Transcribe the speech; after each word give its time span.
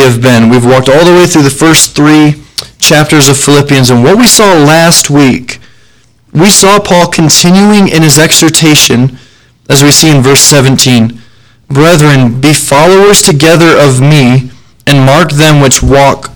have 0.00 0.22
been. 0.22 0.48
We've 0.48 0.64
walked 0.64 0.88
all 0.88 1.04
the 1.04 1.12
way 1.12 1.26
through 1.26 1.42
the 1.42 1.50
first 1.50 1.94
three 1.94 2.42
chapters 2.78 3.28
of 3.28 3.36
Philippians, 3.36 3.90
and 3.90 4.02
what 4.02 4.18
we 4.18 4.26
saw 4.26 4.52
last 4.54 5.10
week, 5.10 5.58
we 6.32 6.50
saw 6.50 6.78
Paul 6.78 7.08
continuing 7.08 7.88
in 7.88 8.02
his 8.02 8.18
exhortation, 8.18 9.18
as 9.68 9.82
we 9.82 9.90
see 9.90 10.14
in 10.14 10.22
verse 10.22 10.42
17 10.42 11.20
Brethren, 11.68 12.40
be 12.40 12.52
followers 12.52 13.22
together 13.22 13.78
of 13.78 14.00
me, 14.00 14.50
and 14.86 15.06
mark 15.06 15.30
them 15.30 15.60
which 15.60 15.82
walk 15.82 16.32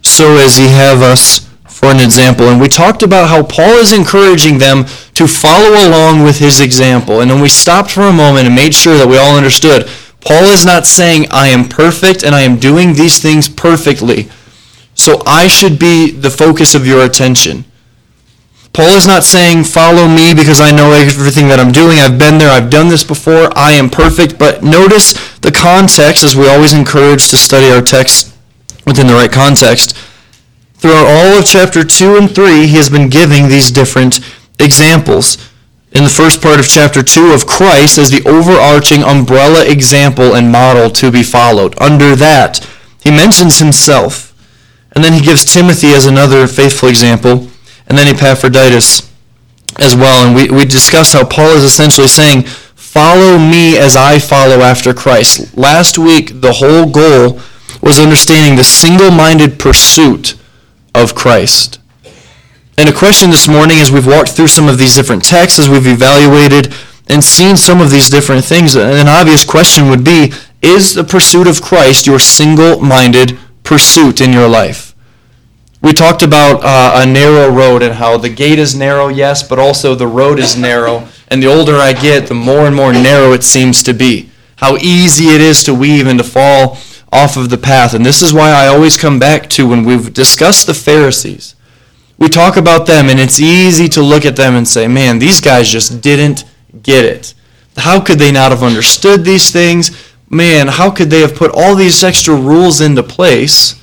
so 0.00 0.36
as 0.38 0.58
ye 0.58 0.68
have 0.68 1.02
us 1.02 1.46
for 1.68 1.90
an 1.90 2.00
example. 2.00 2.48
And 2.48 2.60
we 2.60 2.68
talked 2.68 3.02
about 3.02 3.28
how 3.28 3.42
Paul 3.42 3.78
is 3.78 3.92
encouraging 3.92 4.58
them 4.58 4.84
to 5.14 5.28
follow 5.28 5.86
along 5.86 6.24
with 6.24 6.38
his 6.38 6.60
example. 6.60 7.20
And 7.20 7.30
then 7.30 7.40
we 7.40 7.48
stopped 7.48 7.90
for 7.90 8.02
a 8.02 8.12
moment 8.12 8.46
and 8.46 8.56
made 8.56 8.74
sure 8.74 8.96
that 8.96 9.06
we 9.06 9.18
all 9.18 9.36
understood 9.36 9.88
Paul 10.28 10.44
is 10.50 10.66
not 10.66 10.84
saying, 10.84 11.24
I 11.30 11.48
am 11.48 11.70
perfect 11.70 12.22
and 12.22 12.34
I 12.34 12.42
am 12.42 12.58
doing 12.58 12.92
these 12.92 13.18
things 13.18 13.48
perfectly. 13.48 14.28
So 14.94 15.22
I 15.24 15.46
should 15.46 15.78
be 15.78 16.10
the 16.10 16.28
focus 16.28 16.74
of 16.74 16.86
your 16.86 17.06
attention. 17.06 17.64
Paul 18.74 18.90
is 18.90 19.06
not 19.06 19.24
saying, 19.24 19.64
follow 19.64 20.06
me 20.06 20.34
because 20.34 20.60
I 20.60 20.70
know 20.70 20.92
everything 20.92 21.48
that 21.48 21.58
I'm 21.58 21.72
doing. 21.72 21.98
I've 21.98 22.18
been 22.18 22.36
there. 22.36 22.50
I've 22.50 22.68
done 22.68 22.88
this 22.88 23.04
before. 23.04 23.56
I 23.56 23.72
am 23.72 23.88
perfect. 23.88 24.38
But 24.38 24.62
notice 24.62 25.14
the 25.38 25.50
context, 25.50 26.22
as 26.22 26.36
we 26.36 26.46
always 26.46 26.74
encourage 26.74 27.30
to 27.30 27.38
study 27.38 27.70
our 27.70 27.80
text 27.80 28.36
within 28.86 29.06
the 29.06 29.14
right 29.14 29.32
context. 29.32 29.96
Throughout 30.74 31.06
all 31.06 31.38
of 31.38 31.46
chapter 31.46 31.82
2 31.82 32.18
and 32.18 32.34
3, 32.34 32.66
he 32.66 32.76
has 32.76 32.90
been 32.90 33.08
giving 33.08 33.48
these 33.48 33.70
different 33.70 34.20
examples 34.60 35.47
in 35.92 36.04
the 36.04 36.10
first 36.10 36.42
part 36.42 36.60
of 36.60 36.68
chapter 36.68 37.02
2 37.02 37.32
of 37.32 37.46
Christ 37.46 37.98
as 37.98 38.10
the 38.10 38.26
overarching 38.28 39.02
umbrella 39.02 39.64
example 39.64 40.34
and 40.34 40.52
model 40.52 40.90
to 40.90 41.10
be 41.10 41.22
followed. 41.22 41.80
Under 41.80 42.14
that, 42.16 42.66
he 43.02 43.10
mentions 43.10 43.58
himself. 43.58 44.34
And 44.92 45.02
then 45.02 45.12
he 45.12 45.20
gives 45.20 45.44
Timothy 45.44 45.88
as 45.88 46.06
another 46.06 46.46
faithful 46.46 46.88
example. 46.88 47.48
And 47.86 47.96
then 47.96 48.14
Epaphroditus 48.14 49.10
as 49.78 49.96
well. 49.96 50.26
And 50.26 50.36
we, 50.36 50.50
we 50.50 50.64
discussed 50.64 51.14
how 51.14 51.24
Paul 51.24 51.56
is 51.56 51.64
essentially 51.64 52.08
saying, 52.08 52.42
follow 52.42 53.38
me 53.38 53.78
as 53.78 53.96
I 53.96 54.18
follow 54.18 54.60
after 54.60 54.92
Christ. 54.92 55.56
Last 55.56 55.98
week, 55.98 56.40
the 56.40 56.54
whole 56.54 56.90
goal 56.90 57.40
was 57.80 57.98
understanding 57.98 58.56
the 58.56 58.64
single-minded 58.64 59.58
pursuit 59.58 60.34
of 60.94 61.14
Christ. 61.14 61.78
And 62.78 62.88
a 62.88 62.92
question 62.92 63.30
this 63.30 63.48
morning 63.48 63.78
as 63.80 63.90
we've 63.90 64.06
walked 64.06 64.30
through 64.30 64.46
some 64.46 64.68
of 64.68 64.78
these 64.78 64.94
different 64.94 65.24
texts, 65.24 65.58
as 65.58 65.68
we've 65.68 65.84
evaluated 65.84 66.72
and 67.08 67.24
seen 67.24 67.56
some 67.56 67.80
of 67.80 67.90
these 67.90 68.08
different 68.08 68.44
things, 68.44 68.76
an 68.76 69.08
obvious 69.08 69.44
question 69.44 69.88
would 69.88 70.04
be, 70.04 70.32
is 70.62 70.94
the 70.94 71.02
pursuit 71.02 71.48
of 71.48 71.60
Christ 71.60 72.06
your 72.06 72.20
single-minded 72.20 73.36
pursuit 73.64 74.20
in 74.20 74.32
your 74.32 74.46
life? 74.46 74.94
We 75.82 75.92
talked 75.92 76.22
about 76.22 76.60
uh, 76.62 77.02
a 77.02 77.04
narrow 77.04 77.50
road 77.52 77.82
and 77.82 77.94
how 77.94 78.16
the 78.16 78.28
gate 78.28 78.60
is 78.60 78.76
narrow, 78.76 79.08
yes, 79.08 79.42
but 79.42 79.58
also 79.58 79.96
the 79.96 80.06
road 80.06 80.38
is 80.38 80.56
narrow. 80.56 81.08
And 81.26 81.42
the 81.42 81.48
older 81.48 81.74
I 81.74 81.92
get, 81.92 82.28
the 82.28 82.34
more 82.34 82.64
and 82.68 82.76
more 82.76 82.92
narrow 82.92 83.32
it 83.32 83.42
seems 83.42 83.82
to 83.82 83.92
be. 83.92 84.30
How 84.58 84.76
easy 84.76 85.34
it 85.34 85.40
is 85.40 85.64
to 85.64 85.74
weave 85.74 86.06
and 86.06 86.20
to 86.20 86.24
fall 86.24 86.78
off 87.10 87.36
of 87.36 87.50
the 87.50 87.58
path. 87.58 87.92
And 87.92 88.06
this 88.06 88.22
is 88.22 88.32
why 88.32 88.52
I 88.52 88.68
always 88.68 88.96
come 88.96 89.18
back 89.18 89.50
to 89.50 89.66
when 89.66 89.82
we've 89.82 90.14
discussed 90.14 90.68
the 90.68 90.74
Pharisees 90.74 91.56
we 92.18 92.28
talk 92.28 92.56
about 92.56 92.86
them, 92.86 93.08
and 93.08 93.20
it's 93.20 93.40
easy 93.40 93.88
to 93.90 94.02
look 94.02 94.24
at 94.24 94.36
them 94.36 94.56
and 94.56 94.66
say, 94.66 94.88
man, 94.88 95.18
these 95.18 95.40
guys 95.40 95.68
just 95.68 96.00
didn't 96.00 96.44
get 96.82 97.04
it. 97.04 97.34
How 97.76 98.00
could 98.00 98.18
they 98.18 98.32
not 98.32 98.50
have 98.50 98.64
understood 98.64 99.24
these 99.24 99.52
things? 99.52 100.12
Man, 100.28 100.66
how 100.66 100.90
could 100.90 101.10
they 101.10 101.20
have 101.20 101.36
put 101.36 101.52
all 101.54 101.76
these 101.76 102.02
extra 102.02 102.34
rules 102.34 102.80
into 102.80 103.04
place? 103.04 103.80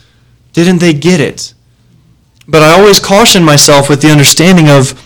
Didn't 0.52 0.80
they 0.80 0.94
get 0.94 1.22
it? 1.22 1.54
But 2.48 2.62
I 2.62 2.74
always 2.74 3.00
caution 3.00 3.44
myself 3.44 3.90
with 3.90 4.02
the 4.02 4.12
understanding 4.12 4.70
of 4.70 5.02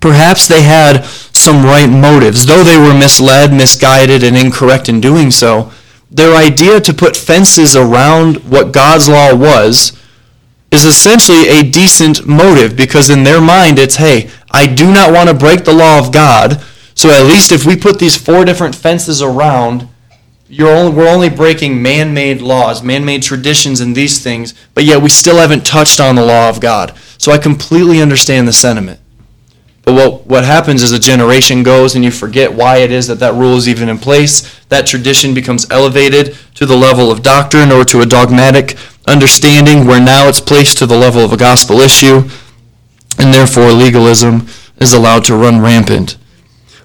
perhaps 0.00 0.48
they 0.48 0.62
had 0.62 1.04
some 1.04 1.64
right 1.64 1.88
motives. 1.88 2.44
Though 2.44 2.64
they 2.64 2.76
were 2.76 2.98
misled, 2.98 3.52
misguided, 3.52 4.24
and 4.24 4.36
incorrect 4.36 4.88
in 4.88 5.00
doing 5.00 5.30
so, 5.30 5.70
their 6.10 6.36
idea 6.36 6.80
to 6.80 6.92
put 6.92 7.16
fences 7.16 7.76
around 7.76 8.36
what 8.50 8.72
God's 8.72 9.08
law 9.08 9.34
was 9.34 9.92
is 10.70 10.84
essentially 10.84 11.48
a 11.48 11.62
decent 11.62 12.26
motive 12.26 12.76
because 12.76 13.10
in 13.10 13.22
their 13.22 13.40
mind 13.40 13.78
it's, 13.78 13.96
hey, 13.96 14.30
I 14.50 14.66
do 14.66 14.92
not 14.92 15.12
want 15.12 15.28
to 15.28 15.34
break 15.34 15.64
the 15.64 15.72
law 15.72 15.98
of 15.98 16.12
God, 16.12 16.62
so 16.94 17.10
at 17.10 17.26
least 17.26 17.52
if 17.52 17.64
we 17.66 17.76
put 17.76 17.98
these 17.98 18.16
four 18.16 18.44
different 18.44 18.74
fences 18.74 19.20
around, 19.20 19.88
only, 20.60 20.96
we're 20.96 21.08
only 21.08 21.28
breaking 21.28 21.82
man-made 21.82 22.40
laws, 22.40 22.82
man-made 22.82 23.22
traditions 23.22 23.80
and 23.80 23.94
these 23.94 24.22
things, 24.22 24.54
but 24.74 24.84
yet 24.84 25.02
we 25.02 25.08
still 25.08 25.36
haven't 25.36 25.66
touched 25.66 26.00
on 26.00 26.14
the 26.14 26.24
law 26.24 26.48
of 26.48 26.60
God. 26.60 26.96
So 27.18 27.32
I 27.32 27.38
completely 27.38 28.00
understand 28.00 28.48
the 28.48 28.52
sentiment. 28.52 29.00
But 29.82 29.94
what, 29.94 30.26
what 30.26 30.44
happens 30.44 30.82
is 30.82 30.90
a 30.90 30.98
generation 30.98 31.62
goes 31.62 31.94
and 31.94 32.04
you 32.04 32.10
forget 32.10 32.52
why 32.52 32.78
it 32.78 32.90
is 32.90 33.06
that 33.06 33.20
that 33.20 33.34
rule 33.34 33.56
is 33.56 33.68
even 33.68 33.88
in 33.88 33.98
place. 33.98 34.58
That 34.64 34.84
tradition 34.86 35.32
becomes 35.32 35.70
elevated 35.70 36.36
to 36.56 36.66
the 36.66 36.76
level 36.76 37.12
of 37.12 37.22
doctrine 37.22 37.70
or 37.70 37.84
to 37.84 38.00
a 38.00 38.06
dogmatic 38.06 38.76
understanding 39.06 39.86
where 39.86 40.00
now 40.00 40.28
it's 40.28 40.40
placed 40.40 40.78
to 40.78 40.86
the 40.86 40.96
level 40.96 41.24
of 41.24 41.32
a 41.32 41.36
gospel 41.36 41.80
issue, 41.80 42.28
and 43.18 43.32
therefore 43.32 43.72
legalism 43.72 44.46
is 44.78 44.92
allowed 44.92 45.24
to 45.24 45.36
run 45.36 45.60
rampant. 45.60 46.16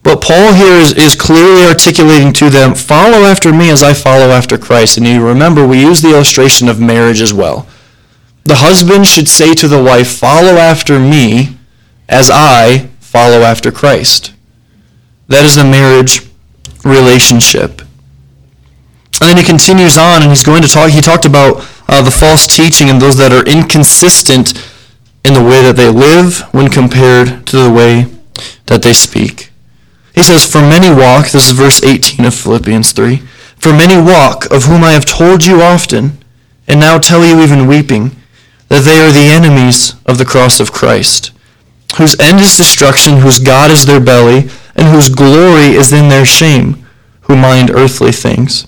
But 0.04 0.22
Paul 0.22 0.54
here 0.54 0.74
is, 0.74 0.94
is 0.94 1.16
clearly 1.16 1.64
articulating 1.64 2.34
to 2.34 2.50
them, 2.50 2.74
follow 2.74 3.24
after 3.24 3.54
me 3.54 3.70
as 3.70 3.84
I 3.84 3.94
follow 3.94 4.30
after 4.30 4.58
Christ. 4.58 4.98
And 4.98 5.06
you 5.06 5.26
remember, 5.26 5.68
we 5.68 5.80
use 5.80 6.02
the 6.02 6.10
illustration 6.10 6.68
of 6.68 6.80
marriage 6.80 7.22
as 7.22 7.34
well. 7.34 7.68
The 8.44 8.56
husband 8.56 9.06
should 9.06 9.28
say 9.28 9.54
to 9.54 9.68
the 9.68 9.82
wife, 9.82 10.18
follow 10.18 10.54
after 10.54 11.00
me 11.00 11.58
as 12.10 12.32
I 12.34 12.90
follow 13.00 13.42
after 13.42 13.72
Christ. 13.72 14.34
That 15.28 15.46
is 15.46 15.56
the 15.56 15.64
marriage 15.64 16.28
relationship. 16.84 17.82
And 19.22 19.30
then 19.30 19.38
he 19.38 19.44
continues 19.44 19.98
on 19.98 20.24
and 20.24 20.32
he's 20.32 20.44
going 20.44 20.64
to 20.64 20.68
talk, 20.68 20.90
he 20.90 21.02
talked 21.02 21.26
about 21.26 21.62
uh, 21.92 22.02
the 22.02 22.10
false 22.10 22.48
teaching 22.48 22.90
and 22.90 23.02
those 23.02 23.18
that 23.18 23.34
are 23.34 23.46
inconsistent 23.46 24.54
in 25.26 25.34
the 25.34 25.44
way 25.44 25.62
that 25.62 25.76
they 25.76 25.90
live 25.90 26.40
when 26.54 26.70
compared 26.70 27.46
to 27.46 27.58
the 27.58 27.72
way 27.72 28.08
that 28.68 28.82
they 28.82 28.94
speak. 28.94 29.52
He 30.16 30.24
says, 30.24 30.46
For 30.46 30.62
many 30.62 30.90
walk, 30.90 31.30
this 31.30 31.48
is 31.48 31.52
verse 31.52 31.84
18 31.84 32.26
of 32.26 32.34
Philippians 32.34 32.94
3, 32.94 33.18
For 33.58 33.74
many 33.74 34.02
walk, 34.02 34.46
of 34.52 34.64
whom 34.64 34.84
I 34.84 34.94
have 34.94 35.06
told 35.06 35.46
you 35.46 35.62
often, 35.62 36.18
and 36.68 36.80
now 36.80 36.98
tell 36.98 37.26
you 37.26 37.42
even 37.42 37.68
weeping, 37.68 38.16
that 38.70 38.84
they 38.84 39.00
are 39.02 39.12
the 39.12 39.30
enemies 39.32 39.96
of 40.06 40.18
the 40.18 40.26
cross 40.26 40.62
of 40.62 40.72
Christ, 40.72 41.32
whose 41.98 42.18
end 42.20 42.40
is 42.40 42.56
destruction, 42.56 43.18
whose 43.18 43.40
God 43.40 43.70
is 43.70 43.86
their 43.86 44.00
belly, 44.00 44.50
and 44.76 44.88
whose 44.88 45.10
glory 45.10 45.76
is 45.76 45.92
in 45.92 46.08
their 46.08 46.26
shame, 46.26 46.86
who 47.22 47.36
mind 47.36 47.70
earthly 47.70 48.14
things. 48.14 48.66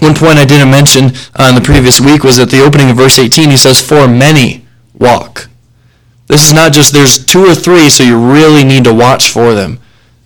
One 0.00 0.14
point 0.14 0.38
I 0.38 0.44
didn't 0.44 0.70
mention 0.70 1.12
uh, 1.38 1.48
in 1.48 1.54
the 1.54 1.62
previous 1.64 2.00
week 2.00 2.24
was 2.24 2.38
at 2.38 2.50
the 2.50 2.62
opening 2.62 2.90
of 2.90 2.96
verse 2.96 3.18
18, 3.18 3.50
he 3.50 3.56
says, 3.56 3.80
For 3.80 4.06
many 4.06 4.66
walk. 4.94 5.48
This 6.26 6.46
is 6.46 6.52
not 6.52 6.72
just 6.72 6.92
there's 6.92 7.24
two 7.24 7.44
or 7.44 7.54
three, 7.54 7.88
so 7.88 8.02
you 8.02 8.18
really 8.18 8.64
need 8.64 8.84
to 8.84 8.94
watch 8.94 9.30
for 9.30 9.54
them. 9.54 9.78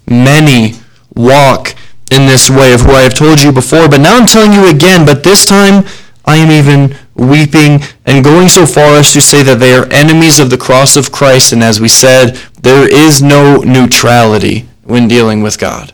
Many 0.07 0.75
walk 1.15 1.75
in 2.11 2.27
this 2.27 2.49
way 2.49 2.73
of 2.73 2.81
who 2.81 2.93
I 2.93 3.03
have 3.03 3.15
told 3.15 3.43
you 3.43 3.53
before, 3.53 3.89
but 3.89 4.01
now 4.01 4.17
I'm 4.17 4.27
telling 4.27 4.53
you 4.53 4.69
again, 4.69 5.05
but 5.05 5.23
this 5.23 5.45
time 5.45 5.85
I 6.25 6.37
am 6.37 6.51
even 6.51 6.97
weeping 7.15 7.81
and 8.07 8.25
going 8.25 8.49
so 8.49 8.65
far 8.65 8.97
as 8.97 9.13
to 9.13 9.21
say 9.21 9.43
that 9.43 9.59
they 9.59 9.75
are 9.75 9.91
enemies 9.93 10.39
of 10.39 10.51
the 10.51 10.57
cross 10.57 10.97
of 10.97 11.13
Christ, 11.13 11.53
and 11.53 11.63
as 11.63 11.81
we 11.81 11.89
said, 11.89 12.41
there 12.63 12.89
is 12.89 13.21
no 13.21 13.59
neutrality 13.59 14.69
when 14.85 15.09
dealing 15.09 15.43
with 15.43 15.59
God. 15.59 15.93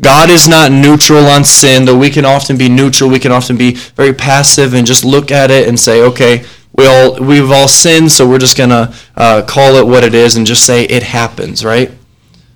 God 0.00 0.30
is 0.30 0.48
not 0.48 0.72
neutral 0.72 1.26
on 1.26 1.44
sin, 1.44 1.84
though 1.84 1.98
we 1.98 2.10
can 2.10 2.24
often 2.24 2.56
be 2.56 2.68
neutral. 2.68 3.10
We 3.10 3.18
can 3.18 3.32
often 3.32 3.56
be 3.56 3.74
very 3.74 4.14
passive 4.14 4.72
and 4.72 4.86
just 4.86 5.04
look 5.04 5.30
at 5.30 5.50
it 5.50 5.68
and 5.68 5.78
say, 5.78 6.02
okay, 6.02 6.44
we 6.74 6.86
all, 6.86 7.22
we've 7.22 7.50
all 7.50 7.68
sinned, 7.68 8.10
so 8.10 8.28
we're 8.28 8.38
just 8.38 8.56
going 8.56 8.70
to 8.70 8.94
uh, 9.16 9.42
call 9.42 9.76
it 9.76 9.86
what 9.86 10.04
it 10.04 10.14
is 10.14 10.36
and 10.36 10.46
just 10.46 10.64
say 10.64 10.84
it 10.84 11.02
happens, 11.02 11.64
right? 11.64 11.90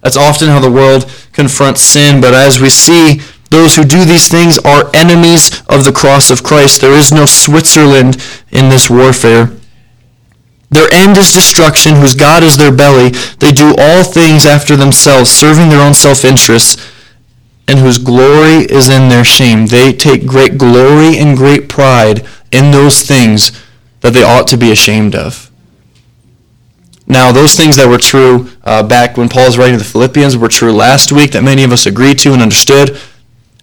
That's 0.00 0.16
often 0.16 0.48
how 0.48 0.60
the 0.60 0.70
world 0.70 1.10
confronts 1.32 1.82
sin, 1.82 2.20
but 2.20 2.32
as 2.32 2.60
we 2.60 2.70
see, 2.70 3.20
those 3.50 3.76
who 3.76 3.84
do 3.84 4.04
these 4.04 4.28
things 4.28 4.58
are 4.58 4.90
enemies 4.94 5.62
of 5.68 5.84
the 5.84 5.92
cross 5.92 6.30
of 6.30 6.42
Christ. 6.42 6.80
There 6.80 6.96
is 6.96 7.12
no 7.12 7.26
Switzerland 7.26 8.16
in 8.50 8.68
this 8.68 8.88
warfare. 8.88 9.50
Their 10.70 10.88
end 10.92 11.16
is 11.18 11.32
destruction, 11.32 11.96
whose 11.96 12.14
God 12.14 12.42
is 12.42 12.56
their 12.56 12.74
belly. 12.74 13.10
They 13.38 13.52
do 13.52 13.74
all 13.78 14.02
things 14.02 14.46
after 14.46 14.76
themselves, 14.76 15.30
serving 15.30 15.68
their 15.68 15.86
own 15.86 15.94
self-interests 15.94 16.93
and 17.66 17.78
whose 17.78 17.98
glory 17.98 18.64
is 18.66 18.88
in 18.88 19.08
their 19.08 19.24
shame. 19.24 19.66
They 19.66 19.92
take 19.92 20.26
great 20.26 20.58
glory 20.58 21.18
and 21.18 21.36
great 21.36 21.68
pride 21.68 22.26
in 22.52 22.70
those 22.70 23.02
things 23.02 23.52
that 24.00 24.12
they 24.12 24.22
ought 24.22 24.46
to 24.48 24.56
be 24.56 24.70
ashamed 24.70 25.14
of. 25.14 25.50
Now, 27.06 27.32
those 27.32 27.54
things 27.54 27.76
that 27.76 27.88
were 27.88 27.98
true 27.98 28.50
uh, 28.64 28.82
back 28.82 29.16
when 29.16 29.28
Paul 29.28 29.46
was 29.46 29.58
writing 29.58 29.74
to 29.74 29.84
the 29.84 29.90
Philippians 29.90 30.36
were 30.36 30.48
true 30.48 30.72
last 30.72 31.12
week 31.12 31.32
that 31.32 31.42
many 31.42 31.64
of 31.64 31.72
us 31.72 31.86
agreed 31.86 32.18
to 32.20 32.32
and 32.32 32.42
understood. 32.42 32.98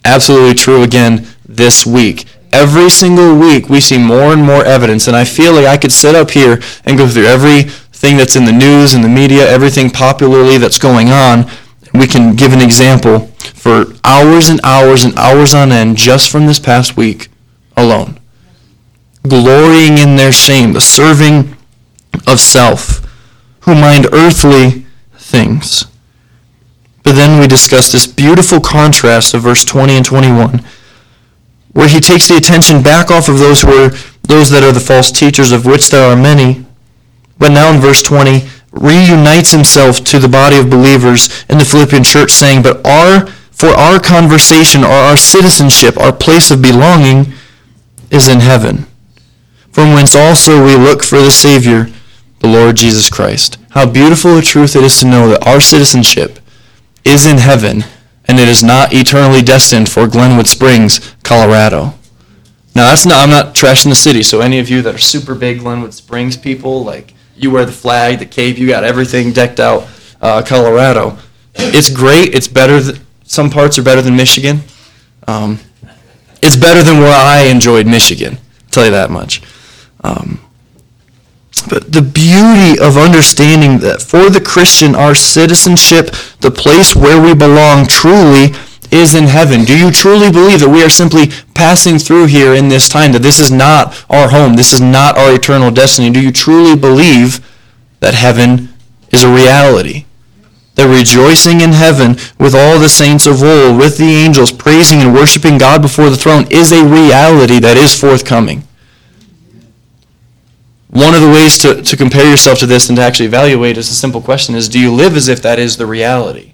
Absolutely 0.05 0.55
true 0.55 0.83
again 0.83 1.27
this 1.47 1.85
week. 1.85 2.25
every 2.53 2.89
single 2.89 3.35
week 3.37 3.69
we 3.69 3.79
see 3.79 3.97
more 3.97 4.33
and 4.33 4.43
more 4.43 4.63
evidence, 4.63 5.07
and 5.07 5.15
I 5.15 5.23
feel 5.23 5.53
like 5.53 5.65
I 5.65 5.77
could 5.77 5.91
sit 5.91 6.15
up 6.15 6.31
here 6.31 6.61
and 6.85 6.97
go 6.97 7.07
through 7.07 7.25
everything 7.25 8.17
that's 8.17 8.35
in 8.35 8.45
the 8.45 8.51
news 8.51 8.93
and 8.93 9.03
the 9.03 9.09
media, 9.09 9.49
everything 9.49 9.89
popularly 9.89 10.57
that's 10.57 10.77
going 10.77 11.09
on. 11.09 11.49
We 11.93 12.07
can 12.07 12.35
give 12.35 12.53
an 12.53 12.61
example 12.61 13.27
for 13.53 13.85
hours 14.03 14.49
and 14.49 14.59
hours 14.63 15.03
and 15.03 15.17
hours 15.17 15.53
on 15.53 15.71
end 15.71 15.97
just 15.97 16.29
from 16.29 16.45
this 16.45 16.59
past 16.59 16.95
week 16.95 17.29
alone. 17.75 18.19
Glorying 19.27 19.97
in 19.97 20.15
their 20.15 20.31
shame, 20.31 20.73
the 20.73 20.81
serving 20.81 21.55
of 22.27 22.39
self, 22.39 23.05
who 23.61 23.75
mind 23.75 24.07
earthly 24.13 24.85
things. 25.13 25.85
But 27.03 27.13
then 27.13 27.39
we 27.39 27.47
discuss 27.47 27.91
this 27.91 28.07
beautiful 28.07 28.59
contrast 28.59 29.33
of 29.33 29.41
verse 29.41 29.65
20 29.65 29.97
and 29.97 30.05
21 30.05 30.63
where 31.73 31.87
he 31.87 31.99
takes 31.99 32.27
the 32.27 32.37
attention 32.37 32.83
back 32.83 33.09
off 33.09 33.29
of 33.29 33.39
those 33.39 33.61
who 33.61 33.71
are 33.71 33.89
those 34.23 34.49
that 34.49 34.63
are 34.63 34.71
the 34.71 34.79
false 34.79 35.11
teachers 35.11 35.51
of 35.51 35.65
which 35.65 35.89
there 35.89 36.09
are 36.09 36.15
many 36.15 36.65
but 37.37 37.49
now 37.49 37.73
in 37.73 37.79
verse 37.79 38.01
20 38.01 38.47
reunites 38.71 39.51
himself 39.51 40.03
to 40.03 40.19
the 40.19 40.27
body 40.27 40.57
of 40.57 40.69
believers 40.69 41.43
in 41.49 41.57
the 41.57 41.65
philippian 41.65 42.03
church 42.03 42.31
saying 42.31 42.61
but 42.61 42.85
our 42.85 43.27
for 43.51 43.69
our 43.69 43.99
conversation 43.99 44.83
or 44.83 44.87
our 44.87 45.17
citizenship 45.17 45.97
our 45.97 46.13
place 46.13 46.51
of 46.51 46.61
belonging 46.61 47.33
is 48.09 48.27
in 48.27 48.39
heaven 48.39 48.85
from 49.71 49.93
whence 49.93 50.15
also 50.15 50.65
we 50.65 50.75
look 50.75 51.03
for 51.03 51.19
the 51.19 51.31
savior 51.31 51.89
the 52.39 52.47
lord 52.47 52.77
jesus 52.77 53.09
christ 53.09 53.57
how 53.71 53.89
beautiful 53.89 54.37
a 54.37 54.41
truth 54.41 54.75
it 54.75 54.83
is 54.83 54.99
to 54.99 55.05
know 55.05 55.27
that 55.29 55.45
our 55.45 55.59
citizenship 55.59 56.39
is 57.03 57.25
in 57.25 57.37
heaven 57.37 57.83
and 58.25 58.39
it 58.39 58.47
is 58.47 58.63
not 58.63 58.93
eternally 58.93 59.41
destined 59.41 59.89
for 59.89 60.07
Glenwood 60.07 60.47
Springs, 60.47 61.15
Colorado. 61.23 61.93
Now 62.73 62.89
that's 62.89 63.05
not 63.05 63.21
I'm 63.21 63.29
not 63.29 63.53
trashing 63.53 63.89
the 63.89 63.95
city, 63.95 64.23
so 64.23 64.39
any 64.39 64.59
of 64.59 64.69
you 64.69 64.81
that 64.83 64.95
are 64.95 64.99
super 64.99 65.35
big 65.35 65.59
Glenwood 65.59 65.93
Springs 65.93 66.37
people, 66.37 66.83
like 66.83 67.10
you 67.41 67.51
wear 67.51 67.65
the 67.65 67.71
flag, 67.71 68.19
the 68.19 68.25
cape, 68.25 68.57
you 68.57 68.67
got 68.67 68.83
everything 68.83 69.31
decked 69.31 69.59
out, 69.59 69.87
uh, 70.21 70.41
Colorado. 70.43 71.17
It's 71.55 71.89
great. 71.89 72.35
It's 72.35 72.47
better. 72.47 72.79
Th- 72.81 73.01
some 73.23 73.49
parts 73.49 73.77
are 73.77 73.83
better 73.83 74.01
than 74.01 74.15
Michigan. 74.15 74.61
Um, 75.27 75.59
it's 76.41 76.55
better 76.55 76.83
than 76.83 76.99
where 76.99 77.13
I 77.13 77.43
enjoyed 77.43 77.87
Michigan. 77.87 78.35
I'll 78.35 78.69
tell 78.71 78.85
you 78.85 78.91
that 78.91 79.09
much. 79.09 79.41
Um, 80.03 80.39
but 81.69 81.91
the 81.91 82.01
beauty 82.01 82.79
of 82.79 82.97
understanding 82.97 83.79
that 83.79 84.01
for 84.01 84.29
the 84.29 84.41
Christian, 84.41 84.95
our 84.95 85.13
citizenship, 85.13 86.11
the 86.39 86.49
place 86.49 86.95
where 86.95 87.21
we 87.21 87.35
belong 87.35 87.85
truly 87.85 88.53
is 88.91 89.15
in 89.15 89.23
heaven. 89.23 89.63
Do 89.63 89.77
you 89.77 89.89
truly 89.89 90.29
believe 90.29 90.59
that 90.59 90.69
we 90.69 90.83
are 90.83 90.89
simply 90.89 91.27
passing 91.53 91.97
through 91.97 92.25
here 92.25 92.53
in 92.53 92.67
this 92.67 92.89
time, 92.89 93.13
that 93.13 93.21
this 93.21 93.39
is 93.39 93.51
not 93.51 94.05
our 94.09 94.29
home, 94.29 94.55
this 94.55 94.73
is 94.73 94.81
not 94.81 95.17
our 95.17 95.33
eternal 95.33 95.71
destiny? 95.71 96.09
Do 96.09 96.21
you 96.21 96.31
truly 96.31 96.75
believe 96.75 97.39
that 98.01 98.13
heaven 98.13 98.69
is 99.11 99.23
a 99.23 99.33
reality? 99.33 100.05
That 100.75 100.87
rejoicing 100.87 101.61
in 101.61 101.71
heaven 101.71 102.17
with 102.37 102.53
all 102.53 102.79
the 102.79 102.89
saints 102.89 103.25
of 103.25 103.43
old, 103.43 103.77
with 103.77 103.97
the 103.97 104.03
angels, 104.03 104.51
praising 104.51 104.99
and 104.99 105.13
worshiping 105.13 105.57
God 105.57 105.81
before 105.81 106.09
the 106.09 106.17
throne 106.17 106.45
is 106.49 106.71
a 106.71 106.85
reality 106.85 107.59
that 107.59 107.77
is 107.77 107.97
forthcoming. 107.97 108.63
One 110.89 111.15
of 111.15 111.21
the 111.21 111.29
ways 111.29 111.57
to, 111.59 111.81
to 111.81 111.97
compare 111.97 112.29
yourself 112.29 112.59
to 112.59 112.65
this 112.65 112.89
and 112.89 112.97
to 112.97 113.03
actually 113.03 113.27
evaluate 113.27 113.77
is 113.77 113.89
a 113.89 113.93
simple 113.93 114.21
question 114.21 114.55
is 114.55 114.67
do 114.67 114.79
you 114.79 114.93
live 114.93 115.15
as 115.15 115.29
if 115.29 115.41
that 115.41 115.57
is 115.57 115.77
the 115.77 115.85
reality? 115.85 116.50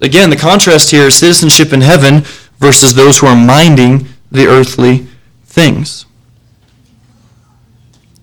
Again, 0.00 0.30
the 0.30 0.36
contrast 0.36 0.90
here 0.90 1.08
is 1.08 1.16
citizenship 1.16 1.72
in 1.72 1.80
heaven 1.80 2.22
versus 2.58 2.94
those 2.94 3.18
who 3.18 3.26
are 3.26 3.36
minding 3.36 4.08
the 4.30 4.46
earthly 4.46 5.06
things. 5.44 6.06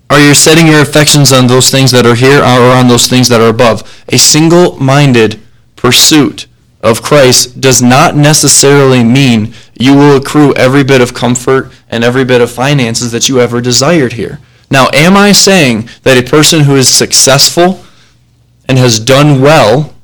Are 0.08 0.20
you 0.20 0.34
setting 0.34 0.66
your 0.66 0.80
affections 0.80 1.32
on 1.32 1.46
those 1.46 1.70
things 1.70 1.90
that 1.90 2.06
are 2.06 2.14
here 2.14 2.38
or 2.38 2.72
on 2.72 2.88
those 2.88 3.08
things 3.08 3.28
that 3.28 3.40
are 3.40 3.48
above? 3.48 4.04
A 4.08 4.18
single 4.18 4.78
minded 4.78 5.40
pursuit 5.74 6.46
of 6.80 7.02
Christ 7.02 7.60
does 7.60 7.82
not 7.82 8.16
necessarily 8.16 9.02
mean 9.02 9.52
you 9.74 9.94
will 9.94 10.16
accrue 10.16 10.54
every 10.54 10.84
bit 10.84 11.00
of 11.00 11.12
comfort 11.12 11.72
and 11.88 12.04
every 12.04 12.24
bit 12.24 12.40
of 12.40 12.50
finances 12.50 13.10
that 13.12 13.28
you 13.28 13.40
ever 13.40 13.60
desired 13.60 14.12
here. 14.12 14.38
Now, 14.70 14.88
am 14.92 15.16
I 15.16 15.32
saying 15.32 15.88
that 16.02 16.16
a 16.16 16.28
person 16.28 16.60
who 16.60 16.76
is 16.76 16.88
successful 16.88 17.84
and 18.68 18.78
has 18.78 19.00
done 19.00 19.40
well 19.40 19.95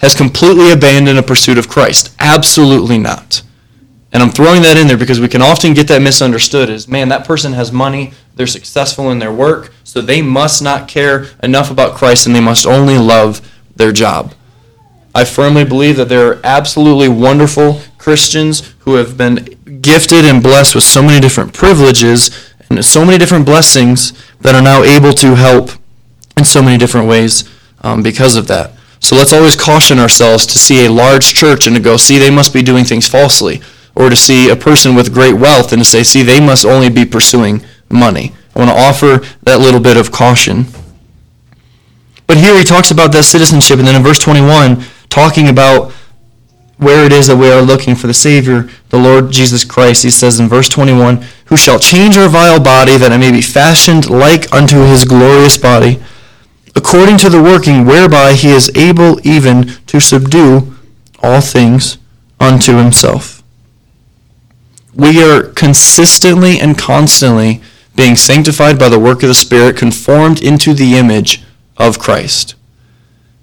has 0.00 0.14
completely 0.14 0.72
abandoned 0.72 1.18
a 1.18 1.22
pursuit 1.22 1.58
of 1.58 1.68
Christ? 1.68 2.14
Absolutely 2.18 2.98
not. 2.98 3.42
And 4.12 4.22
I'm 4.22 4.30
throwing 4.30 4.62
that 4.62 4.76
in 4.76 4.88
there 4.88 4.96
because 4.96 5.20
we 5.20 5.28
can 5.28 5.42
often 5.42 5.72
get 5.72 5.86
that 5.88 6.02
misunderstood 6.02 6.68
as, 6.68 6.88
man, 6.88 7.08
that 7.10 7.26
person 7.26 7.52
has 7.52 7.70
money, 7.70 8.12
they're 8.34 8.46
successful 8.46 9.10
in 9.10 9.20
their 9.20 9.32
work, 9.32 9.72
so 9.84 10.00
they 10.00 10.20
must 10.20 10.62
not 10.62 10.88
care 10.88 11.26
enough 11.42 11.70
about 11.70 11.96
Christ 11.96 12.26
and 12.26 12.34
they 12.34 12.40
must 12.40 12.66
only 12.66 12.98
love 12.98 13.40
their 13.76 13.92
job. 13.92 14.34
I 15.14 15.24
firmly 15.24 15.64
believe 15.64 15.96
that 15.96 16.08
there 16.08 16.28
are 16.28 16.40
absolutely 16.42 17.08
wonderful 17.08 17.80
Christians 17.98 18.74
who 18.80 18.94
have 18.94 19.16
been 19.16 19.80
gifted 19.80 20.24
and 20.24 20.42
blessed 20.42 20.74
with 20.74 20.84
so 20.84 21.02
many 21.02 21.20
different 21.20 21.52
privileges 21.52 22.52
and 22.68 22.84
so 22.84 23.04
many 23.04 23.18
different 23.18 23.46
blessings 23.46 24.12
that 24.40 24.54
are 24.54 24.62
now 24.62 24.82
able 24.82 25.12
to 25.12 25.34
help 25.34 25.70
in 26.36 26.44
so 26.44 26.62
many 26.62 26.78
different 26.78 27.08
ways 27.08 27.48
um, 27.82 28.02
because 28.02 28.36
of 28.36 28.46
that. 28.46 28.72
So 29.10 29.16
let's 29.16 29.32
always 29.32 29.56
caution 29.56 29.98
ourselves 29.98 30.46
to 30.46 30.56
see 30.56 30.86
a 30.86 30.88
large 30.88 31.34
church 31.34 31.66
and 31.66 31.74
to 31.74 31.82
go, 31.82 31.96
see, 31.96 32.16
they 32.16 32.30
must 32.30 32.54
be 32.54 32.62
doing 32.62 32.84
things 32.84 33.08
falsely. 33.08 33.60
Or 33.96 34.08
to 34.08 34.14
see 34.14 34.48
a 34.48 34.54
person 34.54 34.94
with 34.94 35.12
great 35.12 35.32
wealth 35.32 35.72
and 35.72 35.82
to 35.82 35.84
say, 35.84 36.04
see, 36.04 36.22
they 36.22 36.38
must 36.38 36.64
only 36.64 36.88
be 36.88 37.04
pursuing 37.04 37.60
money. 37.90 38.32
I 38.54 38.58
want 38.60 38.70
to 38.70 38.76
offer 38.76 39.26
that 39.42 39.58
little 39.58 39.80
bit 39.80 39.96
of 39.96 40.12
caution. 40.12 40.66
But 42.28 42.36
here 42.36 42.56
he 42.56 42.62
talks 42.62 42.92
about 42.92 43.10
that 43.10 43.24
citizenship, 43.24 43.80
and 43.80 43.88
then 43.88 43.96
in 43.96 44.04
verse 44.04 44.20
21, 44.20 44.84
talking 45.08 45.48
about 45.48 45.90
where 46.76 47.04
it 47.04 47.10
is 47.10 47.26
that 47.26 47.36
we 47.36 47.50
are 47.50 47.62
looking 47.62 47.96
for 47.96 48.06
the 48.06 48.14
Savior, 48.14 48.70
the 48.90 48.98
Lord 49.00 49.32
Jesus 49.32 49.64
Christ. 49.64 50.04
He 50.04 50.10
says 50.10 50.38
in 50.38 50.46
verse 50.46 50.68
21, 50.68 51.26
Who 51.46 51.56
shall 51.56 51.80
change 51.80 52.16
our 52.16 52.28
vile 52.28 52.62
body 52.62 52.96
that 52.96 53.10
it 53.10 53.18
may 53.18 53.32
be 53.32 53.42
fashioned 53.42 54.08
like 54.08 54.52
unto 54.52 54.84
his 54.84 55.04
glorious 55.04 55.56
body, 55.56 56.00
according 56.74 57.18
to 57.18 57.28
the 57.28 57.42
working 57.42 57.84
whereby 57.84 58.34
he 58.34 58.50
is 58.50 58.70
able 58.74 59.24
even 59.26 59.66
to 59.86 60.00
subdue 60.00 60.74
all 61.22 61.40
things 61.40 61.98
unto 62.38 62.76
himself. 62.76 63.42
We 64.94 65.22
are 65.22 65.42
consistently 65.42 66.58
and 66.58 66.76
constantly 66.76 67.60
being 67.96 68.16
sanctified 68.16 68.78
by 68.78 68.88
the 68.88 68.98
work 68.98 69.22
of 69.22 69.28
the 69.28 69.34
Spirit, 69.34 69.76
conformed 69.76 70.42
into 70.42 70.72
the 70.72 70.96
image 70.96 71.42
of 71.76 71.98
Christ. 71.98 72.54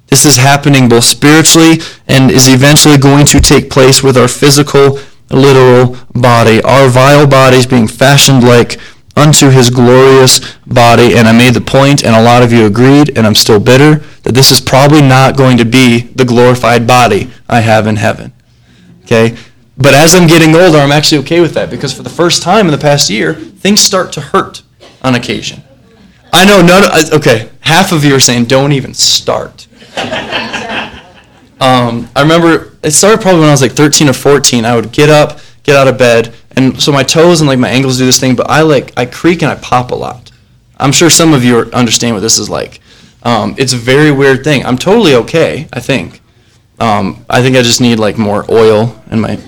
This 0.07 0.25
is 0.25 0.37
happening 0.37 0.89
both 0.89 1.03
spiritually 1.03 1.79
and 2.07 2.31
is 2.31 2.47
eventually 2.47 2.97
going 2.97 3.25
to 3.27 3.39
take 3.41 3.69
place 3.69 4.01
with 4.01 4.17
our 4.17 4.27
physical, 4.27 4.99
literal 5.29 5.97
body. 6.15 6.61
Our 6.63 6.87
vile 6.87 7.27
bodies 7.27 7.67
being 7.67 7.87
fashioned 7.87 8.43
like 8.43 8.79
unto 9.17 9.49
his 9.49 9.69
glorious 9.69 10.55
body. 10.65 11.17
And 11.17 11.27
I 11.27 11.31
made 11.31 11.53
the 11.53 11.61
point, 11.61 12.03
and 12.03 12.15
a 12.15 12.21
lot 12.21 12.43
of 12.43 12.53
you 12.53 12.65
agreed, 12.65 13.17
and 13.17 13.27
I'm 13.27 13.35
still 13.35 13.59
bitter, 13.59 13.95
that 14.23 14.33
this 14.33 14.51
is 14.51 14.61
probably 14.61 15.01
not 15.01 15.35
going 15.35 15.57
to 15.57 15.65
be 15.65 16.01
the 16.15 16.23
glorified 16.23 16.87
body 16.87 17.31
I 17.49 17.61
have 17.61 17.87
in 17.87 17.97
heaven. 17.97 18.31
Okay? 19.03 19.35
But 19.77 19.93
as 19.93 20.15
I'm 20.15 20.27
getting 20.27 20.55
older, 20.55 20.77
I'm 20.77 20.91
actually 20.91 21.19
okay 21.19 21.41
with 21.41 21.53
that 21.53 21.69
because 21.69 21.93
for 21.93 22.03
the 22.03 22.09
first 22.09 22.41
time 22.41 22.65
in 22.65 22.71
the 22.71 22.77
past 22.77 23.09
year, 23.09 23.33
things 23.33 23.81
start 23.81 24.13
to 24.13 24.21
hurt 24.21 24.63
on 25.01 25.15
occasion. 25.15 25.63
I 26.31 26.45
know 26.45 26.61
none. 26.61 26.83
Of, 26.83 27.13
okay, 27.13 27.49
half 27.61 27.91
of 27.91 28.03
you 28.03 28.15
are 28.15 28.19
saying 28.19 28.45
don't 28.45 28.71
even 28.71 28.93
start. 28.93 29.67
Um, 31.59 32.07
I 32.15 32.21
remember 32.21 32.73
it 32.83 32.91
started 32.91 33.21
probably 33.21 33.39
when 33.39 33.49
I 33.49 33.51
was 33.51 33.61
like 33.61 33.71
13 33.71 34.09
or 34.09 34.13
14. 34.13 34.63
I 34.63 34.75
would 34.75 34.91
get 34.91 35.09
up, 35.09 35.39
get 35.63 35.75
out 35.75 35.87
of 35.87 35.97
bed, 35.97 36.33
and 36.57 36.81
so 36.81 36.91
my 36.91 37.03
toes 37.03 37.39
and 37.39 37.47
like 37.47 37.59
my 37.59 37.69
ankles 37.69 37.99
do 37.99 38.05
this 38.05 38.19
thing, 38.19 38.35
but 38.35 38.49
I 38.49 38.61
like 38.61 38.91
I 38.97 39.05
creak 39.05 39.43
and 39.43 39.51
I 39.51 39.55
pop 39.55 39.91
a 39.91 39.95
lot. 39.95 40.31
I'm 40.77 40.91
sure 40.91 41.09
some 41.09 41.33
of 41.33 41.43
you 41.43 41.59
understand 41.71 42.15
what 42.15 42.21
this 42.21 42.39
is 42.39 42.49
like. 42.49 42.81
Um, 43.21 43.55
it's 43.59 43.73
a 43.73 43.77
very 43.77 44.11
weird 44.11 44.43
thing. 44.43 44.65
I'm 44.65 44.77
totally 44.77 45.13
okay. 45.15 45.67
I 45.71 45.79
think. 45.79 46.19
Um, 46.79 47.25
I 47.29 47.41
think 47.41 47.55
I 47.55 47.61
just 47.61 47.79
need 47.79 47.99
like 47.99 48.17
more 48.17 48.43
oil 48.49 48.99
in 49.11 49.21
my 49.21 49.39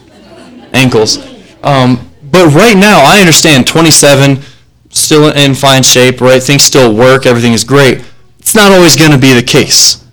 ankles. 0.74 1.18
Um, 1.64 2.10
but 2.24 2.54
right 2.54 2.78
now, 2.78 3.02
I 3.04 3.20
understand. 3.20 3.66
27, 3.66 4.42
still 4.90 5.36
in 5.36 5.56
fine 5.56 5.82
shape, 5.82 6.22
right? 6.22 6.42
Things 6.42 6.64
still 6.64 6.96
work. 6.96 7.26
Everything 7.26 7.54
is 7.54 7.64
great. 7.64 8.04
It's 8.38 8.54
not 8.54 8.72
always 8.72 8.96
going 8.96 9.12
to 9.12 9.18
be 9.18 9.34
the 9.34 9.44
case. 9.44 10.06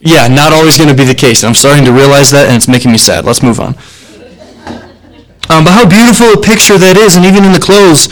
Yeah, 0.00 0.26
not 0.28 0.52
always 0.52 0.78
going 0.78 0.88
to 0.88 0.96
be 0.96 1.04
the 1.04 1.14
case. 1.14 1.42
And 1.42 1.48
I'm 1.48 1.54
starting 1.54 1.84
to 1.84 1.92
realize 1.92 2.30
that, 2.30 2.46
and 2.46 2.56
it's 2.56 2.68
making 2.68 2.92
me 2.92 2.98
sad. 2.98 3.24
Let's 3.24 3.42
move 3.42 3.60
on. 3.60 3.74
Um, 5.48 5.64
but 5.64 5.72
how 5.72 5.88
beautiful 5.88 6.32
a 6.32 6.42
picture 6.42 6.78
that 6.78 6.96
is, 6.96 7.16
and 7.16 7.24
even 7.24 7.44
in 7.44 7.52
the 7.52 7.60
close, 7.60 8.08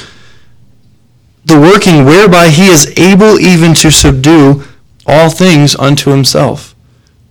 the 1.44 1.58
working 1.58 2.04
whereby 2.04 2.48
he 2.48 2.68
is 2.68 2.92
able 2.98 3.38
even 3.40 3.74
to 3.74 3.90
subdue 3.90 4.64
all 5.06 5.30
things 5.30 5.76
unto 5.76 6.10
himself. 6.10 6.74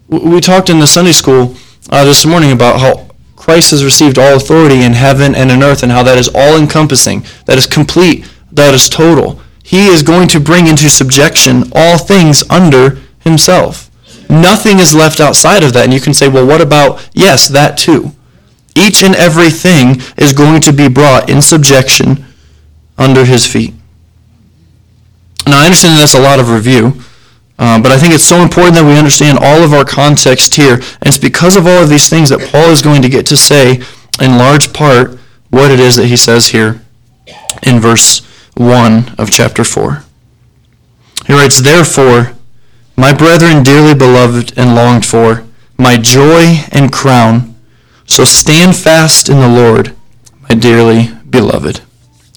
We 0.07 0.39
talked 0.41 0.69
in 0.69 0.79
the 0.79 0.87
Sunday 0.87 1.13
school 1.13 1.55
uh, 1.89 2.05
this 2.05 2.25
morning 2.25 2.51
about 2.51 2.79
how 2.79 3.07
Christ 3.35 3.71
has 3.71 3.83
received 3.83 4.19
all 4.19 4.35
authority 4.35 4.83
in 4.83 4.93
heaven 4.93 5.33
and 5.33 5.51
in 5.51 5.63
earth 5.63 5.83
and 5.83 5.91
how 5.91 6.03
that 6.03 6.17
is 6.17 6.29
all 6.33 6.57
encompassing, 6.57 7.25
that 7.45 7.57
is 7.57 7.65
complete, 7.65 8.29
that 8.51 8.73
is 8.73 8.89
total. 8.89 9.41
He 9.63 9.87
is 9.87 10.03
going 10.03 10.27
to 10.29 10.39
bring 10.39 10.67
into 10.67 10.89
subjection 10.89 11.63
all 11.73 11.97
things 11.97 12.43
under 12.49 12.99
himself. 13.19 13.89
Nothing 14.29 14.79
is 14.79 14.93
left 14.93 15.19
outside 15.19 15.63
of 15.63 15.73
that. 15.73 15.85
And 15.85 15.93
you 15.93 16.01
can 16.01 16.13
say, 16.13 16.27
well, 16.27 16.45
what 16.45 16.61
about, 16.61 17.09
yes, 17.13 17.47
that 17.47 17.77
too. 17.77 18.11
Each 18.75 19.03
and 19.03 19.15
everything 19.15 20.01
is 20.17 20.33
going 20.33 20.61
to 20.61 20.73
be 20.73 20.87
brought 20.87 21.29
in 21.29 21.41
subjection 21.41 22.25
under 22.97 23.25
his 23.25 23.45
feet. 23.45 23.73
Now, 25.45 25.61
I 25.61 25.65
understand 25.65 25.99
that's 25.99 26.15
a 26.15 26.21
lot 26.21 26.39
of 26.39 26.49
review, 26.49 27.01
uh, 27.59 27.81
but 27.81 27.91
I 27.91 27.97
think 27.97 28.13
it's 28.13 28.23
so 28.23 28.41
important 28.41 28.75
that 28.75 28.85
we 28.85 28.97
understand 28.97 29.37
all 29.39 29.61
of 29.63 29.73
our 29.73 29.85
context 29.85 30.55
here. 30.55 30.75
And 30.75 31.07
it's 31.07 31.17
because 31.17 31.55
of 31.55 31.67
all 31.67 31.83
of 31.83 31.89
these 31.89 32.09
things 32.09 32.29
that 32.29 32.49
Paul 32.51 32.69
is 32.71 32.81
going 32.81 33.01
to 33.01 33.09
get 33.09 33.25
to 33.27 33.37
say, 33.37 33.81
in 34.21 34.37
large 34.37 34.73
part, 34.73 35.19
what 35.49 35.69
it 35.69 35.79
is 35.79 35.95
that 35.97 36.07
he 36.07 36.17
says 36.17 36.47
here 36.47 36.81
in 37.61 37.79
verse 37.79 38.21
1 38.55 39.15
of 39.17 39.29
chapter 39.29 39.63
4. 39.63 40.03
He 41.27 41.33
writes, 41.33 41.61
Therefore, 41.61 42.33
my 42.95 43.13
brethren 43.13 43.63
dearly 43.63 43.93
beloved 43.93 44.57
and 44.57 44.75
longed 44.75 45.05
for, 45.05 45.45
my 45.77 45.97
joy 45.97 46.63
and 46.71 46.91
crown, 46.91 47.52
so 48.05 48.23
stand 48.23 48.75
fast 48.75 49.29
in 49.29 49.39
the 49.39 49.47
Lord, 49.47 49.95
my 50.49 50.55
dearly 50.55 51.09
beloved. 51.29 51.81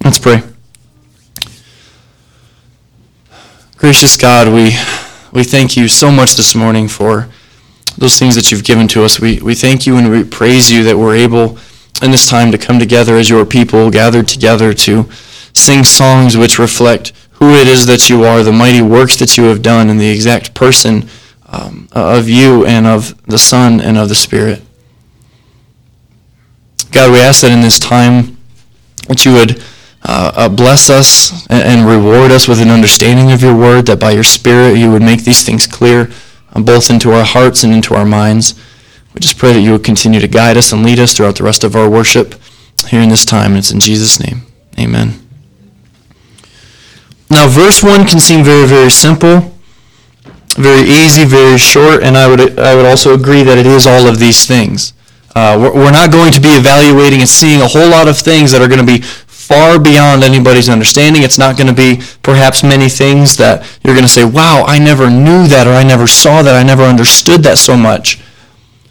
Let's 0.04 0.18
pray. 0.18 0.42
Gracious 3.76 4.16
God, 4.16 4.48
we, 4.48 4.76
we 5.32 5.44
thank 5.44 5.76
you 5.76 5.88
so 5.88 6.10
much 6.10 6.34
this 6.36 6.54
morning 6.54 6.88
for 6.88 7.28
those 7.98 8.18
things 8.18 8.34
that 8.34 8.50
you've 8.50 8.64
given 8.64 8.88
to 8.88 9.04
us. 9.04 9.20
We, 9.20 9.40
we 9.40 9.54
thank 9.54 9.86
you 9.86 9.96
and 9.96 10.10
we 10.10 10.24
praise 10.24 10.70
you 10.70 10.82
that 10.84 10.96
we're 10.96 11.16
able 11.16 11.58
in 12.02 12.10
this 12.10 12.28
time 12.28 12.52
to 12.52 12.58
come 12.58 12.78
together 12.78 13.16
as 13.16 13.28
your 13.28 13.44
people, 13.44 13.90
gathered 13.90 14.28
together 14.28 14.72
to 14.74 15.08
sing 15.54 15.84
songs 15.84 16.36
which 16.36 16.58
reflect 16.58 17.12
who 17.32 17.54
it 17.54 17.66
is 17.66 17.86
that 17.86 18.08
you 18.08 18.24
are, 18.24 18.42
the 18.42 18.52
mighty 18.52 18.82
works 18.82 19.18
that 19.18 19.36
you 19.36 19.44
have 19.44 19.62
done, 19.62 19.88
and 19.90 20.00
the 20.00 20.08
exact 20.08 20.54
person 20.54 21.08
um, 21.46 21.88
of 21.92 22.28
you 22.28 22.64
and 22.66 22.86
of 22.86 23.20
the 23.24 23.38
Son 23.38 23.80
and 23.80 23.96
of 23.98 24.08
the 24.08 24.14
Spirit. 24.14 24.62
God, 26.92 27.12
we 27.12 27.20
ask 27.20 27.42
that 27.42 27.52
in 27.52 27.60
this 27.60 27.78
time 27.78 28.36
that 29.08 29.24
you 29.24 29.32
would 29.32 29.62
uh, 30.02 30.32
uh, 30.34 30.48
bless 30.48 30.88
us 30.88 31.46
and, 31.48 31.62
and, 31.62 31.88
reward 31.88 32.30
us 32.30 32.46
with 32.46 32.60
an 32.60 32.70
understanding 32.70 33.32
of 33.32 33.42
your 33.42 33.56
word, 33.56 33.86
that 33.86 33.98
by 33.98 34.12
your 34.12 34.22
Spirit 34.22 34.78
you 34.78 34.90
would 34.90 35.02
make 35.02 35.24
these 35.24 35.44
things 35.44 35.66
clear, 35.66 36.10
uh, 36.54 36.60
both 36.60 36.90
into 36.90 37.10
our 37.10 37.24
hearts 37.24 37.64
and 37.64 37.72
into 37.72 37.94
our 37.94 38.04
minds. 38.04 38.54
We 39.14 39.20
just 39.20 39.38
pray 39.38 39.52
that 39.52 39.60
you 39.60 39.72
would 39.72 39.82
continue 39.82 40.20
to 40.20 40.28
guide 40.28 40.56
us 40.56 40.72
and 40.72 40.84
lead 40.84 41.00
us 41.00 41.14
throughout 41.14 41.36
the 41.36 41.44
rest 41.44 41.64
of 41.64 41.74
our 41.74 41.90
worship 41.90 42.36
here 42.86 43.00
in 43.00 43.08
this 43.08 43.24
time. 43.24 43.52
And 43.52 43.58
it's 43.58 43.72
in 43.72 43.80
Jesus' 43.80 44.20
name. 44.20 44.42
Amen. 44.78 45.14
Now, 47.30 47.48
verse 47.48 47.82
1 47.82 48.06
can 48.06 48.20
seem 48.20 48.44
very, 48.44 48.66
very 48.66 48.90
simple, 48.90 49.52
very 50.54 50.88
easy, 50.88 51.24
very 51.24 51.58
short, 51.58 52.02
and 52.02 52.16
I 52.16 52.28
would, 52.28 52.58
I 52.58 52.76
would 52.76 52.86
also 52.86 53.14
agree 53.14 53.42
that 53.42 53.58
it 53.58 53.66
is 53.66 53.86
all 53.86 54.06
of 54.06 54.18
these 54.18 54.46
things. 54.46 54.92
Uh, 55.36 55.58
we're, 55.60 55.74
we're 55.74 55.92
not 55.92 56.10
going 56.10 56.32
to 56.32 56.40
be 56.40 56.48
evaluating 56.48 57.20
and 57.20 57.28
seeing 57.28 57.60
a 57.60 57.68
whole 57.68 57.88
lot 57.88 58.08
of 58.08 58.16
things 58.16 58.50
that 58.52 58.62
are 58.62 58.68
going 58.68 58.80
to 58.80 58.86
be 58.86 59.02
far 59.02 59.78
beyond 59.78 60.24
anybody's 60.24 60.70
understanding. 60.70 61.22
It's 61.22 61.36
not 61.36 61.58
going 61.58 61.66
to 61.66 61.74
be 61.74 62.02
perhaps 62.22 62.64
many 62.64 62.88
things 62.88 63.36
that 63.36 63.68
you're 63.84 63.94
going 63.94 64.06
to 64.06 64.12
say, 64.12 64.24
wow, 64.24 64.64
I 64.66 64.78
never 64.78 65.10
knew 65.10 65.46
that, 65.46 65.66
or 65.66 65.72
I 65.72 65.82
never 65.82 66.06
saw 66.06 66.40
that, 66.42 66.56
I 66.56 66.62
never 66.62 66.82
understood 66.82 67.42
that 67.42 67.58
so 67.58 67.76
much. 67.76 68.18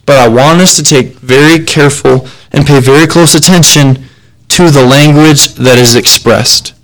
But 0.06 0.20
I 0.20 0.28
want 0.28 0.62
us 0.62 0.75
to 0.78 0.84
take 0.84 1.16
very 1.16 1.66
careful 1.66 2.28
and 2.52 2.66
pay 2.66 2.80
very 2.80 3.08
close 3.08 3.34
attention 3.34 4.06
to 4.50 4.70
the 4.70 4.86
language 4.86 5.56
that 5.56 5.80
is 5.80 5.96
expressed 5.96 6.75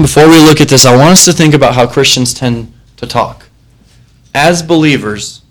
before 0.00 0.28
we 0.28 0.38
look 0.38 0.60
at 0.60 0.68
this, 0.68 0.86
I 0.86 0.96
want 0.96 1.12
us 1.12 1.24
to 1.26 1.32
think 1.32 1.54
about 1.54 1.74
how 1.74 1.86
Christians 1.86 2.32
tend 2.32 2.72
to 2.96 3.06
talk. 3.06 3.46
As 4.34 4.62
believers, 4.62 5.42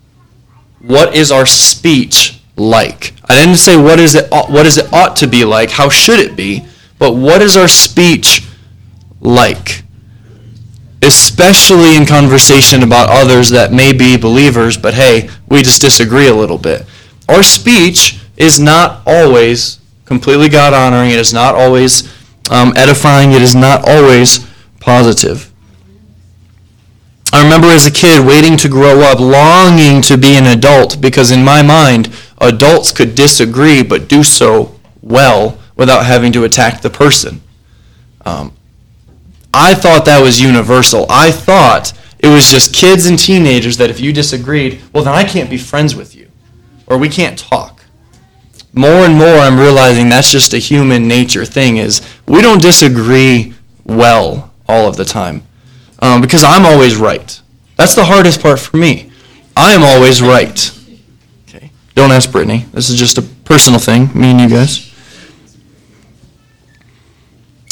what 0.79 1.15
is 1.15 1.31
our 1.31 1.45
speech 1.45 2.38
like? 2.59 3.13
I 3.25 3.35
didn't 3.35 3.57
say 3.57 3.77
what 3.77 3.99
is 3.99 4.15
it 4.15 4.29
what 4.31 4.65
is 4.65 4.77
it 4.77 4.91
ought 4.93 5.15
to 5.17 5.27
be 5.27 5.45
like, 5.45 5.71
how 5.71 5.89
should 5.89 6.19
it 6.19 6.35
be, 6.35 6.65
but 6.97 7.13
what 7.13 7.41
is 7.41 7.57
our 7.57 7.67
speech 7.67 8.45
like? 9.21 9.83
Especially 11.01 11.95
in 11.95 12.05
conversation 12.05 12.83
about 12.83 13.09
others 13.09 13.49
that 13.49 13.71
may 13.71 13.93
be 13.93 14.17
believers, 14.17 14.77
but 14.77 14.93
hey, 14.93 15.29
we 15.47 15.61
just 15.61 15.81
disagree 15.81 16.27
a 16.27 16.35
little 16.35 16.57
bit. 16.57 16.85
Our 17.29 17.43
speech 17.43 18.19
is 18.37 18.59
not 18.59 19.01
always 19.05 19.79
completely 20.05 20.49
God 20.49 20.73
honoring, 20.73 21.11
it 21.11 21.19
is 21.19 21.33
not 21.33 21.55
always 21.55 22.03
um, 22.49 22.73
edifying, 22.75 23.31
it 23.31 23.41
is 23.41 23.55
not 23.55 23.87
always 23.87 24.45
positive. 24.79 25.49
I 27.31 27.43
remember 27.43 27.67
as 27.67 27.85
a 27.85 27.91
kid 27.91 28.25
waiting 28.25 28.57
to 28.57 28.67
grow 28.67 29.01
up, 29.01 29.19
longing 29.19 30.01
to 30.03 30.17
be 30.17 30.35
an 30.35 30.47
adult, 30.47 30.99
because 30.99 31.29
in 31.29 31.43
my 31.43 31.61
mind, 31.61 32.11
adults 32.41 32.91
could 32.91 33.15
disagree 33.15 33.83
but 33.83 34.07
do 34.07 34.23
so 34.23 34.75
well 35.01 35.57
without 35.75 36.05
having 36.05 36.31
to 36.33 36.43
attack 36.43 36.81
the 36.81 36.89
person. 36.89 37.41
Um, 38.25 38.53
I 39.53 39.73
thought 39.73 40.05
that 40.05 40.21
was 40.21 40.41
universal. 40.41 41.05
I 41.09 41.31
thought 41.31 41.93
it 42.19 42.27
was 42.27 42.51
just 42.51 42.73
kids 42.73 43.05
and 43.05 43.17
teenagers 43.17 43.77
that 43.77 43.89
if 43.89 43.99
you 43.99 44.13
disagreed, 44.13 44.81
well, 44.93 45.03
then 45.03 45.13
I 45.13 45.23
can't 45.23 45.49
be 45.49 45.57
friends 45.57 45.95
with 45.95 46.15
you, 46.15 46.29
or 46.87 46.97
we 46.97 47.09
can't 47.09 47.39
talk 47.39 47.79
more 48.73 49.05
and 49.05 49.15
more 49.15 49.27
I'm 49.27 49.59
realizing 49.59 50.09
that's 50.09 50.31
just 50.31 50.53
a 50.53 50.57
human 50.57 51.07
nature 51.07 51.45
thing 51.45 51.77
is 51.77 52.01
we 52.27 52.41
don't 52.41 52.61
disagree 52.61 53.53
well 53.83 54.51
all 54.67 54.87
of 54.87 54.95
the 54.95 55.05
time 55.05 55.43
um, 56.01 56.21
because 56.21 56.43
I'm 56.43 56.65
always 56.65 56.95
right. 56.95 57.39
That's 57.75 57.95
the 57.95 58.05
hardest 58.05 58.41
part 58.41 58.59
for 58.59 58.77
me. 58.77 59.11
I 59.55 59.73
am 59.73 59.83
always 59.83 60.21
right. 60.21 60.71
Don't 61.99 62.13
ask 62.13 62.31
Brittany. 62.31 62.65
This 62.71 62.89
is 62.89 62.97
just 62.97 63.17
a 63.17 63.21
personal 63.21 63.77
thing, 63.77 64.09
me 64.17 64.31
and 64.31 64.39
you 64.39 64.47
guys. 64.47 64.89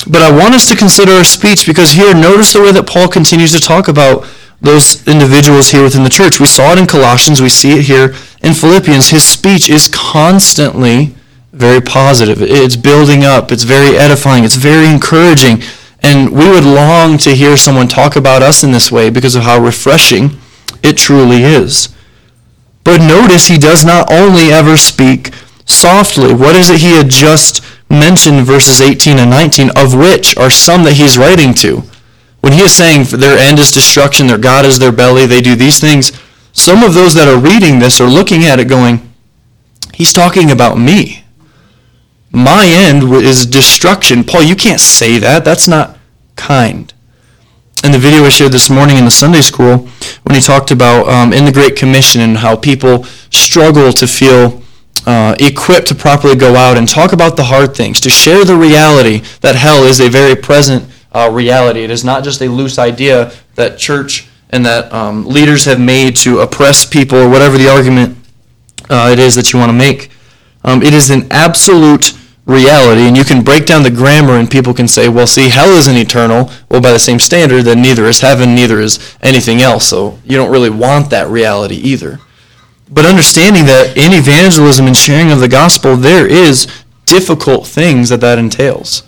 But 0.05 0.21
I 0.21 0.29
want 0.37 0.53
us 0.53 0.67
to 0.67 0.75
consider 0.75 1.13
our 1.13 1.23
speech 1.23 1.65
because 1.65 1.93
here, 1.93 2.13
notice 2.13 2.51
the 2.51 2.61
way 2.61 2.73
that 2.73 2.85
Paul 2.85 3.07
continues 3.07 3.53
to 3.53 3.61
talk 3.61 3.87
about 3.87 4.27
those 4.59 5.07
individuals 5.07 5.69
here 5.69 5.81
within 5.81 6.03
the 6.03 6.09
church. 6.09 6.41
We 6.41 6.45
saw 6.45 6.73
it 6.73 6.77
in 6.77 6.87
Colossians, 6.87 7.41
we 7.41 7.47
see 7.47 7.79
it 7.79 7.83
here 7.83 8.15
in 8.43 8.53
Philippians. 8.53 9.11
His 9.11 9.23
speech 9.23 9.69
is 9.69 9.87
constantly 9.87 11.15
very 11.53 11.79
positive. 11.79 12.41
It's 12.41 12.75
building 12.75 13.23
up, 13.23 13.53
it's 13.53 13.63
very 13.63 13.95
edifying, 13.95 14.43
it's 14.43 14.55
very 14.57 14.89
encouraging. 14.89 15.63
And 16.01 16.33
we 16.33 16.49
would 16.49 16.65
long 16.65 17.17
to 17.19 17.33
hear 17.33 17.55
someone 17.55 17.87
talk 17.87 18.17
about 18.17 18.43
us 18.43 18.61
in 18.61 18.73
this 18.73 18.91
way 18.91 19.09
because 19.09 19.35
of 19.35 19.43
how 19.43 19.57
refreshing 19.57 20.31
it 20.83 20.97
truly 20.97 21.43
is. 21.43 21.95
But 22.87 23.05
notice 23.05 23.47
he 23.47 23.57
does 23.57 23.83
not 23.83 24.09
only 24.09 24.49
ever 24.49 24.77
speak 24.77 25.33
softly. 25.65 26.33
What 26.33 26.55
is 26.55 26.69
it 26.69 26.79
he 26.79 26.95
had 26.95 27.09
just 27.09 27.61
mentioned, 27.89 28.45
verses 28.45 28.79
18 28.79 29.19
and 29.19 29.29
19, 29.29 29.71
of 29.75 29.93
which 29.93 30.37
are 30.37 30.49
some 30.49 30.83
that 30.83 30.93
he's 30.93 31.17
writing 31.17 31.53
to? 31.55 31.83
When 32.39 32.53
he 32.53 32.61
is 32.61 32.73
saying 32.73 33.07
their 33.09 33.37
end 33.37 33.59
is 33.59 33.71
destruction, 33.71 34.27
their 34.27 34.37
God 34.37 34.65
is 34.65 34.79
their 34.79 34.93
belly, 34.93 35.25
they 35.25 35.41
do 35.41 35.53
these 35.53 35.81
things, 35.81 36.17
some 36.53 36.81
of 36.81 36.93
those 36.93 37.13
that 37.15 37.27
are 37.27 37.37
reading 37.37 37.79
this 37.79 37.99
are 37.99 38.07
looking 38.07 38.45
at 38.45 38.57
it 38.57 38.69
going, 38.69 39.01
he's 39.93 40.13
talking 40.13 40.49
about 40.49 40.79
me. 40.79 41.25
My 42.31 42.65
end 42.65 43.03
is 43.03 43.45
destruction. 43.45 44.23
Paul, 44.23 44.43
you 44.43 44.55
can't 44.55 44.79
say 44.79 45.19
that. 45.19 45.43
That's 45.43 45.67
not 45.67 45.97
kind. 46.37 46.93
In 47.83 47.91
the 47.91 47.99
video 47.99 48.23
I 48.23 48.29
shared 48.29 48.53
this 48.53 48.69
morning 48.69 48.95
in 48.95 49.03
the 49.03 49.11
Sunday 49.11 49.41
school, 49.41 49.89
when 50.23 50.35
he 50.35 50.41
talked 50.41 50.71
about 50.71 51.07
um, 51.07 51.33
in 51.33 51.45
the 51.45 51.51
Great 51.51 51.75
Commission 51.75 52.21
and 52.21 52.37
how 52.37 52.55
people 52.55 53.03
struggle 53.31 53.91
to 53.91 54.07
feel 54.07 54.61
uh, 55.05 55.35
equipped 55.39 55.87
to 55.87 55.95
properly 55.95 56.35
go 56.35 56.55
out 56.55 56.77
and 56.77 56.87
talk 56.87 57.13
about 57.13 57.37
the 57.37 57.43
hard 57.43 57.75
things, 57.75 57.99
to 58.01 58.09
share 58.09 58.43
the 58.43 58.55
reality 58.55 59.19
that 59.41 59.55
hell 59.55 59.83
is 59.83 60.01
a 60.01 60.09
very 60.09 60.35
present 60.35 60.83
uh, 61.13 61.29
reality. 61.31 61.83
It 61.83 61.91
is 61.91 62.03
not 62.03 62.23
just 62.23 62.41
a 62.41 62.47
loose 62.47 62.77
idea 62.77 63.31
that 63.55 63.77
church 63.77 64.27
and 64.49 64.65
that 64.65 64.91
um, 64.93 65.25
leaders 65.25 65.65
have 65.65 65.79
made 65.79 66.15
to 66.17 66.39
oppress 66.39 66.85
people 66.85 67.17
or 67.17 67.29
whatever 67.29 67.57
the 67.57 67.69
argument 67.69 68.17
uh, 68.89 69.09
it 69.11 69.19
is 69.19 69.35
that 69.35 69.53
you 69.53 69.59
want 69.59 69.69
to 69.69 69.77
make. 69.77 70.11
Um, 70.63 70.81
it 70.81 70.93
is 70.93 71.09
an 71.09 71.27
absolute 71.31 72.13
reality, 72.47 73.01
and 73.01 73.15
you 73.15 73.23
can 73.23 73.43
break 73.43 73.65
down 73.65 73.83
the 73.83 73.91
grammar, 73.91 74.37
and 74.37 74.49
people 74.49 74.73
can 74.73 74.87
say, 74.87 75.07
well, 75.09 75.27
see, 75.27 75.49
hell 75.49 75.69
isn't 75.69 75.95
eternal. 75.95 76.49
Well, 76.69 76.81
by 76.81 76.91
the 76.91 76.99
same 76.99 77.19
standard, 77.19 77.63
then 77.63 77.81
neither 77.81 78.05
is 78.05 78.21
heaven, 78.21 78.55
neither 78.55 78.79
is 78.79 79.15
anything 79.21 79.61
else. 79.61 79.85
So 79.85 80.17
you 80.23 80.37
don't 80.37 80.51
really 80.51 80.69
want 80.69 81.09
that 81.09 81.27
reality 81.27 81.75
either. 81.75 82.19
But 82.89 83.05
understanding 83.05 83.65
that 83.65 83.97
in 83.97 84.13
evangelism 84.13 84.87
and 84.87 84.95
sharing 84.95 85.31
of 85.31 85.39
the 85.39 85.49
gospel, 85.49 85.97
there 85.97 86.25
is 86.25 86.67
difficult 87.05 87.67
things 87.67 88.09
that 88.09 88.21
that 88.21 88.39
entails. 88.39 89.03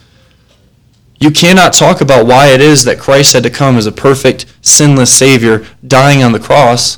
You 1.20 1.32
cannot 1.32 1.74
talk 1.74 2.02
about 2.02 2.26
why 2.26 2.48
it 2.48 2.62
is 2.62 2.84
that 2.84 3.00
Christ 3.00 3.34
had 3.34 3.44
to 3.44 3.50
come 3.50 3.78
as 3.78 3.86
a 3.86 3.92
perfect, 3.92 4.46
sinless 4.62 5.12
Savior, 5.14 5.66
dying 5.86 6.24
on 6.24 6.34
the 6.34 6.40
cross, 6.40 6.98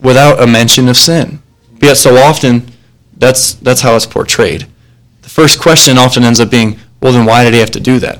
without 0.00 0.42
a 0.42 0.46
mention 0.46 0.88
of 0.88 0.96
sin. 0.96 1.40
Yet 1.80 1.96
so 1.96 2.16
often, 2.16 2.70
That's, 3.16 3.54
that's 3.54 3.80
how 3.80 3.96
it's 3.96 4.06
portrayed. 4.06 4.66
First 5.38 5.60
question 5.60 5.98
often 5.98 6.24
ends 6.24 6.40
up 6.40 6.50
being, 6.50 6.80
well, 7.00 7.12
then 7.12 7.24
why 7.24 7.44
did 7.44 7.54
he 7.54 7.60
have 7.60 7.70
to 7.70 7.78
do 7.78 8.00
that? 8.00 8.18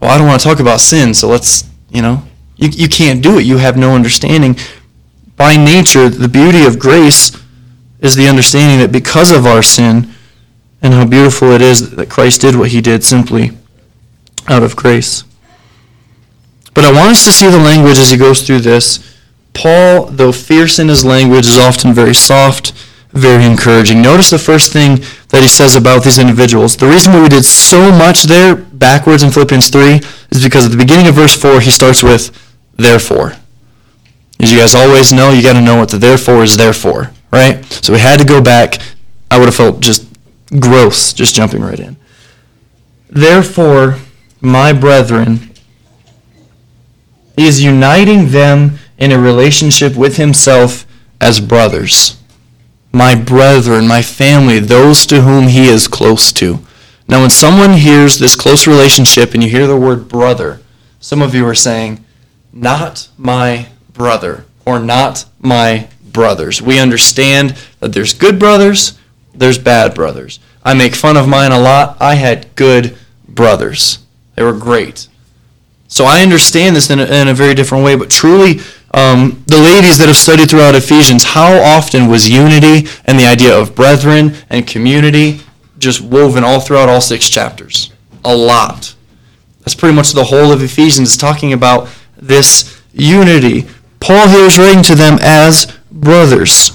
Well, 0.00 0.10
I 0.10 0.18
don't 0.18 0.26
want 0.26 0.40
to 0.40 0.48
talk 0.48 0.58
about 0.58 0.80
sin, 0.80 1.14
so 1.14 1.28
let's, 1.28 1.70
you 1.88 2.02
know, 2.02 2.24
you, 2.56 2.68
you 2.70 2.88
can't 2.88 3.22
do 3.22 3.38
it. 3.38 3.46
You 3.46 3.58
have 3.58 3.76
no 3.76 3.94
understanding. 3.94 4.56
By 5.36 5.56
nature, 5.56 6.08
the 6.08 6.26
beauty 6.26 6.64
of 6.64 6.80
grace 6.80 7.30
is 8.00 8.16
the 8.16 8.26
understanding 8.26 8.80
that 8.80 8.90
because 8.90 9.30
of 9.30 9.46
our 9.46 9.62
sin 9.62 10.12
and 10.82 10.94
how 10.94 11.06
beautiful 11.06 11.52
it 11.52 11.62
is 11.62 11.94
that 11.94 12.10
Christ 12.10 12.40
did 12.40 12.56
what 12.56 12.70
he 12.70 12.80
did 12.80 13.04
simply 13.04 13.52
out 14.48 14.64
of 14.64 14.74
grace. 14.74 15.22
But 16.74 16.84
I 16.84 16.92
want 16.92 17.12
us 17.12 17.24
to 17.26 17.30
see 17.30 17.48
the 17.48 17.56
language 17.56 17.98
as 17.98 18.10
he 18.10 18.16
goes 18.16 18.44
through 18.44 18.62
this. 18.62 19.16
Paul, 19.54 20.06
though 20.06 20.32
fierce 20.32 20.80
in 20.80 20.88
his 20.88 21.04
language, 21.04 21.46
is 21.46 21.56
often 21.56 21.92
very 21.92 22.16
soft, 22.16 22.72
very 23.18 23.44
encouraging. 23.44 24.02
Notice 24.02 24.30
the 24.30 24.38
first 24.38 24.72
thing 24.72 24.96
that 25.28 25.42
he 25.42 25.48
says 25.48 25.74
about 25.74 26.04
these 26.04 26.18
individuals. 26.18 26.76
The 26.76 26.86
reason 26.86 27.12
why 27.12 27.22
we 27.22 27.28
did 27.28 27.44
so 27.44 27.90
much 27.90 28.24
there 28.24 28.54
backwards 28.56 29.22
in 29.22 29.30
Philippians 29.30 29.68
3 29.68 30.00
is 30.30 30.42
because 30.42 30.64
at 30.66 30.70
the 30.70 30.76
beginning 30.76 31.06
of 31.06 31.14
verse 31.14 31.34
4, 31.40 31.60
he 31.60 31.70
starts 31.70 32.02
with, 32.02 32.30
therefore. 32.76 33.34
As 34.40 34.52
you 34.52 34.58
guys 34.58 34.74
always 34.74 35.12
know, 35.12 35.30
you 35.30 35.42
got 35.42 35.54
to 35.54 35.60
know 35.60 35.76
what 35.76 35.88
the 35.88 35.98
therefore 35.98 36.42
is 36.42 36.56
there 36.56 36.72
for, 36.72 37.10
right? 37.32 37.64
So 37.64 37.92
we 37.92 37.98
had 37.98 38.18
to 38.18 38.26
go 38.26 38.42
back. 38.42 38.78
I 39.30 39.38
would 39.38 39.46
have 39.46 39.54
felt 39.54 39.80
just 39.80 40.06
gross 40.60 41.12
just 41.12 41.34
jumping 41.34 41.62
right 41.62 41.80
in. 41.80 41.96
Therefore, 43.08 43.98
my 44.40 44.72
brethren, 44.72 45.50
is 47.36 47.62
uniting 47.62 48.30
them 48.30 48.78
in 48.98 49.12
a 49.12 49.18
relationship 49.18 49.94
with 49.94 50.16
himself 50.16 50.86
as 51.20 51.40
brothers. 51.40 52.16
My 52.96 53.14
brethren, 53.14 53.86
my 53.86 54.00
family, 54.00 54.58
those 54.58 55.04
to 55.04 55.20
whom 55.20 55.48
he 55.48 55.68
is 55.68 55.86
close 55.86 56.32
to. 56.32 56.60
Now, 57.06 57.20
when 57.20 57.28
someone 57.28 57.74
hears 57.74 58.18
this 58.18 58.34
close 58.34 58.66
relationship 58.66 59.34
and 59.34 59.44
you 59.44 59.50
hear 59.50 59.66
the 59.66 59.76
word 59.76 60.08
brother, 60.08 60.60
some 60.98 61.20
of 61.20 61.34
you 61.34 61.46
are 61.46 61.54
saying, 61.54 62.02
not 62.54 63.10
my 63.18 63.68
brother 63.92 64.46
or 64.64 64.78
not 64.78 65.26
my 65.38 65.88
brothers. 66.10 66.62
We 66.62 66.78
understand 66.78 67.58
that 67.80 67.92
there's 67.92 68.14
good 68.14 68.38
brothers, 68.38 68.98
there's 69.34 69.58
bad 69.58 69.94
brothers. 69.94 70.38
I 70.64 70.72
make 70.72 70.94
fun 70.94 71.18
of 71.18 71.28
mine 71.28 71.52
a 71.52 71.60
lot. 71.60 71.98
I 72.00 72.14
had 72.14 72.56
good 72.56 72.96
brothers. 73.28 73.98
They 74.36 74.42
were 74.42 74.54
great. 74.54 75.06
So 75.86 76.06
I 76.06 76.22
understand 76.22 76.74
this 76.74 76.88
in 76.88 76.98
a, 76.98 77.04
in 77.04 77.28
a 77.28 77.34
very 77.34 77.54
different 77.54 77.84
way, 77.84 77.94
but 77.94 78.08
truly, 78.08 78.60
um, 78.96 79.44
the 79.46 79.58
ladies 79.58 79.98
that 79.98 80.08
have 80.08 80.16
studied 80.16 80.48
throughout 80.48 80.74
Ephesians, 80.74 81.22
how 81.22 81.60
often 81.60 82.08
was 82.08 82.30
unity 82.30 82.88
and 83.04 83.18
the 83.18 83.26
idea 83.26 83.56
of 83.56 83.74
brethren 83.74 84.34
and 84.48 84.66
community 84.66 85.40
just 85.78 86.00
woven 86.00 86.42
all 86.42 86.60
throughout 86.60 86.88
all 86.88 87.02
six 87.02 87.28
chapters? 87.28 87.92
A 88.24 88.34
lot. 88.34 88.94
That's 89.60 89.74
pretty 89.74 89.94
much 89.94 90.12
the 90.12 90.24
whole 90.24 90.50
of 90.50 90.62
Ephesians, 90.62 91.16
talking 91.16 91.52
about 91.52 91.88
this 92.16 92.80
unity. 92.94 93.66
Paul 94.00 94.28
here 94.28 94.46
is 94.46 94.58
writing 94.58 94.82
to 94.84 94.94
them 94.94 95.18
as 95.20 95.76
brothers. 95.92 96.70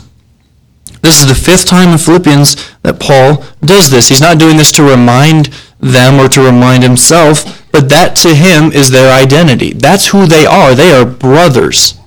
This 1.02 1.22
is 1.22 1.28
the 1.28 1.34
fifth 1.34 1.66
time 1.66 1.90
in 1.90 1.98
Philippians 1.98 2.72
that 2.84 3.00
Paul 3.00 3.44
does 3.62 3.90
this. 3.90 4.10
He's 4.10 4.22
not 4.22 4.38
doing 4.38 4.58
this 4.58 4.72
to 4.74 4.84
remind 4.84 5.48
them 5.80 6.20
or 6.20 6.30
to 6.30 6.42
remind 6.42 6.84
himself, 6.84 7.68
but 7.72 7.90
that 7.90 8.16
to 8.18 8.36
him 8.36 8.72
is 8.72 8.92
their 8.92 9.12
identity. 9.12 9.74
That's 9.74 10.10
who 10.10 10.28
they 10.28 10.46
are. 10.46 10.76
They 10.76 10.92
are 10.92 11.06
brothers. 11.06 12.00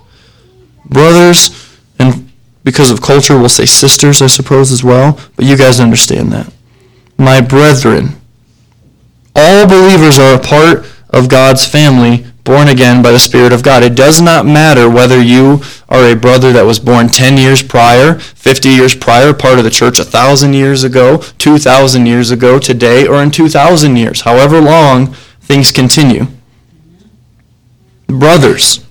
Brothers, 0.86 1.50
and 1.98 2.30
because 2.62 2.90
of 2.90 3.00
culture, 3.00 3.38
we'll 3.38 3.48
say 3.48 3.66
sisters, 3.66 4.22
I 4.22 4.26
suppose, 4.26 4.72
as 4.72 4.82
well, 4.82 5.18
but 5.36 5.44
you 5.44 5.56
guys 5.56 5.80
understand 5.80 6.32
that. 6.32 6.52
My 7.18 7.40
brethren. 7.40 8.20
All 9.36 9.66
believers 9.66 10.18
are 10.18 10.34
a 10.34 10.38
part 10.38 10.86
of 11.10 11.28
God's 11.28 11.66
family 11.66 12.24
born 12.44 12.68
again 12.68 13.02
by 13.02 13.10
the 13.10 13.18
Spirit 13.18 13.52
of 13.52 13.62
God. 13.62 13.82
It 13.82 13.94
does 13.94 14.20
not 14.20 14.44
matter 14.44 14.88
whether 14.88 15.20
you 15.20 15.62
are 15.88 16.04
a 16.04 16.14
brother 16.14 16.52
that 16.52 16.66
was 16.66 16.78
born 16.78 17.08
10 17.08 17.38
years 17.38 17.62
prior, 17.62 18.18
50 18.18 18.68
years 18.68 18.94
prior, 18.94 19.32
part 19.32 19.58
of 19.58 19.64
the 19.64 19.70
church 19.70 19.98
1,000 19.98 20.52
years 20.52 20.84
ago, 20.84 21.18
2,000 21.38 22.06
years 22.06 22.30
ago, 22.30 22.58
today, 22.58 23.06
or 23.06 23.22
in 23.22 23.30
2,000 23.30 23.96
years. 23.96 24.20
However 24.20 24.60
long 24.60 25.14
things 25.40 25.72
continue. 25.72 26.26
Brothers, 28.06 28.83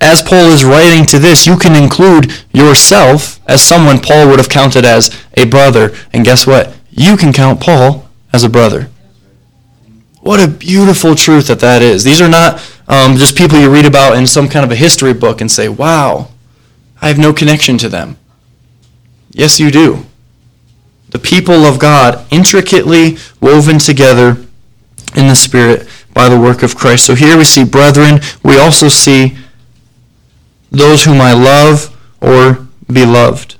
as 0.00 0.22
Paul 0.22 0.50
is 0.50 0.64
writing 0.64 1.04
to 1.06 1.18
this, 1.18 1.46
you 1.46 1.56
can 1.56 1.80
include 1.80 2.32
yourself 2.52 3.40
as 3.46 3.62
someone 3.62 4.00
Paul 4.00 4.28
would 4.28 4.38
have 4.38 4.48
counted 4.48 4.84
as 4.84 5.14
a 5.36 5.44
brother. 5.44 5.94
And 6.12 6.24
guess 6.24 6.46
what? 6.46 6.74
You 6.90 7.16
can 7.16 7.32
count 7.32 7.60
Paul 7.60 8.08
as 8.32 8.42
a 8.42 8.48
brother. 8.48 8.88
What 10.22 10.40
a 10.40 10.48
beautiful 10.48 11.14
truth 11.14 11.48
that 11.48 11.60
that 11.60 11.82
is. 11.82 12.04
These 12.04 12.20
are 12.20 12.28
not 12.28 12.60
um, 12.88 13.16
just 13.16 13.36
people 13.36 13.58
you 13.58 13.72
read 13.72 13.86
about 13.86 14.16
in 14.16 14.26
some 14.26 14.48
kind 14.48 14.64
of 14.64 14.70
a 14.70 14.76
history 14.76 15.12
book 15.12 15.40
and 15.40 15.50
say, 15.50 15.68
wow, 15.68 16.28
I 17.00 17.08
have 17.08 17.18
no 17.18 17.32
connection 17.32 17.78
to 17.78 17.88
them. 17.88 18.16
Yes, 19.30 19.60
you 19.60 19.70
do. 19.70 20.06
The 21.10 21.18
people 21.18 21.64
of 21.64 21.78
God, 21.78 22.26
intricately 22.30 23.16
woven 23.40 23.78
together 23.78 24.36
in 25.16 25.28
the 25.28 25.34
Spirit 25.34 25.88
by 26.14 26.28
the 26.28 26.38
work 26.38 26.62
of 26.62 26.76
Christ. 26.76 27.06
So 27.06 27.14
here 27.14 27.36
we 27.36 27.44
see 27.44 27.64
brethren. 27.64 28.20
We 28.44 28.58
also 28.58 28.88
see 28.88 29.36
those 30.70 31.04
whom 31.04 31.20
I 31.20 31.32
love 31.32 31.96
or 32.20 32.66
beloved. 32.86 33.56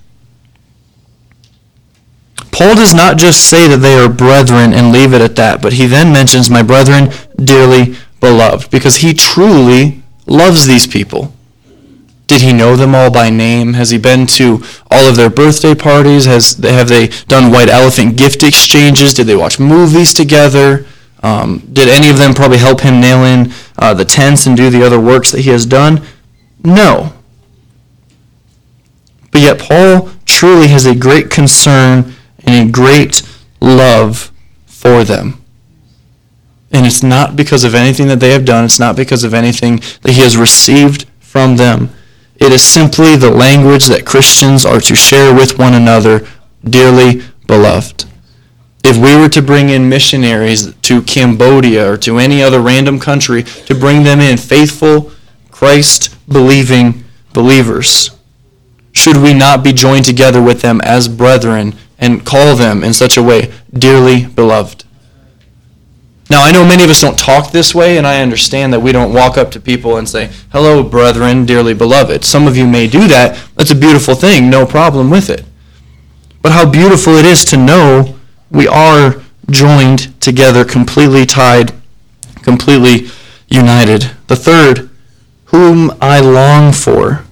Paul 2.53 2.75
does 2.75 2.92
not 2.92 3.16
just 3.16 3.49
say 3.49 3.66
that 3.68 3.79
they 3.79 3.94
are 3.94 4.09
brethren 4.09 4.73
and 4.73 4.92
leave 4.92 5.14
it 5.14 5.20
at 5.20 5.37
that, 5.37 5.62
but 5.62 5.75
he 5.75 5.87
then 5.87 6.12
mentions, 6.12 6.51
my 6.51 6.62
brethren, 6.62 7.11
dearly 7.37 7.96
beloved 8.20 8.70
because 8.70 8.96
he 8.96 9.14
truly 9.14 10.03
loves 10.27 10.66
these 10.66 10.87
people. 10.87 11.33
Did 12.27 12.42
he 12.42 12.53
know 12.53 12.77
them 12.77 12.94
all 12.94 13.11
by 13.11 13.29
name? 13.29 13.75
Has 13.75 13.90
he 13.90 13.99
been 13.99 14.27
to 14.38 14.62
all 14.90 15.09
of 15.09 15.16
their 15.16 15.31
birthday 15.31 15.75
parties? 15.75 16.27
Has 16.27 16.55
have 16.59 16.88
they 16.88 17.09
done 17.27 17.51
white 17.51 17.68
elephant 17.68 18.16
gift 18.16 18.44
exchanges? 18.44 19.14
Did 19.14 19.27
they 19.27 19.35
watch 19.35 19.59
movies 19.59 20.14
together? 20.14 20.87
Um, 21.25 21.59
did 21.73 21.88
any 21.88 22.09
of 22.09 22.18
them 22.18 22.35
probably 22.35 22.59
help 22.59 22.83
him 22.83 23.01
nail 23.01 23.25
in 23.25 23.53
uh, 23.77 23.94
the 23.94 24.05
tents 24.05 24.46
and 24.46 24.57
do 24.57 24.70
the 24.70 24.85
other 24.85 25.01
works 25.01 25.33
that 25.33 25.40
he 25.40 25.51
has 25.51 25.66
done? 25.66 26.07
No. 26.64 27.12
But 29.31 29.42
yet 29.42 29.59
Paul 29.61 30.11
truly 30.27 30.68
has 30.68 30.87
a 30.87 30.94
great 30.94 31.31
concern 31.31 32.12
and 32.44 32.68
a 32.68 32.73
great 32.73 33.23
love 33.61 34.33
for 34.66 35.05
them. 35.05 35.42
And 36.73 36.87
it's 36.87 37.03
not 37.03 37.37
because 37.37 37.64
of 37.64 37.75
anything 37.75 38.07
that 38.09 38.20
they 38.20 38.31
have 38.31 38.44
done. 38.44 38.64
It's 38.64 38.79
not 38.79 38.96
because 38.96 39.25
of 39.25 39.35
anything 39.35 39.77
that 40.03 40.12
he 40.12 40.20
has 40.20 40.37
received 40.37 41.07
from 41.18 41.57
them. 41.57 41.90
It 42.37 42.53
is 42.53 42.62
simply 42.62 43.16
the 43.16 43.31
language 43.31 43.87
that 43.87 44.07
Christians 44.07 44.64
are 44.64 44.81
to 44.81 44.94
share 44.94 45.35
with 45.35 45.59
one 45.59 45.75
another, 45.75 46.27
dearly 46.64 47.23
beloved. 47.46 48.07
If 48.83 48.96
we 48.96 49.14
were 49.16 49.29
to 49.29 49.42
bring 49.42 49.68
in 49.68 49.88
missionaries 49.88 50.75
to 50.75 51.03
Cambodia 51.03 51.92
or 51.92 51.96
to 51.99 52.18
any 52.18 52.42
other 52.42 52.61
random 52.61 52.99
country, 52.99 53.42
to 53.42 53.75
bring 53.75 54.05
them 54.05 54.20
in 54.20 54.38
faithful, 54.38 55.12
Christ 55.61 56.16
believing 56.27 57.05
believers, 57.35 58.16
should 58.92 59.18
we 59.18 59.35
not 59.35 59.62
be 59.62 59.75
joined 59.75 60.07
together 60.07 60.40
with 60.40 60.62
them 60.62 60.81
as 60.81 61.07
brethren 61.07 61.75
and 61.99 62.25
call 62.25 62.57
them 62.57 62.83
in 62.83 62.94
such 62.94 63.18
a 63.18 63.23
way, 63.23 63.53
dearly 63.70 64.25
beloved? 64.25 64.85
Now, 66.31 66.42
I 66.46 66.51
know 66.51 66.64
many 66.64 66.83
of 66.83 66.88
us 66.88 67.03
don't 67.03 67.18
talk 67.18 67.53
this 67.53 67.75
way, 67.75 67.99
and 67.99 68.07
I 68.07 68.23
understand 68.23 68.73
that 68.73 68.81
we 68.81 68.90
don't 68.90 69.12
walk 69.12 69.37
up 69.37 69.51
to 69.51 69.61
people 69.61 69.99
and 69.99 70.09
say, 70.09 70.31
Hello, 70.51 70.83
brethren, 70.83 71.44
dearly 71.44 71.75
beloved. 71.75 72.25
Some 72.25 72.46
of 72.46 72.57
you 72.57 72.66
may 72.66 72.87
do 72.87 73.07
that. 73.09 73.38
That's 73.57 73.70
a 73.70 73.75
beautiful 73.75 74.14
thing, 74.14 74.49
no 74.49 74.64
problem 74.64 75.11
with 75.11 75.29
it. 75.29 75.44
But 76.40 76.53
how 76.53 76.70
beautiful 76.70 77.16
it 77.16 77.27
is 77.27 77.44
to 77.44 77.59
know 77.59 78.18
we 78.51 78.66
are 78.66 79.20
joined 79.51 80.18
together, 80.23 80.64
completely 80.64 81.27
tied, 81.27 81.75
completely 82.37 83.11
united. 83.51 84.12
The 84.29 84.37
third, 84.37 84.89
whom 85.50 85.92
I 86.00 86.20
long 86.20 86.72
for. 86.72 87.24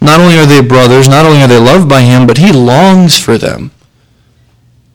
Not 0.00 0.20
only 0.20 0.38
are 0.38 0.46
they 0.46 0.60
brothers, 0.60 1.08
not 1.08 1.26
only 1.26 1.42
are 1.42 1.48
they 1.48 1.58
loved 1.58 1.88
by 1.88 2.02
him, 2.02 2.26
but 2.26 2.38
he 2.38 2.52
longs 2.52 3.18
for 3.18 3.36
them. 3.36 3.70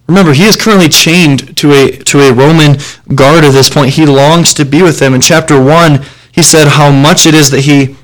Remember, 0.07 0.33
he 0.33 0.45
is 0.45 0.55
currently 0.55 0.89
chained 0.89 1.55
to 1.57 1.71
a, 1.71 1.91
to 1.91 2.19
a 2.19 2.33
Roman 2.33 2.77
guard 3.15 3.43
at 3.43 3.51
this 3.51 3.69
point. 3.69 3.93
He 3.93 4.05
longs 4.05 4.53
to 4.55 4.65
be 4.65 4.83
with 4.83 4.99
them. 4.99 5.13
In 5.13 5.21
chapter 5.21 5.61
1, 5.61 6.03
he 6.31 6.43
said 6.43 6.67
how 6.67 6.91
much 6.91 7.25
it 7.25 7.33
is 7.33 7.49
that 7.51 7.61
he 7.61 7.95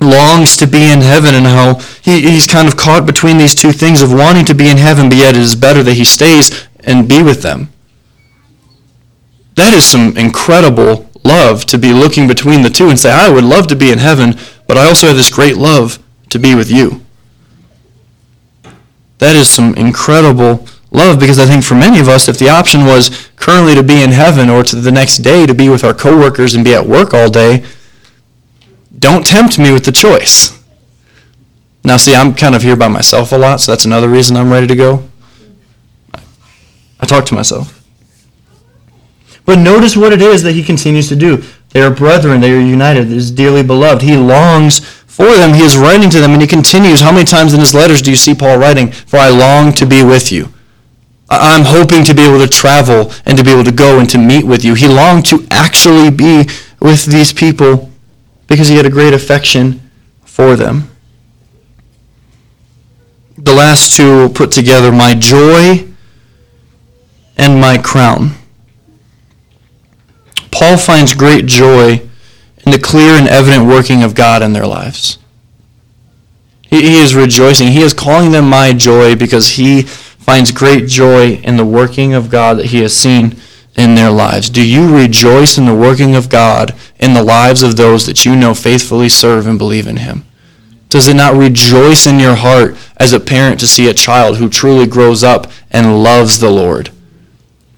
longs 0.00 0.56
to 0.58 0.66
be 0.66 0.90
in 0.92 1.00
heaven 1.00 1.34
and 1.34 1.46
how 1.46 1.74
he, 2.02 2.20
he's 2.20 2.46
kind 2.46 2.68
of 2.68 2.76
caught 2.76 3.06
between 3.06 3.38
these 3.38 3.54
two 3.54 3.72
things 3.72 4.02
of 4.02 4.12
wanting 4.12 4.44
to 4.44 4.54
be 4.54 4.68
in 4.68 4.76
heaven, 4.76 5.08
but 5.08 5.18
yet 5.18 5.34
it 5.34 5.40
is 5.40 5.56
better 5.56 5.82
that 5.82 5.94
he 5.94 6.04
stays 6.04 6.66
and 6.80 7.08
be 7.08 7.22
with 7.22 7.42
them. 7.42 7.68
That 9.56 9.72
is 9.72 9.84
some 9.84 10.16
incredible 10.16 11.10
love 11.24 11.64
to 11.66 11.78
be 11.78 11.92
looking 11.92 12.28
between 12.28 12.62
the 12.62 12.70
two 12.70 12.88
and 12.88 12.98
say, 12.98 13.10
I 13.10 13.30
would 13.30 13.44
love 13.44 13.66
to 13.68 13.76
be 13.76 13.90
in 13.90 13.98
heaven, 13.98 14.36
but 14.66 14.76
I 14.76 14.86
also 14.86 15.08
have 15.08 15.16
this 15.16 15.32
great 15.32 15.56
love 15.56 15.98
to 16.30 16.38
be 16.38 16.54
with 16.54 16.70
you. 16.70 17.00
That 19.18 19.36
is 19.36 19.48
some 19.48 19.74
incredible 19.74 20.66
love 20.90 21.18
because 21.18 21.38
I 21.38 21.46
think 21.46 21.64
for 21.64 21.74
many 21.74 21.98
of 21.98 22.08
us, 22.08 22.28
if 22.28 22.38
the 22.38 22.48
option 22.50 22.84
was 22.84 23.28
currently 23.36 23.74
to 23.74 23.82
be 23.82 24.02
in 24.02 24.10
heaven 24.10 24.50
or 24.50 24.62
to 24.64 24.76
the 24.76 24.92
next 24.92 25.18
day 25.18 25.46
to 25.46 25.54
be 25.54 25.68
with 25.68 25.84
our 25.84 25.94
coworkers 25.94 26.54
and 26.54 26.64
be 26.64 26.74
at 26.74 26.86
work 26.86 27.14
all 27.14 27.30
day, 27.30 27.64
don't 28.98 29.26
tempt 29.26 29.58
me 29.58 29.72
with 29.72 29.84
the 29.84 29.92
choice. 29.92 30.62
Now, 31.84 31.98
see, 31.98 32.14
I'm 32.14 32.34
kind 32.34 32.54
of 32.54 32.62
here 32.62 32.76
by 32.76 32.88
myself 32.88 33.32
a 33.32 33.38
lot, 33.38 33.60
so 33.60 33.72
that's 33.72 33.84
another 33.84 34.08
reason 34.08 34.36
I'm 34.36 34.50
ready 34.50 34.66
to 34.66 34.76
go. 34.76 35.08
I 36.98 37.06
talk 37.06 37.26
to 37.26 37.34
myself. 37.34 37.83
But 39.44 39.58
notice 39.58 39.96
what 39.96 40.12
it 40.12 40.22
is 40.22 40.42
that 40.42 40.52
he 40.52 40.62
continues 40.62 41.08
to 41.08 41.16
do. 41.16 41.42
They 41.70 41.82
are 41.82 41.90
brethren, 41.90 42.40
they 42.40 42.52
are 42.52 42.60
united, 42.60 43.04
They 43.04 43.16
is 43.16 43.30
dearly 43.30 43.62
beloved. 43.62 44.02
He 44.02 44.16
longs 44.16 44.78
for 44.78 45.32
them, 45.34 45.54
he 45.54 45.62
is 45.62 45.76
writing 45.76 46.10
to 46.10 46.20
them, 46.20 46.32
and 46.32 46.42
he 46.42 46.48
continues. 46.48 47.00
How 47.00 47.12
many 47.12 47.24
times 47.24 47.54
in 47.54 47.60
his 47.60 47.74
letters 47.74 48.02
do 48.02 48.10
you 48.10 48.16
see 48.16 48.34
Paul 48.34 48.58
writing, 48.58 48.90
For 48.90 49.18
I 49.18 49.28
long 49.28 49.72
to 49.74 49.86
be 49.86 50.02
with 50.02 50.32
you? 50.32 50.48
I'm 51.30 51.64
hoping 51.64 52.04
to 52.04 52.14
be 52.14 52.22
able 52.22 52.38
to 52.38 52.48
travel 52.48 53.12
and 53.24 53.36
to 53.38 53.44
be 53.44 53.50
able 53.50 53.64
to 53.64 53.72
go 53.72 53.98
and 53.98 54.08
to 54.10 54.18
meet 54.18 54.44
with 54.44 54.64
you. 54.64 54.74
He 54.74 54.88
longed 54.88 55.26
to 55.26 55.46
actually 55.50 56.10
be 56.10 56.48
with 56.80 57.04
these 57.06 57.32
people 57.32 57.90
because 58.46 58.68
he 58.68 58.76
had 58.76 58.86
a 58.86 58.90
great 58.90 59.14
affection 59.14 59.80
for 60.24 60.56
them. 60.56 60.90
The 63.38 63.54
last 63.54 63.96
two 63.96 64.28
put 64.30 64.52
together 64.52 64.92
my 64.92 65.14
joy 65.14 65.88
and 67.36 67.60
my 67.60 67.78
crown. 67.78 68.32
Paul 70.74 70.80
finds 70.80 71.14
great 71.14 71.46
joy 71.46 72.02
in 72.66 72.72
the 72.72 72.80
clear 72.80 73.12
and 73.12 73.28
evident 73.28 73.64
working 73.64 74.02
of 74.02 74.16
God 74.16 74.42
in 74.42 74.54
their 74.54 74.66
lives. 74.66 75.18
He, 76.62 76.82
he 76.82 76.98
is 76.98 77.14
rejoicing. 77.14 77.68
He 77.68 77.82
is 77.82 77.94
calling 77.94 78.32
them 78.32 78.50
my 78.50 78.72
joy 78.72 79.14
because 79.14 79.50
he 79.50 79.82
finds 79.82 80.50
great 80.50 80.88
joy 80.88 81.34
in 81.34 81.56
the 81.56 81.64
working 81.64 82.12
of 82.12 82.28
God 82.28 82.58
that 82.58 82.66
he 82.66 82.80
has 82.80 82.92
seen 82.92 83.36
in 83.76 83.94
their 83.94 84.10
lives. 84.10 84.50
Do 84.50 84.66
you 84.66 84.92
rejoice 84.92 85.58
in 85.58 85.66
the 85.66 85.76
working 85.76 86.16
of 86.16 86.28
God 86.28 86.74
in 86.98 87.14
the 87.14 87.22
lives 87.22 87.62
of 87.62 87.76
those 87.76 88.06
that 88.06 88.24
you 88.24 88.34
know 88.34 88.52
faithfully 88.52 89.08
serve 89.08 89.46
and 89.46 89.56
believe 89.56 89.86
in 89.86 89.98
him? 89.98 90.24
Does 90.88 91.06
it 91.06 91.14
not 91.14 91.36
rejoice 91.36 92.04
in 92.04 92.18
your 92.18 92.34
heart 92.34 92.76
as 92.96 93.12
a 93.12 93.20
parent 93.20 93.60
to 93.60 93.68
see 93.68 93.88
a 93.88 93.94
child 93.94 94.38
who 94.38 94.48
truly 94.48 94.88
grows 94.88 95.22
up 95.22 95.52
and 95.70 96.02
loves 96.02 96.40
the 96.40 96.50
Lord? 96.50 96.90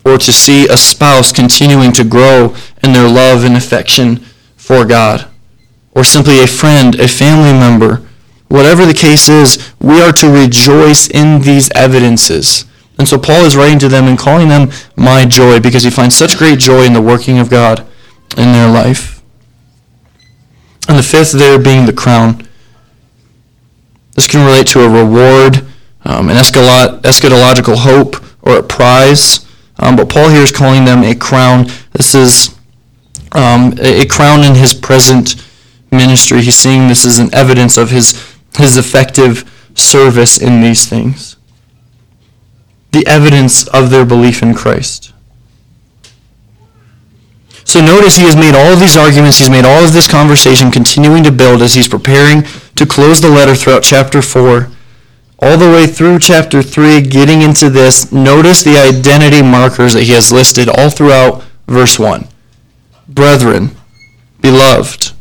Or 0.07 0.17
to 0.19 0.33
see 0.33 0.69
a 0.69 0.77
spouse 0.77 1.33
continuing 1.33 1.93
to 1.93 2.05
grow 2.05 2.55
in 2.83 2.93
their 2.93 3.09
love 3.09 3.45
and 3.45 3.57
affection 3.57 4.19
for 4.57 4.85
God? 4.85 5.29
Or 5.91 6.05
simply 6.05 6.41
a 6.41 6.47
friend, 6.47 6.95
a 6.95 7.09
family 7.09 7.53
member 7.53 8.07
Whatever 8.49 8.87
the 8.87 8.95
case 8.95 9.29
is, 9.29 9.73
we 9.81 10.01
are 10.01 10.13
to 10.13 10.31
rejoice 10.31 11.09
in 11.09 11.41
these 11.43 11.71
evidences. 11.75 12.65
And 12.99 13.07
so 13.07 13.19
Paul 13.19 13.45
is 13.45 13.57
writing 13.57 13.79
to 13.81 13.89
them 13.89 14.07
and 14.07 14.19
calling 14.19 14.49
them 14.49 14.71
my 14.97 15.25
joy 15.25 15.61
because 15.61 15.83
he 15.83 15.91
finds 15.91 16.17
such 16.17 16.39
great 16.39 16.59
joy 16.59 16.85
in 16.85 16.93
the 16.93 17.03
working 17.03 17.39
of 17.39 17.51
God 17.51 17.87
in 18.37 18.53
their 18.53 18.71
life. 18.71 19.23
And 20.89 20.97
the 20.97 21.03
fifth 21.03 21.33
there 21.33 21.59
being 21.59 21.87
the 21.87 21.93
crown. 21.93 22.47
This 24.15 24.29
can 24.29 24.47
relate 24.47 24.69
to 24.69 24.81
a 24.81 24.89
reward, 24.89 25.67
um, 26.05 26.29
an 26.31 26.37
eschatological 26.37 27.77
hope, 27.77 28.17
or 28.41 28.59
a 28.59 28.63
prize. 28.63 29.46
Um, 29.79 29.97
but 29.97 30.09
Paul 30.09 30.31
here 30.31 30.43
is 30.43 30.53
calling 30.53 30.85
them 30.85 31.05
a 31.05 31.15
crown. 31.15 31.67
This 31.93 32.15
is 32.15 32.57
um, 33.33 33.75
a 33.79 34.07
crown 34.07 34.45
in 34.45 34.55
his 34.55 34.73
present 34.73 35.37
ministry. 35.91 36.41
He's 36.41 36.57
seeing 36.57 36.89
this 36.89 37.05
as 37.05 37.19
an 37.19 37.35
evidence 37.35 37.77
of 37.77 37.91
his 37.91 38.37
his 38.57 38.77
effective 38.77 39.45
service 39.75 40.39
in 40.39 40.63
these 40.63 40.87
things. 40.87 41.37
The 42.93 43.07
evidence 43.07 43.67
of 43.69 43.91
their 43.91 44.07
belief 44.07 44.43
in 44.43 44.55
Christ. 44.55 45.13
So 47.65 47.81
notice 47.81 48.17
he 48.17 48.25
has 48.25 48.37
made 48.37 48.55
all 48.55 48.73
of 48.73 48.81
these 48.81 48.97
arguments, 48.97 49.39
he's 49.39 49.51
made 49.51 49.65
all 49.65 49.85
of 49.85 49.93
this 49.93 50.09
conversation 50.09 50.71
continuing 50.71 51.25
to 51.25 51.33
build 51.33 51.63
as 51.63 51.75
he's 51.75 51.89
preparing 51.89 52.45
to 52.77 52.87
close 52.87 53.21
the 53.21 53.29
letter 53.29 53.55
throughout 53.55 53.83
chapter 53.83 54.23
4. 54.23 54.71
All 55.41 55.59
the 55.59 55.71
way 55.71 55.87
through 55.87 56.19
chapter 56.19 56.63
3, 56.63 57.03
getting 57.03 57.43
into 57.43 57.69
this, 57.69 58.11
notice 58.11 58.63
the 58.63 58.79
identity 58.79 59.43
markers 59.43 59.93
that 59.93 60.05
he 60.05 60.13
has 60.13 60.33
listed 60.33 60.69
all 60.69 60.89
throughout 60.89 61.45
verse 61.67 61.99
1. 61.99 62.27
Brethren, 63.09 63.77
beloved, 64.41 65.13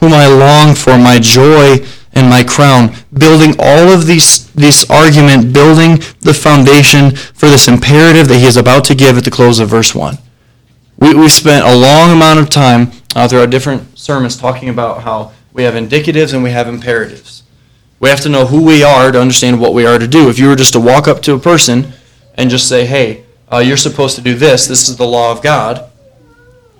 whom 0.00 0.12
I 0.12 0.26
long 0.26 0.74
for, 0.74 0.98
my 0.98 1.18
joy 1.20 1.78
and 2.12 2.28
my 2.28 2.42
crown, 2.42 2.94
building 3.12 3.54
all 3.60 3.92
of 3.92 4.06
these 4.06 4.50
this 4.52 4.88
argument, 4.90 5.52
building 5.52 5.98
the 6.20 6.34
foundation 6.34 7.14
for 7.14 7.48
this 7.48 7.68
imperative 7.68 8.26
that 8.28 8.38
he 8.38 8.46
is 8.46 8.56
about 8.56 8.84
to 8.86 8.94
give 8.94 9.16
at 9.16 9.24
the 9.24 9.30
close 9.30 9.60
of 9.60 9.68
verse 9.68 9.94
1. 9.94 10.18
We, 10.98 11.14
we've 11.14 11.30
spent 11.30 11.64
a 11.64 11.76
long 11.76 12.10
amount 12.10 12.40
of 12.40 12.50
time 12.50 12.90
uh, 13.14 13.28
through 13.28 13.40
our 13.40 13.46
different 13.46 13.96
sermons 13.96 14.36
talking 14.36 14.68
about 14.68 15.02
how 15.02 15.32
we 15.52 15.62
have 15.62 15.74
indicatives 15.74 16.34
and 16.34 16.42
we 16.42 16.50
have 16.50 16.66
imperatives. 16.66 17.37
We 18.00 18.08
have 18.08 18.20
to 18.20 18.28
know 18.28 18.46
who 18.46 18.64
we 18.64 18.82
are 18.82 19.10
to 19.10 19.20
understand 19.20 19.60
what 19.60 19.74
we 19.74 19.84
are 19.86 19.98
to 19.98 20.06
do. 20.06 20.28
If 20.28 20.38
you 20.38 20.48
were 20.48 20.56
just 20.56 20.72
to 20.74 20.80
walk 20.80 21.08
up 21.08 21.20
to 21.22 21.34
a 21.34 21.38
person 21.38 21.92
and 22.34 22.48
just 22.48 22.68
say, 22.68 22.86
hey, 22.86 23.24
uh, 23.52 23.58
you're 23.58 23.76
supposed 23.76 24.14
to 24.16 24.22
do 24.22 24.34
this, 24.34 24.66
this 24.66 24.88
is 24.88 24.96
the 24.96 25.06
law 25.06 25.32
of 25.32 25.42
God, 25.42 25.90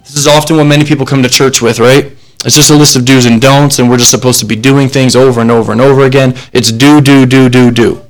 this 0.00 0.14
is 0.14 0.26
often 0.26 0.56
what 0.56 0.64
many 0.64 0.84
people 0.84 1.04
come 1.04 1.22
to 1.22 1.28
church 1.28 1.60
with, 1.60 1.80
right? 1.80 2.12
It's 2.44 2.54
just 2.54 2.70
a 2.70 2.74
list 2.76 2.94
of 2.94 3.04
do's 3.04 3.26
and 3.26 3.40
don'ts, 3.40 3.78
and 3.78 3.90
we're 3.90 3.98
just 3.98 4.10
supposed 4.10 4.38
to 4.40 4.46
be 4.46 4.54
doing 4.54 4.88
things 4.88 5.16
over 5.16 5.40
and 5.40 5.50
over 5.50 5.72
and 5.72 5.80
over 5.80 6.04
again. 6.04 6.34
It's 6.52 6.70
do, 6.70 7.00
do, 7.00 7.26
do, 7.26 7.48
do, 7.48 7.70
do. 7.70 8.00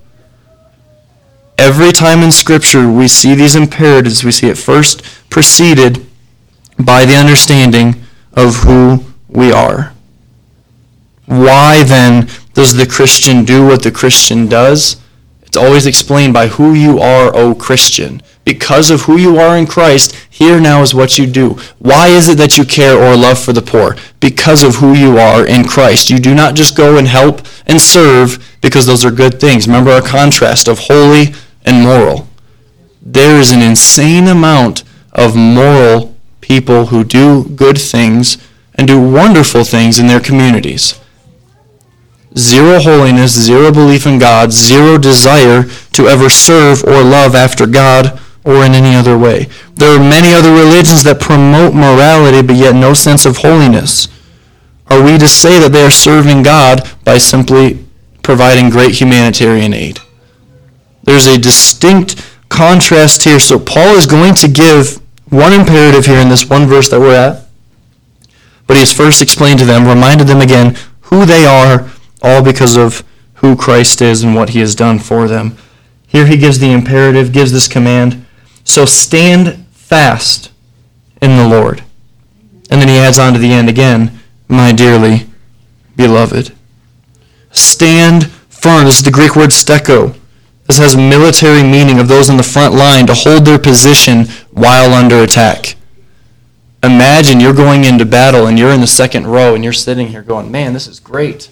Every 1.56 1.92
time 1.92 2.20
in 2.20 2.30
Scripture 2.30 2.90
we 2.90 3.08
see 3.08 3.34
these 3.34 3.56
imperatives, 3.56 4.22
we 4.22 4.30
see 4.30 4.48
it 4.48 4.58
first 4.58 5.02
preceded 5.30 6.06
by 6.78 7.04
the 7.04 7.16
understanding 7.16 8.02
of 8.34 8.56
who 8.56 9.04
we 9.28 9.50
are. 9.50 9.92
Why 11.26 11.82
then 11.82 12.28
does 12.58 12.76
the 12.76 12.86
Christian 12.86 13.44
do 13.44 13.66
what 13.66 13.82
the 13.82 13.90
Christian 13.90 14.48
does? 14.48 14.96
It's 15.42 15.56
always 15.56 15.86
explained 15.86 16.34
by 16.34 16.48
who 16.48 16.74
you 16.74 16.98
are, 16.98 17.34
O 17.34 17.54
Christian 17.54 18.20
because 18.48 18.90
of 18.90 19.02
who 19.02 19.18
you 19.18 19.36
are 19.36 19.58
in 19.58 19.66
Christ, 19.66 20.14
here 20.30 20.58
now 20.58 20.80
is 20.80 20.94
what 20.94 21.18
you 21.18 21.26
do. 21.26 21.58
Why 21.80 22.08
is 22.08 22.30
it 22.30 22.38
that 22.38 22.56
you 22.56 22.64
care 22.64 22.96
or 22.96 23.14
love 23.14 23.38
for 23.38 23.52
the 23.52 23.60
poor? 23.60 23.94
Because 24.20 24.62
of 24.62 24.76
who 24.76 24.94
you 24.94 25.18
are 25.18 25.46
in 25.46 25.64
Christ. 25.64 26.08
You 26.08 26.18
do 26.18 26.34
not 26.34 26.54
just 26.54 26.74
go 26.74 26.96
and 26.96 27.06
help 27.06 27.42
and 27.66 27.78
serve 27.78 28.56
because 28.62 28.86
those 28.86 29.04
are 29.04 29.10
good 29.10 29.38
things. 29.38 29.66
Remember 29.66 29.90
our 29.90 30.00
contrast 30.00 30.66
of 30.66 30.78
holy 30.78 31.34
and 31.66 31.82
moral. 31.82 32.26
There 33.02 33.38
is 33.38 33.52
an 33.52 33.60
insane 33.60 34.28
amount 34.28 34.82
of 35.12 35.36
moral 35.36 36.16
people 36.40 36.86
who 36.86 37.04
do 37.04 37.44
good 37.50 37.76
things 37.76 38.38
and 38.76 38.88
do 38.88 38.98
wonderful 38.98 39.62
things 39.62 39.98
in 39.98 40.06
their 40.06 40.20
communities. 40.20 40.98
Zero 42.38 42.78
holiness, 42.78 43.32
zero 43.32 43.72
belief 43.72 44.06
in 44.06 44.20
God, 44.20 44.52
zero 44.52 44.96
desire 44.96 45.64
to 45.92 46.06
ever 46.06 46.30
serve 46.30 46.84
or 46.84 47.02
love 47.02 47.34
after 47.34 47.66
God 47.66 48.20
or 48.44 48.64
in 48.64 48.74
any 48.74 48.94
other 48.94 49.18
way. 49.18 49.48
There 49.74 49.90
are 49.90 49.98
many 49.98 50.32
other 50.32 50.52
religions 50.52 51.02
that 51.02 51.20
promote 51.20 51.74
morality 51.74 52.46
but 52.46 52.54
yet 52.54 52.76
no 52.76 52.94
sense 52.94 53.26
of 53.26 53.38
holiness. 53.38 54.06
Are 54.88 55.02
we 55.02 55.18
to 55.18 55.26
say 55.26 55.58
that 55.58 55.72
they 55.72 55.84
are 55.84 55.90
serving 55.90 56.44
God 56.44 56.88
by 57.04 57.18
simply 57.18 57.84
providing 58.22 58.70
great 58.70 59.00
humanitarian 59.00 59.74
aid? 59.74 59.98
There's 61.02 61.26
a 61.26 61.38
distinct 61.38 62.24
contrast 62.48 63.24
here. 63.24 63.40
So 63.40 63.58
Paul 63.58 63.96
is 63.96 64.06
going 64.06 64.34
to 64.36 64.48
give 64.48 65.00
one 65.30 65.52
imperative 65.52 66.06
here 66.06 66.20
in 66.20 66.28
this 66.28 66.48
one 66.48 66.66
verse 66.66 66.88
that 66.90 67.00
we're 67.00 67.16
at. 67.16 67.46
But 68.68 68.74
he 68.74 68.80
has 68.80 68.92
first 68.92 69.22
explained 69.22 69.58
to 69.58 69.64
them, 69.64 69.88
reminded 69.88 70.28
them 70.28 70.40
again 70.40 70.76
who 71.00 71.24
they 71.24 71.44
are, 71.44 71.90
all 72.22 72.42
because 72.42 72.76
of 72.76 73.04
who 73.34 73.56
Christ 73.56 74.02
is 74.02 74.22
and 74.22 74.34
what 74.34 74.50
he 74.50 74.60
has 74.60 74.74
done 74.74 74.98
for 74.98 75.28
them. 75.28 75.56
Here 76.06 76.26
he 76.26 76.36
gives 76.36 76.58
the 76.58 76.72
imperative, 76.72 77.32
gives 77.32 77.52
this 77.52 77.68
command. 77.68 78.24
So 78.64 78.84
stand 78.84 79.66
fast 79.72 80.50
in 81.22 81.36
the 81.36 81.48
Lord. 81.48 81.82
And 82.70 82.80
then 82.80 82.88
he 82.88 82.98
adds 82.98 83.18
on 83.18 83.32
to 83.32 83.38
the 83.38 83.52
end 83.52 83.68
again, 83.68 84.18
my 84.48 84.72
dearly 84.72 85.26
beloved. 85.96 86.54
Stand 87.50 88.30
firm. 88.48 88.84
This 88.84 88.98
is 88.98 89.04
the 89.04 89.10
Greek 89.10 89.36
word 89.36 89.50
steko. 89.50 90.16
This 90.66 90.78
has 90.78 90.96
military 90.96 91.62
meaning 91.62 91.98
of 91.98 92.08
those 92.08 92.28
in 92.28 92.36
the 92.36 92.42
front 92.42 92.74
line 92.74 93.06
to 93.06 93.14
hold 93.14 93.44
their 93.44 93.58
position 93.58 94.26
while 94.50 94.92
under 94.92 95.22
attack. 95.22 95.76
Imagine 96.82 97.40
you're 97.40 97.54
going 97.54 97.84
into 97.84 98.04
battle 98.04 98.46
and 98.46 98.58
you're 98.58 98.72
in 98.72 98.80
the 98.80 98.86
second 98.86 99.26
row 99.26 99.54
and 99.54 99.64
you're 99.64 99.72
sitting 99.72 100.08
here 100.08 100.22
going, 100.22 100.50
man, 100.50 100.74
this 100.74 100.86
is 100.86 101.00
great. 101.00 101.50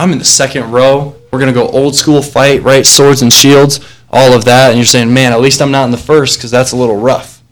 I'm 0.00 0.12
in 0.12 0.18
the 0.18 0.24
second 0.24 0.70
row. 0.70 1.14
We're 1.30 1.38
going 1.38 1.52
to 1.52 1.60
go 1.60 1.68
old 1.68 1.94
school 1.94 2.22
fight, 2.22 2.62
right? 2.62 2.86
Swords 2.86 3.22
and 3.22 3.32
shields 3.32 3.80
all 4.10 4.32
of 4.32 4.44
that, 4.46 4.70
and 4.70 4.78
you're 4.78 4.86
saying, 4.86 5.12
man, 5.12 5.32
at 5.32 5.40
least 5.40 5.62
I'm 5.62 5.70
not 5.70 5.84
in 5.84 5.90
the 5.90 5.96
first 5.96 6.38
because 6.38 6.50
that's 6.50 6.72
a 6.72 6.76
little 6.76 6.96
rough. 6.96 7.42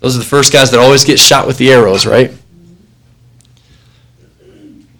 Those 0.00 0.16
are 0.16 0.20
the 0.20 0.24
first 0.24 0.52
guys 0.52 0.70
that 0.70 0.80
always 0.80 1.04
get 1.04 1.18
shot 1.18 1.46
with 1.46 1.58
the 1.58 1.70
arrows, 1.72 2.06
right? 2.06 2.32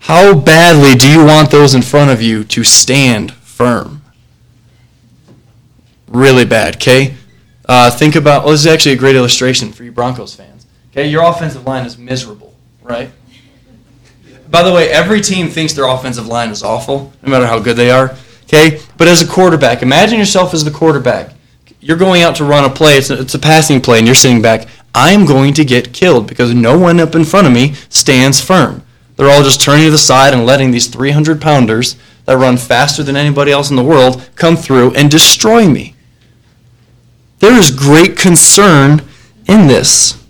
How 0.01 0.38
badly 0.38 0.95
do 0.95 1.09
you 1.09 1.25
want 1.25 1.51
those 1.51 1.75
in 1.75 1.83
front 1.83 2.11
of 2.11 2.21
you 2.21 2.45
to 2.45 2.64
stand 2.64 3.33
firm? 3.33 4.03
really 6.09 6.45
bad, 6.45 6.77
okay? 6.77 7.14
Uh, 7.69 7.90
think 7.90 8.14
about, 8.14 8.45
well, 8.45 8.53
this 8.53 8.61
is 8.61 8.66
actually 8.66 8.92
a 8.92 8.97
great 8.97 9.16
illustration 9.16 9.73
for 9.73 9.85
you 9.85 9.92
Broncos 9.92 10.35
fans. 10.35 10.66
Okay, 10.90 11.09
your 11.09 11.25
offensive 11.25 11.66
line 11.66 11.85
is 11.85 11.99
miserable, 11.99 12.55
right? 12.83 13.11
By 14.57 14.62
the 14.62 14.73
way, 14.73 14.88
every 14.88 15.21
team 15.21 15.51
thinks 15.51 15.75
their 15.75 15.87
offensive 15.87 16.29
line 16.29 16.49
is 16.49 16.62
awful, 16.62 17.12
no 17.23 17.31
matter 17.31 17.47
how 17.47 17.59
good 17.59 17.77
they 17.77 17.90
are. 17.90 18.16
Okay, 18.45 18.81
but 18.97 19.07
as 19.07 19.21
a 19.21 19.29
quarterback, 19.29 19.83
imagine 19.83 20.19
yourself 20.19 20.55
as 20.55 20.64
the 20.64 20.71
quarterback. 20.71 21.35
You're 21.79 21.99
going 21.99 22.23
out 22.23 22.37
to 22.37 22.45
run 22.45 22.64
a 22.64 22.71
play. 22.71 22.97
It's 22.97 23.11
a, 23.11 23.21
it's 23.21 23.35
a 23.35 23.38
passing 23.38 23.83
play, 23.83 23.99
and 23.99 24.07
you're 24.07 24.14
sitting 24.14 24.40
back. 24.40 24.66
I'm 24.95 25.27
going 25.27 25.53
to 25.53 25.64
get 25.66 25.92
killed 25.92 26.27
because 26.27 26.55
no 26.55 26.79
one 26.79 27.01
up 27.01 27.14
in 27.14 27.27
front 27.27 27.47
of 27.47 27.53
me 27.53 27.75
stands 27.90 28.40
firm. 28.40 28.83
They're 29.16 29.29
all 29.29 29.42
just 29.42 29.61
turning 29.61 29.85
to 29.85 29.90
the 29.90 29.99
side 29.99 30.33
and 30.33 30.47
letting 30.47 30.71
these 30.71 30.87
300 30.87 31.38
pounders 31.38 31.97
that 32.25 32.38
run 32.38 32.57
faster 32.57 33.03
than 33.03 33.14
anybody 33.14 33.53
else 33.53 33.69
in 33.69 33.77
the 33.77 33.85
world 33.85 34.27
come 34.37 34.57
through 34.57 34.95
and 34.95 35.11
destroy 35.11 35.69
me. 35.69 35.95
There 37.40 37.59
is 37.59 37.71
great 37.71 38.16
concern 38.16 39.03
in 39.47 39.66
this. 39.66 40.25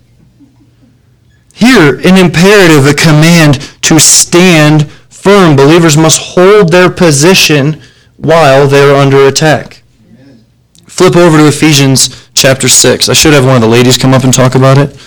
Here, 1.57 1.95
an 2.05 2.19
imperative, 2.19 2.85
a 2.85 2.93
command 2.93 3.63
to 3.81 3.99
stand 3.99 4.91
firm. 5.09 5.57
Believers 5.57 5.97
must 5.97 6.35
hold 6.35 6.71
their 6.71 6.91
position 6.91 7.81
while 8.19 8.69
they 8.69 8.83
are 8.83 8.95
under 8.95 9.27
attack. 9.27 9.83
Amen. 10.07 10.45
Flip 10.85 11.17
over 11.17 11.39
to 11.39 11.49
Ephesians 11.49 12.29
chapter 12.35 12.69
6. 12.69 13.09
I 13.09 13.15
should 13.15 13.33
have 13.33 13.47
one 13.47 13.57
of 13.57 13.63
the 13.63 13.69
ladies 13.69 13.97
come 13.97 14.13
up 14.13 14.23
and 14.23 14.35
talk 14.35 14.55
about 14.55 14.77
it, 14.77 15.01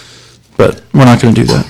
but 0.57 0.81
we're 0.91 1.05
not 1.05 1.21
going 1.21 1.35
to 1.35 1.41
do 1.41 1.47
that. 1.53 1.67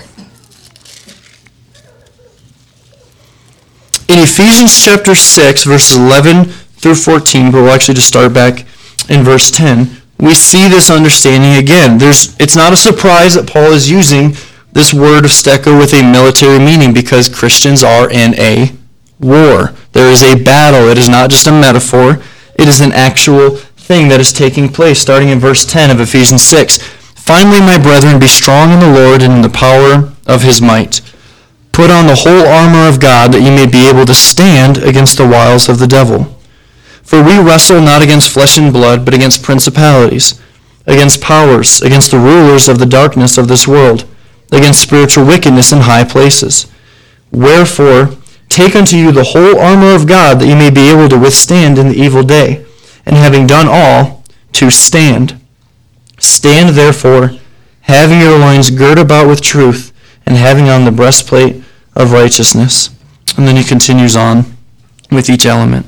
In 4.08 4.20
Ephesians 4.20 4.82
chapter 4.82 5.14
6, 5.14 5.66
verses 5.66 5.98
11 5.98 6.46
through 6.46 6.96
14, 6.96 7.52
but 7.52 7.64
we'll 7.64 7.72
actually 7.72 7.96
just 7.96 8.08
start 8.08 8.34
back 8.34 8.66
in 9.10 9.26
verse 9.26 9.52
10, 9.52 9.90
we 10.20 10.34
see 10.34 10.70
this 10.70 10.90
understanding 10.90 11.62
again. 11.62 11.98
There's, 11.98 12.40
it's 12.40 12.56
not 12.56 12.72
a 12.72 12.78
surprise 12.78 13.34
that 13.34 13.50
Paul 13.50 13.74
is 13.74 13.92
using 13.92 14.36
this 14.72 14.94
word 14.94 15.26
of 15.26 15.32
steko 15.32 15.78
with 15.80 15.94
a 15.94 16.04
military 16.04 16.60
meaning 16.60 16.94
because 16.94 17.28
Christians 17.28 17.84
are 17.84 18.10
in 18.10 18.36
a 18.36 18.72
war. 19.20 19.74
There 19.94 20.12
is 20.12 20.22
a 20.22 20.42
battle. 20.42 20.90
It 20.90 20.98
is 20.98 21.10
not 21.10 21.30
just 21.30 21.48
a 21.48 21.52
metaphor. 21.52 22.22
It 22.58 22.68
is 22.68 22.82
an 22.82 22.92
actual 22.92 23.52
thing 23.52 24.10
that 24.10 24.20
is 24.20 24.32
taking 24.32 24.70
place, 24.70 25.00
starting 25.00 25.30
in 25.30 25.40
verse 25.40 25.66
10 25.66 25.90
of 25.90 26.00
Ephesians 26.00 26.44
6. 26.44 26.78
Finally, 27.16 27.60
my 27.60 27.82
brethren, 27.82 28.20
be 28.20 28.28
strong 28.28 28.72
in 28.72 28.80
the 28.80 28.92
Lord 28.92 29.22
and 29.22 29.34
in 29.34 29.42
the 29.42 29.50
power 29.50 30.14
of 30.28 30.44
his 30.44 30.62
might. 30.62 31.02
Put 31.72 31.90
on 31.90 32.08
the 32.08 32.16
whole 32.16 32.48
armor 32.48 32.88
of 32.88 33.00
God 33.00 33.32
that 33.34 33.42
you 33.42 33.52
may 33.52 33.66
be 33.66 33.88
able 33.88 34.06
to 34.06 34.14
stand 34.14 34.78
against 34.78 35.18
the 35.18 35.28
wiles 35.28 35.70
of 35.70 35.80
the 35.80 35.88
devil. 35.88 36.36
For 37.02 37.24
we 37.24 37.40
wrestle 37.40 37.82
not 37.82 38.04
against 38.04 38.32
flesh 38.32 38.58
and 38.58 38.72
blood, 38.72 39.06
but 39.06 39.14
against 39.14 39.42
principalities, 39.42 40.40
against 40.86 41.22
powers, 41.22 41.82
against 41.82 42.12
the 42.12 42.20
rulers 42.20 42.70
of 42.70 42.78
the 42.78 42.86
darkness 42.86 43.38
of 43.38 43.48
this 43.48 43.68
world 43.68 44.06
against 44.52 44.82
spiritual 44.82 45.26
wickedness 45.26 45.72
in 45.72 45.82
high 45.82 46.04
places. 46.04 46.72
Wherefore, 47.32 48.16
take 48.48 48.76
unto 48.76 48.98
you 48.98 49.12
the 49.12 49.24
whole 49.24 49.60
armor 49.60 49.94
of 49.94 50.08
God, 50.08 50.40
that 50.40 50.48
ye 50.48 50.56
may 50.56 50.70
be 50.70 50.90
able 50.90 51.10
to 51.10 51.20
withstand 51.20 51.78
in 51.78 51.90
the 51.90 51.96
evil 51.96 52.24
day, 52.24 52.66
and 53.06 53.16
having 53.16 53.48
done 53.48 53.68
all, 53.70 54.24
to 54.54 54.70
stand. 54.70 55.40
Stand 56.18 56.76
therefore, 56.76 57.32
having 57.82 58.20
your 58.20 58.38
loins 58.38 58.72
girt 58.72 58.98
about 58.98 59.28
with 59.28 59.42
truth, 59.42 59.94
and 60.26 60.36
having 60.36 60.70
on 60.70 60.86
the 60.86 60.92
breastplate 60.92 61.64
of 61.96 62.12
righteousness. 62.12 62.90
And 63.38 63.48
then 63.48 63.56
he 63.56 63.64
continues 63.64 64.16
on 64.16 64.46
with 65.12 65.30
each 65.30 65.46
element. 65.46 65.86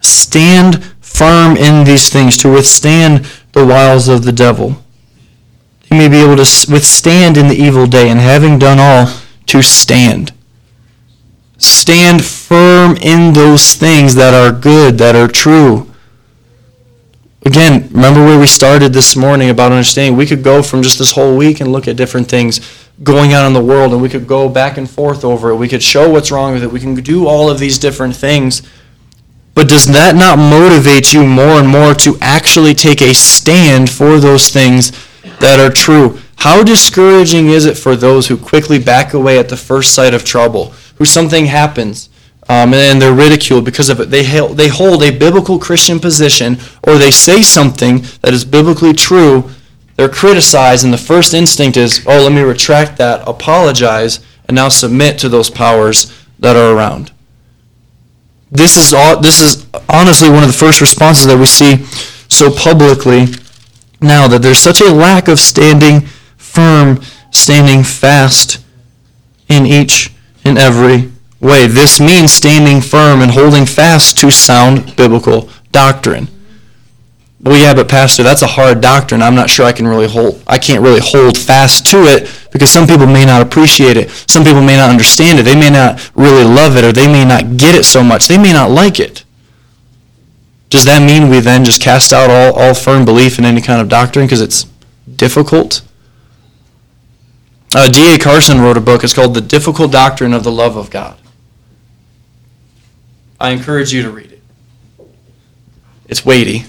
Stand 0.00 0.84
firm 1.00 1.56
in 1.56 1.84
these 1.84 2.10
things 2.10 2.36
to 2.38 2.52
withstand 2.52 3.26
the 3.52 3.64
wiles 3.64 4.08
of 4.08 4.24
the 4.24 4.32
devil 4.32 4.82
you 5.90 5.96
may 5.96 6.08
be 6.08 6.18
able 6.18 6.36
to 6.36 6.66
withstand 6.70 7.36
in 7.36 7.48
the 7.48 7.54
evil 7.54 7.86
day, 7.86 8.08
and 8.08 8.20
having 8.20 8.58
done 8.58 8.78
all, 8.78 9.12
to 9.46 9.62
stand. 9.62 10.32
Stand 11.58 12.24
firm 12.24 12.96
in 12.96 13.32
those 13.32 13.74
things 13.74 14.14
that 14.16 14.34
are 14.34 14.52
good, 14.52 14.98
that 14.98 15.14
are 15.14 15.28
true. 15.28 15.90
Again, 17.44 17.88
remember 17.92 18.24
where 18.24 18.38
we 18.40 18.48
started 18.48 18.92
this 18.92 19.14
morning 19.14 19.50
about 19.50 19.70
understanding. 19.70 20.16
We 20.16 20.26
could 20.26 20.42
go 20.42 20.62
from 20.62 20.82
just 20.82 20.98
this 20.98 21.12
whole 21.12 21.36
week 21.36 21.60
and 21.60 21.70
look 21.70 21.86
at 21.86 21.96
different 21.96 22.28
things 22.28 22.60
going 23.04 23.34
on 23.34 23.46
in 23.46 23.52
the 23.52 23.64
world, 23.64 23.92
and 23.92 24.02
we 24.02 24.08
could 24.08 24.26
go 24.26 24.48
back 24.48 24.78
and 24.78 24.90
forth 24.90 25.24
over 25.24 25.50
it. 25.50 25.56
We 25.56 25.68
could 25.68 25.82
show 25.82 26.10
what's 26.10 26.32
wrong 26.32 26.54
with 26.54 26.64
it. 26.64 26.72
We 26.72 26.80
can 26.80 26.94
do 26.94 27.28
all 27.28 27.48
of 27.48 27.60
these 27.60 27.78
different 27.78 28.16
things. 28.16 28.62
But 29.54 29.68
does 29.68 29.86
that 29.86 30.16
not 30.16 30.38
motivate 30.38 31.14
you 31.14 31.24
more 31.24 31.60
and 31.60 31.68
more 31.68 31.94
to 31.94 32.18
actually 32.20 32.74
take 32.74 33.00
a 33.00 33.14
stand 33.14 33.88
for 33.88 34.18
those 34.18 34.50
things 34.50 34.92
that 35.40 35.60
are 35.60 35.72
true. 35.72 36.18
How 36.36 36.62
discouraging 36.62 37.48
is 37.48 37.64
it 37.64 37.76
for 37.76 37.96
those 37.96 38.28
who 38.28 38.36
quickly 38.36 38.78
back 38.78 39.14
away 39.14 39.38
at 39.38 39.48
the 39.48 39.56
first 39.56 39.94
sight 39.94 40.14
of 40.14 40.24
trouble, 40.24 40.74
who 40.96 41.04
something 41.04 41.46
happens 41.46 42.08
um, 42.48 42.72
and 42.74 43.00
they're 43.02 43.12
ridiculed 43.12 43.64
because 43.64 43.88
of 43.88 44.00
it? 44.00 44.10
They, 44.10 44.22
they 44.54 44.68
hold 44.68 45.02
a 45.02 45.16
biblical 45.16 45.58
Christian 45.58 45.98
position 45.98 46.58
or 46.86 46.98
they 46.98 47.10
say 47.10 47.42
something 47.42 48.04
that 48.20 48.34
is 48.34 48.44
biblically 48.44 48.92
true. 48.92 49.50
They're 49.96 50.08
criticized, 50.10 50.84
and 50.84 50.92
the 50.92 50.98
first 50.98 51.32
instinct 51.32 51.78
is, 51.78 52.04
oh, 52.06 52.22
let 52.22 52.32
me 52.32 52.42
retract 52.42 52.98
that, 52.98 53.26
apologize, 53.26 54.20
and 54.46 54.54
now 54.54 54.68
submit 54.68 55.18
to 55.20 55.28
those 55.30 55.48
powers 55.48 56.12
that 56.38 56.54
are 56.54 56.76
around. 56.76 57.12
This 58.50 58.76
is, 58.76 58.92
all, 58.92 59.20
this 59.20 59.40
is 59.40 59.66
honestly 59.88 60.28
one 60.28 60.42
of 60.42 60.48
the 60.48 60.56
first 60.56 60.82
responses 60.82 61.26
that 61.26 61.38
we 61.38 61.46
see 61.46 61.84
so 62.28 62.54
publicly 62.54 63.26
now 64.06 64.28
that 64.28 64.42
there's 64.42 64.58
such 64.58 64.80
a 64.80 64.90
lack 64.90 65.28
of 65.28 65.38
standing 65.38 66.02
firm, 66.36 67.00
standing 67.30 67.82
fast 67.82 68.64
in 69.48 69.66
each 69.66 70.12
and 70.44 70.58
every 70.58 71.10
way. 71.40 71.66
This 71.66 72.00
means 72.00 72.32
standing 72.32 72.80
firm 72.80 73.20
and 73.20 73.30
holding 73.30 73.66
fast 73.66 74.18
to 74.18 74.30
sound 74.30 74.96
biblical 74.96 75.48
doctrine. 75.72 76.28
Well, 77.40 77.60
yeah, 77.60 77.74
but 77.74 77.88
pastor, 77.88 78.22
that's 78.22 78.42
a 78.42 78.46
hard 78.46 78.80
doctrine. 78.80 79.22
I'm 79.22 79.34
not 79.34 79.50
sure 79.50 79.66
I 79.66 79.72
can 79.72 79.86
really 79.86 80.08
hold. 80.08 80.42
I 80.46 80.58
can't 80.58 80.82
really 80.82 81.00
hold 81.00 81.36
fast 81.36 81.86
to 81.88 81.98
it 81.98 82.48
because 82.50 82.70
some 82.70 82.86
people 82.86 83.06
may 83.06 83.24
not 83.24 83.42
appreciate 83.42 83.96
it. 83.96 84.10
Some 84.10 84.42
people 84.42 84.62
may 84.62 84.76
not 84.76 84.90
understand 84.90 85.38
it. 85.38 85.42
They 85.42 85.54
may 85.54 85.70
not 85.70 86.10
really 86.14 86.42
love 86.42 86.76
it, 86.76 86.84
or 86.84 86.92
they 86.92 87.06
may 87.06 87.24
not 87.24 87.56
get 87.56 87.74
it 87.74 87.84
so 87.84 88.02
much. 88.02 88.26
They 88.26 88.38
may 88.38 88.52
not 88.52 88.70
like 88.70 88.98
it. 88.98 89.25
Does 90.68 90.84
that 90.84 91.02
mean 91.02 91.28
we 91.28 91.40
then 91.40 91.64
just 91.64 91.80
cast 91.80 92.12
out 92.12 92.30
all, 92.30 92.54
all 92.58 92.74
firm 92.74 93.04
belief 93.04 93.38
in 93.38 93.44
any 93.44 93.60
kind 93.60 93.80
of 93.80 93.88
doctrine 93.88 94.26
because 94.26 94.40
it's 94.40 94.64
difficult? 95.14 95.82
Uh, 97.74 97.88
D.A. 97.88 98.18
Carson 98.18 98.60
wrote 98.60 98.76
a 98.76 98.80
book. 98.80 99.04
It's 99.04 99.14
called 99.14 99.34
The 99.34 99.40
Difficult 99.40 99.92
Doctrine 99.92 100.32
of 100.32 100.44
the 100.44 100.52
Love 100.52 100.76
of 100.76 100.90
God. 100.90 101.18
I 103.38 103.50
encourage 103.50 103.92
you 103.92 104.02
to 104.02 104.10
read 104.10 104.32
it. 104.32 104.42
It's 106.06 106.24
weighty, 106.24 106.64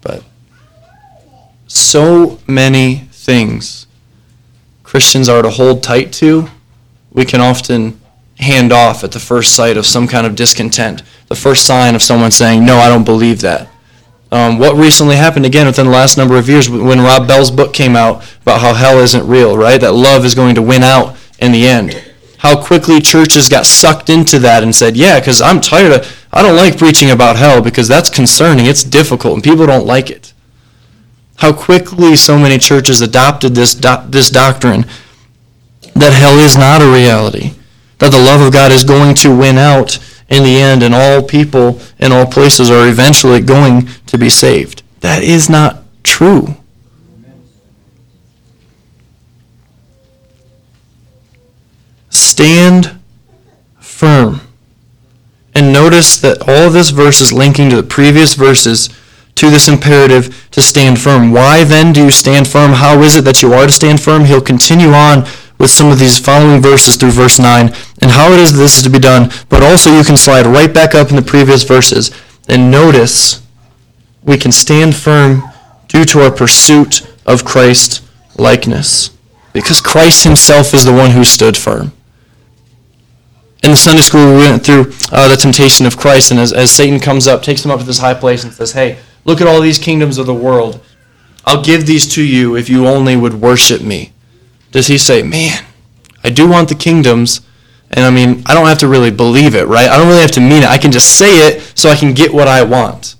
but 0.00 0.22
so 1.66 2.38
many 2.46 3.08
things 3.10 3.86
Christians 4.82 5.28
are 5.28 5.42
to 5.42 5.50
hold 5.50 5.82
tight 5.82 6.12
to, 6.14 6.48
we 7.10 7.24
can 7.24 7.40
often 7.40 8.00
hand 8.38 8.72
off 8.72 9.02
at 9.02 9.12
the 9.12 9.18
first 9.18 9.56
sight 9.56 9.76
of 9.76 9.86
some 9.86 10.06
kind 10.06 10.26
of 10.26 10.36
discontent 10.36 11.02
the 11.34 11.40
first 11.40 11.66
sign 11.66 11.94
of 11.94 12.02
someone 12.02 12.30
saying, 12.30 12.64
No, 12.64 12.76
I 12.76 12.88
don't 12.88 13.04
believe 13.04 13.40
that. 13.40 13.68
Um, 14.30 14.58
what 14.58 14.76
recently 14.76 15.16
happened 15.16 15.46
again 15.46 15.66
within 15.66 15.86
the 15.86 15.92
last 15.92 16.16
number 16.16 16.36
of 16.36 16.48
years 16.48 16.68
when 16.68 17.00
Rob 17.00 17.28
Bell's 17.28 17.50
book 17.50 17.72
came 17.72 17.94
out 17.94 18.24
about 18.42 18.60
how 18.60 18.74
hell 18.74 18.98
isn't 18.98 19.26
real, 19.26 19.56
right? 19.56 19.80
That 19.80 19.92
love 19.92 20.24
is 20.24 20.34
going 20.34 20.54
to 20.56 20.62
win 20.62 20.82
out 20.82 21.16
in 21.38 21.52
the 21.52 21.66
end. 21.66 22.12
How 22.38 22.60
quickly 22.60 23.00
churches 23.00 23.48
got 23.48 23.64
sucked 23.64 24.10
into 24.10 24.38
that 24.40 24.62
and 24.62 24.74
said, 24.74 24.96
Yeah, 24.96 25.18
because 25.18 25.42
I'm 25.42 25.60
tired 25.60 25.92
of, 25.92 26.26
I 26.32 26.42
don't 26.42 26.56
like 26.56 26.78
preaching 26.78 27.10
about 27.10 27.36
hell 27.36 27.60
because 27.60 27.88
that's 27.88 28.10
concerning, 28.10 28.66
it's 28.66 28.84
difficult, 28.84 29.34
and 29.34 29.42
people 29.42 29.66
don't 29.66 29.86
like 29.86 30.10
it. 30.10 30.32
How 31.36 31.52
quickly 31.52 32.14
so 32.16 32.38
many 32.38 32.58
churches 32.58 33.00
adopted 33.00 33.54
this, 33.54 33.74
do- 33.74 34.04
this 34.08 34.30
doctrine 34.30 34.84
that 35.94 36.12
hell 36.12 36.38
is 36.38 36.56
not 36.56 36.82
a 36.82 36.92
reality, 36.92 37.52
that 37.98 38.12
the 38.12 38.18
love 38.18 38.40
of 38.40 38.52
God 38.52 38.72
is 38.72 38.84
going 38.84 39.14
to 39.16 39.36
win 39.36 39.58
out 39.58 39.98
in 40.28 40.42
the 40.42 40.56
end, 40.56 40.82
and 40.82 40.94
all 40.94 41.22
people 41.22 41.80
in 41.98 42.12
all 42.12 42.26
places 42.26 42.70
are 42.70 42.88
eventually 42.88 43.40
going 43.40 43.88
to 44.06 44.18
be 44.18 44.30
saved. 44.30 44.82
That 45.00 45.22
is 45.22 45.50
not 45.50 45.82
true. 46.02 46.56
Stand 52.10 52.98
firm. 53.80 54.40
And 55.54 55.72
notice 55.72 56.18
that 56.20 56.48
all 56.48 56.68
of 56.68 56.72
this 56.72 56.90
verse 56.90 57.20
is 57.20 57.32
linking 57.32 57.70
to 57.70 57.76
the 57.76 57.82
previous 57.82 58.34
verses 58.34 58.88
to 59.36 59.50
this 59.50 59.68
imperative 59.68 60.48
to 60.52 60.60
stand 60.60 61.00
firm. 61.00 61.32
Why 61.32 61.64
then 61.64 61.92
do 61.92 62.04
you 62.04 62.10
stand 62.10 62.48
firm? 62.48 62.72
How 62.72 63.00
is 63.02 63.16
it 63.16 63.24
that 63.24 63.42
you 63.42 63.52
are 63.52 63.66
to 63.66 63.72
stand 63.72 64.00
firm? 64.00 64.24
He'll 64.24 64.40
continue 64.40 64.92
on 64.92 65.26
with 65.58 65.70
some 65.70 65.90
of 65.90 65.98
these 65.98 66.18
following 66.18 66.60
verses 66.60 66.96
through 66.96 67.10
verse 67.10 67.38
9 67.38 67.72
and 68.02 68.10
how 68.10 68.32
it 68.32 68.40
is 68.40 68.52
that 68.52 68.58
this 68.58 68.76
is 68.76 68.82
to 68.82 68.90
be 68.90 68.98
done, 68.98 69.30
but 69.48 69.62
also 69.62 69.96
you 69.96 70.04
can 70.04 70.16
slide 70.16 70.46
right 70.46 70.72
back 70.72 70.94
up 70.94 71.10
in 71.10 71.16
the 71.16 71.22
previous 71.22 71.62
verses. 71.62 72.10
And 72.48 72.70
notice, 72.70 73.42
we 74.22 74.36
can 74.36 74.52
stand 74.52 74.94
firm 74.94 75.42
due 75.88 76.04
to 76.04 76.20
our 76.20 76.30
pursuit 76.30 77.06
of 77.26 77.44
Christ 77.44 78.02
likeness. 78.36 79.10
Because 79.52 79.80
Christ 79.80 80.24
himself 80.24 80.74
is 80.74 80.84
the 80.84 80.92
one 80.92 81.12
who 81.12 81.24
stood 81.24 81.56
firm. 81.56 81.92
In 83.62 83.70
the 83.70 83.76
Sunday 83.76 84.02
school, 84.02 84.32
we 84.32 84.38
went 84.38 84.64
through 84.64 84.92
uh, 85.10 85.28
the 85.28 85.36
temptation 85.36 85.86
of 85.86 85.96
Christ, 85.96 86.30
and 86.30 86.40
as, 86.40 86.52
as 86.52 86.70
Satan 86.70 87.00
comes 87.00 87.26
up, 87.26 87.42
takes 87.42 87.64
him 87.64 87.70
up 87.70 87.80
to 87.80 87.86
this 87.86 87.98
high 87.98 88.12
place 88.12 88.44
and 88.44 88.52
says, 88.52 88.72
Hey, 88.72 88.98
look 89.24 89.40
at 89.40 89.46
all 89.46 89.60
these 89.60 89.78
kingdoms 89.78 90.18
of 90.18 90.26
the 90.26 90.34
world. 90.34 90.84
I'll 91.46 91.62
give 91.62 91.86
these 91.86 92.12
to 92.14 92.22
you 92.22 92.56
if 92.56 92.68
you 92.68 92.86
only 92.86 93.16
would 93.16 93.34
worship 93.34 93.80
me. 93.80 94.12
Does 94.74 94.88
he 94.88 94.98
say, 94.98 95.22
Man, 95.22 95.64
I 96.24 96.30
do 96.30 96.48
want 96.48 96.68
the 96.68 96.74
kingdoms, 96.74 97.42
and 97.92 98.04
I 98.04 98.10
mean, 98.10 98.42
I 98.44 98.54
don't 98.54 98.66
have 98.66 98.78
to 98.78 98.88
really 98.88 99.12
believe 99.12 99.54
it, 99.54 99.68
right? 99.68 99.88
I 99.88 99.96
don't 99.96 100.08
really 100.08 100.20
have 100.20 100.32
to 100.32 100.40
mean 100.40 100.64
it. 100.64 100.68
I 100.68 100.78
can 100.78 100.90
just 100.90 101.16
say 101.16 101.46
it 101.46 101.62
so 101.78 101.88
I 101.88 101.94
can 101.94 102.12
get 102.12 102.34
what 102.34 102.48
I 102.48 102.64
want. 102.64 103.14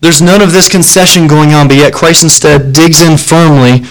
There's 0.00 0.20
none 0.20 0.42
of 0.42 0.50
this 0.50 0.68
concession 0.68 1.28
going 1.28 1.54
on, 1.54 1.68
but 1.68 1.76
yet 1.76 1.94
Christ 1.94 2.24
instead 2.24 2.72
digs 2.72 3.00
in 3.00 3.16
firmly, 3.16 3.84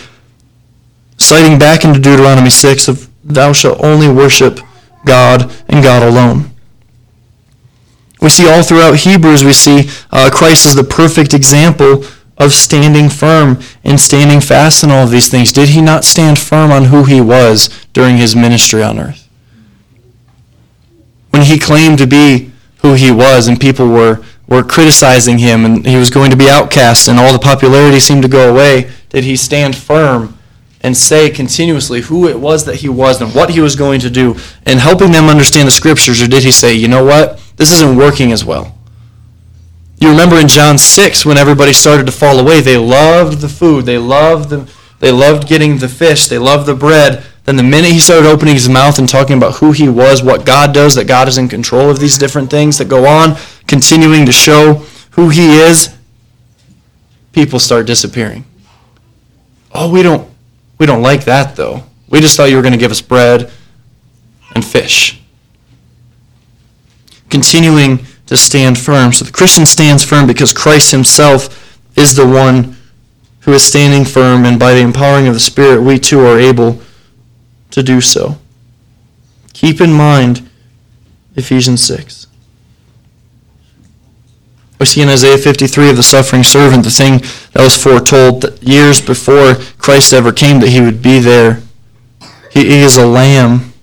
citing 1.17 1.57
back 1.57 1.85
into 1.85 1.97
Deuteronomy 2.01 2.49
6 2.49 2.89
of, 2.89 3.09
Thou 3.23 3.53
shalt 3.53 3.81
only 3.81 4.09
worship 4.09 4.59
God 5.05 5.49
and 5.69 5.81
God 5.81 6.03
alone. 6.03 6.51
We 8.19 8.29
see 8.29 8.49
all 8.49 8.63
throughout 8.63 8.97
Hebrews, 8.97 9.45
we 9.45 9.53
see 9.53 9.89
uh, 10.11 10.29
Christ 10.29 10.65
as 10.65 10.75
the 10.75 10.83
perfect 10.83 11.33
example 11.33 12.03
of 12.37 12.53
standing 12.53 13.09
firm 13.09 13.59
and 13.83 13.99
standing 13.99 14.41
fast 14.41 14.83
in 14.83 14.91
all 14.91 15.05
of 15.05 15.11
these 15.11 15.29
things. 15.29 15.53
Did 15.53 15.69
he 15.69 15.81
not 15.81 16.03
stand 16.03 16.37
firm 16.37 16.71
on 16.71 16.85
who 16.85 17.05
he 17.05 17.21
was 17.21 17.69
during 17.93 18.17
his 18.17 18.35
ministry 18.35 18.83
on 18.83 18.99
earth? 18.99 19.27
When 21.29 21.43
he 21.43 21.59
claimed 21.59 21.97
to 21.99 22.07
be 22.07 22.51
who 22.79 22.93
he 22.93 23.11
was 23.11 23.47
and 23.47 23.59
people 23.59 23.87
were, 23.87 24.23
were 24.47 24.63
criticizing 24.63 25.39
him 25.39 25.65
and 25.65 25.85
he 25.85 25.97
was 25.97 26.09
going 26.09 26.31
to 26.31 26.37
be 26.37 26.49
outcast 26.49 27.07
and 27.07 27.19
all 27.19 27.33
the 27.33 27.39
popularity 27.39 27.99
seemed 27.99 28.21
to 28.23 28.29
go 28.29 28.51
away, 28.51 28.91
did 29.09 29.23
he 29.23 29.35
stand 29.35 29.75
firm 29.75 30.37
and 30.81 30.95
say 30.95 31.29
continuously 31.29 32.01
who 32.01 32.27
it 32.27 32.39
was 32.39 32.65
that 32.65 32.75
he 32.75 32.89
was 32.89 33.21
and 33.21 33.33
what 33.33 33.49
he 33.49 33.59
was 33.59 33.75
going 33.75 33.99
to 34.01 34.09
do 34.09 34.35
and 34.65 34.79
helping 34.79 35.11
them 35.11 35.29
understand 35.29 35.67
the 35.67 35.71
scriptures? 35.71 36.21
Or 36.21 36.27
did 36.27 36.43
he 36.43 36.51
say, 36.51 36.73
you 36.73 36.87
know 36.87 37.03
what? 37.03 37.41
This 37.55 37.71
isn't 37.71 37.95
working 37.95 38.31
as 38.31 38.43
well. 38.45 38.74
You 40.05 40.11
remember 40.11 40.39
in 40.39 40.47
John 40.47 40.77
6 40.77 41.25
when 41.25 41.35
everybody 41.35 41.73
started 41.73 42.05
to 42.05 42.11
fall 42.11 42.37
away, 42.37 42.61
they 42.61 42.77
loved 42.77 43.41
the 43.41 43.49
food, 43.49 43.87
they 43.87 43.97
loved 43.97 44.51
the, 44.51 44.71
they 44.99 45.11
loved 45.11 45.47
getting 45.47 45.79
the 45.79 45.89
fish, 45.89 46.27
they 46.27 46.37
loved 46.37 46.67
the 46.67 46.75
bread. 46.75 47.25
Then 47.45 47.55
the 47.55 47.63
minute 47.63 47.89
he 47.89 47.99
started 47.99 48.29
opening 48.29 48.53
his 48.53 48.69
mouth 48.69 48.99
and 48.99 49.09
talking 49.09 49.35
about 49.35 49.55
who 49.55 49.71
he 49.71 49.89
was, 49.89 50.21
what 50.21 50.45
God 50.45 50.75
does, 50.75 50.93
that 50.93 51.07
God 51.07 51.27
is 51.27 51.39
in 51.39 51.47
control 51.47 51.89
of 51.89 51.99
these 51.99 52.19
different 52.19 52.51
things 52.51 52.77
that 52.77 52.87
go 52.87 53.07
on, 53.07 53.35
continuing 53.65 54.27
to 54.27 54.31
show 54.31 54.75
who 55.13 55.29
he 55.29 55.57
is, 55.57 55.97
people 57.31 57.57
start 57.57 57.87
disappearing. 57.87 58.45
Oh, 59.73 59.91
we 59.91 60.03
don't 60.03 60.29
we 60.77 60.85
don't 60.85 61.01
like 61.01 61.25
that, 61.25 61.55
though. 61.55 61.81
We 62.09 62.19
just 62.21 62.37
thought 62.37 62.51
you 62.51 62.57
were 62.57 62.61
going 62.61 62.73
to 62.73 62.77
give 62.77 62.91
us 62.91 63.01
bread 63.01 63.51
and 64.53 64.63
fish. 64.63 65.19
Continuing 67.31 68.05
to 68.27 68.37
stand 68.37 68.77
firm. 68.77 69.11
So 69.11 69.25
the 69.25 69.31
Christian 69.31 69.65
stands 69.65 70.03
firm 70.03 70.27
because 70.27 70.53
Christ 70.53 70.91
himself 70.91 71.79
is 71.97 72.15
the 72.15 72.27
one 72.27 72.75
who 73.41 73.53
is 73.53 73.63
standing 73.63 74.05
firm, 74.05 74.43
and 74.43 74.59
by 74.59 74.73
the 74.73 74.79
empowering 74.79 75.27
of 75.27 75.35
the 75.35 75.39
Spirit, 75.39 75.81
we 75.81 75.99
too 75.99 76.19
are 76.21 76.39
able 76.39 76.81
to 77.69 77.83
do 77.83 78.01
so. 78.01 78.37
Keep 79.53 79.81
in 79.81 79.93
mind 79.93 80.49
Ephesians 81.35 81.83
6. 81.83 82.25
We 84.79 84.85
see 84.85 85.01
in 85.01 85.09
Isaiah 85.09 85.37
53 85.37 85.91
of 85.91 85.95
the 85.95 86.03
suffering 86.03 86.43
servant, 86.43 86.83
the 86.83 86.89
thing 86.89 87.19
that 87.53 87.63
was 87.63 87.81
foretold 87.81 88.41
that 88.41 88.61
years 88.63 88.99
before 88.99 89.55
Christ 89.77 90.11
ever 90.11 90.31
came, 90.31 90.59
that 90.59 90.69
he 90.69 90.81
would 90.81 91.01
be 91.01 91.19
there. 91.19 91.61
He, 92.51 92.67
he 92.67 92.79
is 92.79 92.97
a 92.97 93.05
lamb 93.05 93.73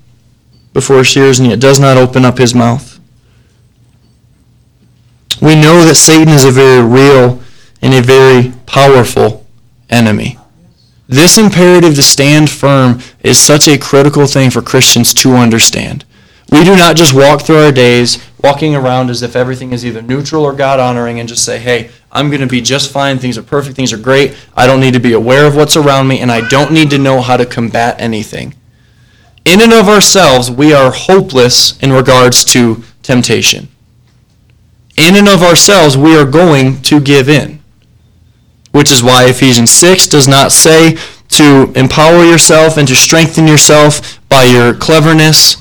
before 0.73 1.05
shears, 1.05 1.39
and 1.39 1.49
yet 1.49 1.61
does 1.61 1.79
not 1.79 1.97
open 1.97 2.25
up 2.25 2.39
his 2.39 2.55
mouth. 2.55 2.92
We 5.43 5.57
know 5.57 5.85
that 5.85 5.97
Satan 5.97 6.33
is 6.33 6.45
a 6.45 6.53
very 6.53 6.83
real 6.83 7.43
and 7.83 7.93
a 7.93 8.01
very 8.01 8.53
powerful 8.65 9.45
enemy. 9.91 10.39
This 11.09 11.37
imperative 11.37 11.97
to 11.97 12.03
stand 12.03 12.49
firm 12.49 13.01
is 13.21 13.41
such 13.41 13.67
a 13.67 13.77
critical 13.77 14.27
thing 14.27 14.51
for 14.51 14.63
Christians 14.63 15.13
to 15.15 15.35
understand. 15.35 16.05
We 16.51 16.63
do 16.63 16.77
not 16.77 16.97
just 16.97 17.13
walk 17.13 17.43
through 17.43 17.65
our 17.65 17.73
days 17.73 18.25
walking 18.43 18.75
around 18.75 19.11
as 19.11 19.23
if 19.23 19.35
everything 19.35 19.73
is 19.73 19.85
either 19.85 20.03
neutral 20.03 20.45
or 20.45 20.53
God 20.53 20.79
honoring 20.81 21.21
and 21.21 21.29
just 21.29 21.45
say, 21.45 21.59
hey, 21.59 21.91
I'm 22.11 22.29
going 22.29 22.41
to 22.41 22.47
be 22.47 22.61
just 22.61 22.93
fine. 22.93 23.19
Things 23.19 23.39
are 23.39 23.43
perfect. 23.43 23.77
Things 23.77 23.93
are 23.93 23.99
great. 23.99 24.37
I 24.57 24.67
don't 24.67 24.81
need 24.81 24.95
to 24.95 25.01
be 25.01 25.13
aware 25.13 25.47
of 25.47 25.57
what's 25.57 25.77
around 25.77 26.09
me, 26.09 26.21
and 26.21 26.31
I 26.31 26.47
don't 26.49 26.73
need 26.73 26.91
to 26.91 26.99
know 26.99 27.21
how 27.21 27.37
to 27.37 27.47
combat 27.47 28.01
anything. 28.01 28.55
In 29.45 29.61
and 29.61 29.73
of 29.73 29.89
ourselves, 29.89 30.51
we 30.51 30.73
are 30.73 30.93
hopeless 30.93 31.79
in 31.81 31.93
regards 31.93 32.45
to 32.47 32.83
temptation. 33.03 33.69
In 35.03 35.17
and 35.17 35.29
of 35.29 35.43
ourselves, 35.43 35.97
we 35.97 36.17
are 36.17 36.25
going 36.25 36.81
to 36.83 37.01
give 37.01 37.29
in. 37.29 37.61
Which 38.71 38.93
is 38.93 39.03
why 39.03 39.25
Ephesians 39.25 39.73
6 39.73 40.07
does 40.07 40.29
not 40.29 40.53
say 40.53 40.97
to 41.31 41.73
empower 41.75 42.25
yourself 42.25 42.77
and 42.77 42.87
to 42.87 42.95
strengthen 42.95 43.49
yourself 43.49 44.21
by 44.29 44.45
your 44.45 44.75
cleverness 44.75 45.57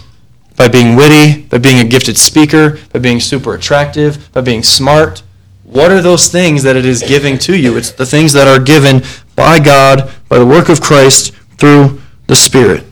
by 0.55 0.67
being 0.67 0.95
witty, 0.95 1.41
by 1.47 1.57
being 1.57 1.79
a 1.79 1.89
gifted 1.89 2.19
speaker, 2.19 2.77
by 2.93 2.99
being 2.99 3.19
super 3.19 3.55
attractive, 3.55 4.31
by 4.31 4.41
being 4.41 4.61
smart. 4.61 5.23
What 5.63 5.89
are 5.89 6.01
those 6.01 6.27
things 6.27 6.61
that 6.61 6.75
it 6.75 6.85
is 6.85 7.01
giving 7.01 7.39
to 7.39 7.57
you? 7.57 7.77
It's 7.77 7.89
the 7.89 8.05
things 8.05 8.33
that 8.33 8.47
are 8.47 8.63
given 8.63 9.01
by 9.35 9.59
God, 9.59 10.11
by 10.29 10.37
the 10.37 10.45
work 10.45 10.69
of 10.69 10.79
Christ, 10.79 11.33
through 11.57 11.99
the 12.27 12.35
Spirit. 12.35 12.83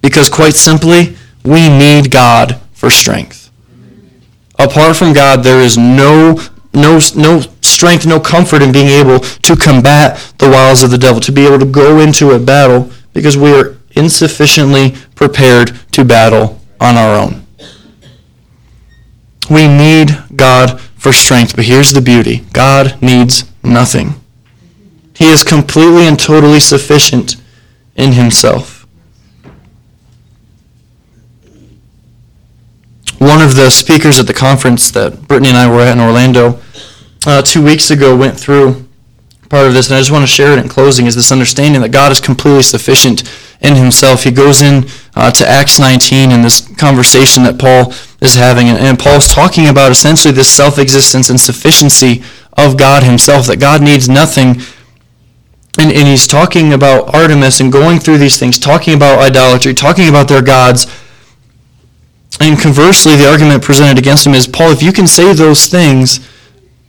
Because 0.00 0.28
quite 0.28 0.54
simply, 0.54 1.16
we 1.44 1.68
need 1.68 2.10
God 2.10 2.60
for 2.72 2.90
strength. 2.90 3.41
Apart 4.62 4.96
from 4.96 5.12
God, 5.12 5.42
there 5.42 5.60
is 5.60 5.76
no, 5.76 6.40
no, 6.72 7.00
no 7.16 7.40
strength, 7.60 8.06
no 8.06 8.20
comfort 8.20 8.62
in 8.62 8.70
being 8.70 8.88
able 8.88 9.18
to 9.18 9.56
combat 9.56 10.34
the 10.38 10.48
wiles 10.48 10.84
of 10.84 10.90
the 10.90 10.98
devil, 10.98 11.20
to 11.20 11.32
be 11.32 11.44
able 11.44 11.58
to 11.58 11.66
go 11.66 11.98
into 11.98 12.30
a 12.30 12.38
battle, 12.38 12.90
because 13.12 13.36
we 13.36 13.52
are 13.52 13.76
insufficiently 13.96 14.94
prepared 15.16 15.78
to 15.92 16.04
battle 16.04 16.60
on 16.80 16.96
our 16.96 17.16
own. 17.16 17.44
We 19.50 19.66
need 19.66 20.10
God 20.36 20.80
for 20.96 21.12
strength, 21.12 21.56
but 21.56 21.64
here's 21.64 21.92
the 21.92 22.00
beauty 22.00 22.44
God 22.52 23.02
needs 23.02 23.44
nothing. 23.64 24.14
He 25.16 25.30
is 25.30 25.42
completely 25.42 26.06
and 26.06 26.18
totally 26.18 26.60
sufficient 26.60 27.36
in 27.96 28.12
himself. 28.12 28.81
One 33.22 33.40
of 33.40 33.54
the 33.54 33.70
speakers 33.70 34.18
at 34.18 34.26
the 34.26 34.34
conference 34.34 34.90
that 34.90 35.28
Brittany 35.28 35.50
and 35.50 35.56
I 35.56 35.70
were 35.70 35.80
at 35.80 35.92
in 35.92 36.00
Orlando 36.00 36.58
uh, 37.24 37.40
two 37.40 37.62
weeks 37.62 37.92
ago 37.92 38.16
went 38.16 38.36
through 38.36 38.84
part 39.48 39.68
of 39.68 39.74
this, 39.74 39.86
and 39.86 39.94
I 39.94 40.00
just 40.00 40.10
want 40.10 40.24
to 40.24 40.26
share 40.26 40.54
it 40.54 40.58
in 40.58 40.68
closing, 40.68 41.06
is 41.06 41.14
this 41.14 41.30
understanding 41.30 41.82
that 41.82 41.92
God 41.92 42.10
is 42.10 42.20
completely 42.20 42.64
sufficient 42.64 43.22
in 43.60 43.76
himself. 43.76 44.24
He 44.24 44.32
goes 44.32 44.60
in 44.60 44.86
uh, 45.14 45.30
to 45.30 45.48
Acts 45.48 45.78
19 45.78 46.32
in 46.32 46.42
this 46.42 46.66
conversation 46.74 47.44
that 47.44 47.60
Paul 47.60 47.94
is 48.20 48.34
having, 48.34 48.66
and, 48.66 48.78
and 48.78 48.98
Paul's 48.98 49.32
talking 49.32 49.68
about 49.68 49.92
essentially 49.92 50.34
this 50.34 50.50
self-existence 50.50 51.30
and 51.30 51.40
sufficiency 51.40 52.24
of 52.54 52.76
God 52.76 53.04
himself, 53.04 53.46
that 53.46 53.60
God 53.60 53.82
needs 53.82 54.08
nothing. 54.08 54.60
And, 55.78 55.92
and 55.92 56.08
he's 56.08 56.26
talking 56.26 56.72
about 56.72 57.14
Artemis 57.14 57.60
and 57.60 57.70
going 57.70 58.00
through 58.00 58.18
these 58.18 58.40
things, 58.40 58.58
talking 58.58 58.94
about 58.94 59.20
idolatry, 59.20 59.74
talking 59.74 60.08
about 60.08 60.26
their 60.26 60.42
gods. 60.42 60.88
And 62.42 62.58
conversely, 62.58 63.14
the 63.14 63.30
argument 63.30 63.62
presented 63.62 63.98
against 63.98 64.26
him 64.26 64.34
is, 64.34 64.48
Paul, 64.48 64.72
if 64.72 64.82
you 64.82 64.92
can 64.92 65.06
say 65.06 65.32
those 65.32 65.66
things, 65.66 66.28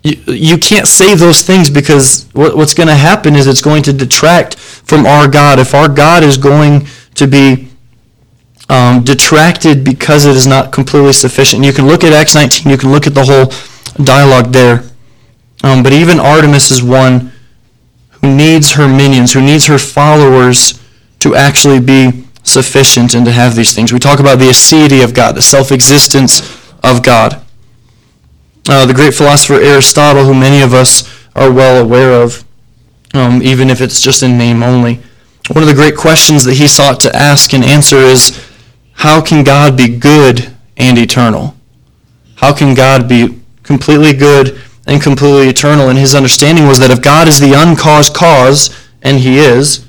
you, 0.01 0.17
you 0.25 0.57
can't 0.57 0.87
say 0.87 1.13
those 1.13 1.43
things 1.43 1.69
because 1.69 2.27
what, 2.33 2.57
what's 2.57 2.73
going 2.73 2.87
to 2.87 2.95
happen 2.95 3.35
is 3.35 3.45
it's 3.45 3.61
going 3.61 3.83
to 3.83 3.93
detract 3.93 4.55
from 4.55 5.05
our 5.05 5.27
God. 5.27 5.59
If 5.59 5.75
our 5.75 5.87
God 5.87 6.23
is 6.23 6.37
going 6.37 6.87
to 7.15 7.27
be 7.27 7.69
um, 8.67 9.03
detracted 9.03 9.83
because 9.83 10.25
it 10.25 10.35
is 10.35 10.47
not 10.47 10.71
completely 10.71 11.13
sufficient, 11.13 11.63
you 11.63 11.71
can 11.71 11.85
look 11.85 12.03
at 12.03 12.13
Acts 12.13 12.33
19, 12.33 12.71
you 12.71 12.77
can 12.77 12.91
look 12.91 13.05
at 13.05 13.13
the 13.13 13.23
whole 13.23 13.53
dialogue 14.03 14.51
there. 14.51 14.83
Um, 15.63 15.83
but 15.83 15.93
even 15.93 16.19
Artemis 16.19 16.71
is 16.71 16.81
one 16.81 17.31
who 18.09 18.35
needs 18.35 18.71
her 18.71 18.87
minions, 18.87 19.33
who 19.33 19.41
needs 19.41 19.67
her 19.67 19.77
followers 19.77 20.79
to 21.19 21.35
actually 21.35 21.79
be 21.79 22.25
sufficient 22.43 23.15
and 23.15 23.25
to 23.25 23.31
have 23.31 23.55
these 23.55 23.73
things. 23.73 23.91
We 23.91 23.99
talk 23.99 24.19
about 24.19 24.39
the 24.39 24.49
aseity 24.49 25.03
of 25.03 25.13
God, 25.13 25.35
the 25.35 25.41
self-existence 25.41 26.41
of 26.83 27.03
God. 27.03 27.41
Uh, 28.69 28.85
the 28.85 28.93
great 28.93 29.13
philosopher 29.13 29.55
Aristotle, 29.55 30.23
who 30.25 30.33
many 30.33 30.61
of 30.61 30.73
us 30.73 31.09
are 31.35 31.51
well 31.51 31.83
aware 31.83 32.21
of, 32.21 32.45
um, 33.13 33.41
even 33.41 33.69
if 33.69 33.81
it's 33.81 33.99
just 33.99 34.23
in 34.23 34.37
name 34.37 34.63
only. 34.63 35.01
One 35.51 35.63
of 35.63 35.67
the 35.67 35.75
great 35.75 35.97
questions 35.97 36.45
that 36.45 36.55
he 36.55 36.67
sought 36.67 36.99
to 37.01 37.15
ask 37.15 37.53
and 37.53 37.63
answer 37.63 37.97
is, 37.97 38.39
how 38.93 39.21
can 39.21 39.43
God 39.43 39.75
be 39.75 39.97
good 39.97 40.53
and 40.77 40.97
eternal? 40.97 41.55
How 42.35 42.53
can 42.53 42.73
God 42.73 43.09
be 43.09 43.41
completely 43.63 44.13
good, 44.13 44.61
and 44.85 45.01
completely 45.01 45.49
eternal. 45.49 45.89
And 45.89 45.97
his 45.97 46.15
understanding 46.15 46.67
was 46.67 46.79
that 46.79 46.91
if 46.91 47.01
God 47.01 47.27
is 47.27 47.39
the 47.39 47.53
uncaused 47.53 48.13
cause, 48.13 48.69
and 49.01 49.19
he 49.19 49.37
is, 49.37 49.85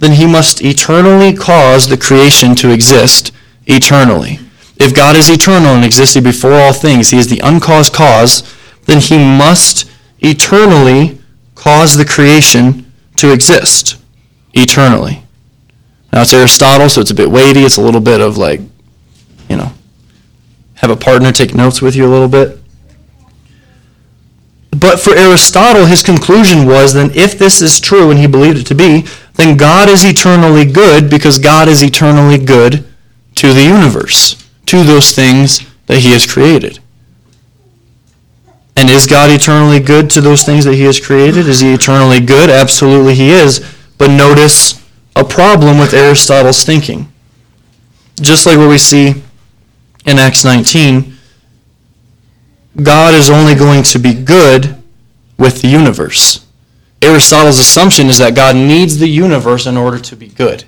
then 0.00 0.12
he 0.12 0.26
must 0.26 0.62
eternally 0.62 1.32
cause 1.32 1.88
the 1.88 1.96
creation 1.96 2.54
to 2.56 2.72
exist 2.72 3.32
eternally. 3.66 4.40
If 4.78 4.94
God 4.94 5.14
is 5.14 5.28
eternal 5.28 5.74
and 5.74 5.84
existed 5.84 6.24
before 6.24 6.54
all 6.54 6.72
things, 6.72 7.10
he 7.10 7.18
is 7.18 7.28
the 7.28 7.40
uncaused 7.40 7.92
cause, 7.92 8.42
then 8.86 8.98
he 8.98 9.18
must 9.18 9.90
eternally 10.20 11.18
cause 11.54 11.96
the 11.96 12.04
creation 12.06 12.90
to 13.16 13.30
exist 13.30 14.02
eternally. 14.54 15.22
Now 16.12 16.22
it's 16.22 16.32
Aristotle, 16.32 16.88
so 16.88 17.02
it's 17.02 17.10
a 17.10 17.14
bit 17.14 17.30
weighty. 17.30 17.60
It's 17.60 17.76
a 17.76 17.82
little 17.82 18.00
bit 18.00 18.22
of 18.22 18.38
like, 18.38 18.60
you 19.50 19.56
know, 19.56 19.70
have 20.76 20.90
a 20.90 20.96
partner 20.96 21.30
take 21.30 21.54
notes 21.54 21.82
with 21.82 21.94
you 21.94 22.06
a 22.06 22.08
little 22.08 22.28
bit. 22.28 22.58
But 24.70 24.98
for 24.98 25.14
Aristotle, 25.14 25.84
his 25.84 26.02
conclusion 26.02 26.66
was 26.66 26.94
that 26.94 27.14
if 27.14 27.38
this 27.38 27.60
is 27.60 27.80
true, 27.80 28.10
and 28.10 28.18
he 28.18 28.26
believed 28.26 28.58
it 28.58 28.66
to 28.68 28.74
be, 28.74 29.04
then 29.40 29.56
God 29.56 29.88
is 29.88 30.04
eternally 30.04 30.64
good 30.64 31.08
because 31.08 31.38
God 31.38 31.68
is 31.68 31.82
eternally 31.82 32.38
good 32.38 32.84
to 33.36 33.52
the 33.52 33.62
universe, 33.62 34.48
to 34.66 34.82
those 34.82 35.12
things 35.12 35.66
that 35.86 35.98
he 35.98 36.12
has 36.12 36.30
created. 36.30 36.78
And 38.76 38.88
is 38.90 39.06
God 39.06 39.30
eternally 39.30 39.80
good 39.80 40.10
to 40.10 40.20
those 40.20 40.42
things 40.42 40.64
that 40.64 40.74
he 40.74 40.82
has 40.82 41.00
created? 41.00 41.48
Is 41.48 41.60
he 41.60 41.72
eternally 41.72 42.20
good? 42.20 42.50
Absolutely 42.50 43.14
he 43.14 43.30
is. 43.30 43.60
But 43.98 44.10
notice 44.10 44.82
a 45.16 45.24
problem 45.24 45.78
with 45.78 45.92
Aristotle's 45.92 46.64
thinking. 46.64 47.10
Just 48.20 48.46
like 48.46 48.58
what 48.58 48.68
we 48.68 48.78
see 48.78 49.22
in 50.06 50.18
Acts 50.18 50.44
19, 50.44 51.14
God 52.82 53.14
is 53.14 53.28
only 53.28 53.54
going 53.54 53.82
to 53.84 53.98
be 53.98 54.14
good 54.14 54.82
with 55.38 55.62
the 55.62 55.68
universe. 55.68 56.46
Aristotle's 57.02 57.58
assumption 57.58 58.08
is 58.08 58.18
that 58.18 58.34
God 58.34 58.56
needs 58.56 58.98
the 58.98 59.08
universe 59.08 59.66
in 59.66 59.76
order 59.76 59.98
to 59.98 60.16
be 60.16 60.28
good. 60.28 60.64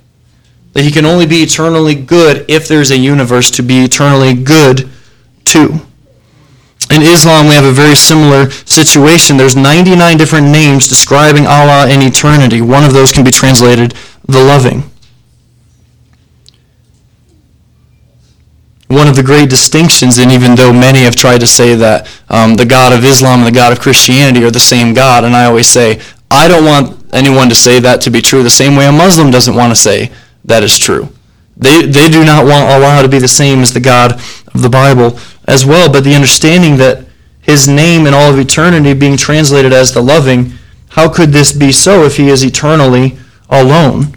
That 0.72 0.84
he 0.84 0.90
can 0.90 1.04
only 1.04 1.26
be 1.26 1.42
eternally 1.42 1.94
good 1.94 2.46
if 2.48 2.66
there's 2.66 2.90
a 2.90 2.96
universe 2.96 3.50
to 3.52 3.62
be 3.62 3.84
eternally 3.84 4.34
good 4.34 4.88
to. 5.46 5.80
In 6.90 7.02
Islam, 7.02 7.46
we 7.46 7.54
have 7.54 7.64
a 7.64 7.72
very 7.72 7.94
similar 7.94 8.50
situation. 8.50 9.36
There's 9.36 9.56
99 9.56 10.16
different 10.16 10.48
names 10.48 10.88
describing 10.88 11.46
Allah 11.46 11.88
in 11.90 12.00
eternity. 12.02 12.60
One 12.60 12.84
of 12.84 12.92
those 12.92 13.12
can 13.12 13.24
be 13.24 13.30
translated 13.30 13.94
the 14.26 14.42
loving. 14.42 14.84
one 18.92 19.08
of 19.08 19.16
the 19.16 19.22
great 19.22 19.48
distinctions, 19.48 20.18
and 20.18 20.30
even 20.30 20.54
though 20.54 20.72
many 20.72 21.00
have 21.00 21.16
tried 21.16 21.40
to 21.40 21.46
say 21.46 21.74
that 21.74 22.06
um, 22.28 22.54
the 22.54 22.66
God 22.66 22.92
of 22.92 23.04
Islam 23.04 23.40
and 23.40 23.48
the 23.48 23.58
God 23.58 23.72
of 23.72 23.80
Christianity 23.80 24.44
are 24.44 24.50
the 24.50 24.60
same 24.60 24.92
God, 24.92 25.24
and 25.24 25.34
I 25.34 25.46
always 25.46 25.66
say, 25.66 26.00
I 26.32 26.48
don't 26.48 26.64
want 26.64 27.12
anyone 27.12 27.50
to 27.50 27.54
say 27.54 27.78
that 27.80 28.00
to 28.02 28.10
be 28.10 28.22
true 28.22 28.42
the 28.42 28.50
same 28.50 28.74
way 28.74 28.86
a 28.86 28.92
Muslim 28.92 29.30
doesn't 29.30 29.54
want 29.54 29.70
to 29.70 29.80
say 29.80 30.10
that 30.46 30.62
is 30.62 30.78
true. 30.78 31.10
They, 31.58 31.84
they 31.84 32.08
do 32.08 32.24
not 32.24 32.46
want 32.46 32.70
Allah 32.70 33.02
to 33.02 33.08
be 33.08 33.18
the 33.18 33.28
same 33.28 33.60
as 33.60 33.74
the 33.74 33.80
God 33.80 34.12
of 34.54 34.62
the 34.62 34.70
Bible 34.70 35.18
as 35.46 35.66
well, 35.66 35.92
but 35.92 36.04
the 36.04 36.14
understanding 36.14 36.78
that 36.78 37.04
his 37.42 37.68
name 37.68 38.06
in 38.06 38.14
all 38.14 38.32
of 38.32 38.38
eternity 38.38 38.94
being 38.94 39.18
translated 39.18 39.74
as 39.74 39.92
the 39.92 40.02
loving, 40.02 40.52
how 40.90 41.12
could 41.12 41.30
this 41.30 41.52
be 41.52 41.70
so 41.70 42.04
if 42.04 42.16
he 42.16 42.28
is 42.28 42.42
eternally 42.42 43.18
alone? 43.50 44.16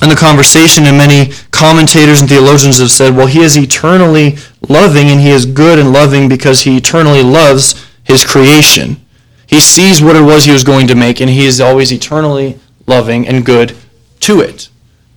And 0.00 0.10
the 0.10 0.16
conversation, 0.16 0.84
and 0.84 0.96
many 0.96 1.32
commentators 1.50 2.20
and 2.20 2.28
theologians 2.28 2.78
have 2.78 2.90
said, 2.90 3.16
well, 3.16 3.26
he 3.26 3.40
is 3.40 3.56
eternally 3.56 4.36
loving, 4.68 5.08
and 5.08 5.20
he 5.20 5.30
is 5.30 5.46
good 5.46 5.78
and 5.78 5.92
loving 5.92 6.28
because 6.28 6.62
he 6.62 6.76
eternally 6.76 7.22
loves 7.22 7.86
his 8.04 8.24
creation. 8.24 9.00
He 9.46 9.60
sees 9.60 10.02
what 10.02 10.16
it 10.16 10.22
was 10.22 10.44
he 10.44 10.52
was 10.52 10.64
going 10.64 10.86
to 10.88 10.94
make, 10.94 11.20
and 11.20 11.30
he 11.30 11.46
is 11.46 11.60
always 11.60 11.92
eternally 11.92 12.58
loving 12.86 13.26
and 13.26 13.46
good 13.46 13.76
to 14.20 14.40
it, 14.40 14.68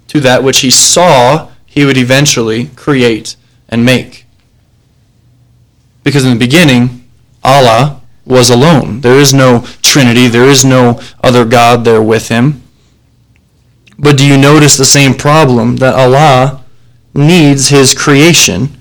to 0.08 0.20
that 0.20 0.44
which 0.44 0.60
he 0.60 0.70
saw 0.70 1.50
he 1.66 1.86
would 1.86 1.98
eventually 1.98 2.68
create 2.76 3.36
and 3.68 3.86
make. 3.86 4.26
Because 6.04 6.26
in 6.26 6.32
the 6.32 6.40
beginning, 6.40 7.08
Allah 7.44 8.02
was 8.26 8.50
alone. 8.50 9.02
There 9.02 9.20
is 9.20 9.34
no 9.34 9.66
Trinity, 9.82 10.28
there 10.28 10.46
is 10.46 10.64
no 10.64 11.02
other 11.24 11.46
God 11.46 11.84
there 11.84 12.02
with 12.02 12.30
him. 12.30 12.62
But 13.98 14.18
do 14.18 14.26
you 14.26 14.38
notice 14.38 14.78
the 14.78 14.86
same 14.86 15.14
problem 15.14 15.78
that 15.78 15.96
Allah 15.96 16.64
needs 17.14 17.70
his 17.70 17.94
creation 17.94 18.79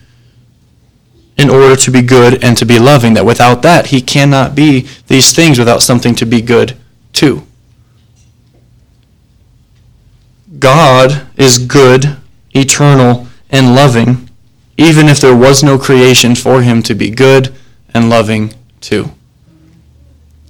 in 1.39 1.49
order 1.49 1.77
to 1.77 1.91
be 1.91 2.03
good 2.03 2.43
and 2.45 2.57
to 2.57 2.67
be 2.67 2.79
loving? 2.79 3.15
That 3.15 3.25
without 3.25 3.63
that, 3.63 3.87
he 3.87 4.03
cannot 4.03 4.55
be 4.55 4.89
these 5.07 5.33
things 5.33 5.59
without 5.59 5.83
something 5.83 6.15
to 6.17 6.27
be 6.27 6.43
good 6.43 6.77
to. 7.15 7.47
God 10.59 11.27
is 11.37 11.59
good, 11.59 12.17
eternal, 12.55 13.29
and 13.51 13.75
loving, 13.75 14.29
even 14.77 15.09
if 15.09 15.21
there 15.21 15.37
was 15.37 15.63
no 15.63 15.79
creation 15.79 16.35
for 16.35 16.63
him 16.63 16.83
to 16.83 16.95
be 16.95 17.11
good 17.11 17.55
and 17.95 18.11
loving 18.11 18.55
to. 18.83 19.11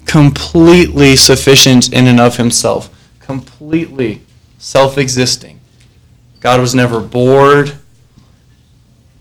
Completely 0.07 1.17
sufficient 1.17 1.93
in 1.93 2.07
and 2.07 2.21
of 2.21 2.37
himself. 2.37 2.95
Completely 3.21 4.23
self 4.59 4.97
existing. 4.97 5.61
God 6.41 6.61
was 6.61 6.75
never 6.75 7.01
bored. 7.01 7.79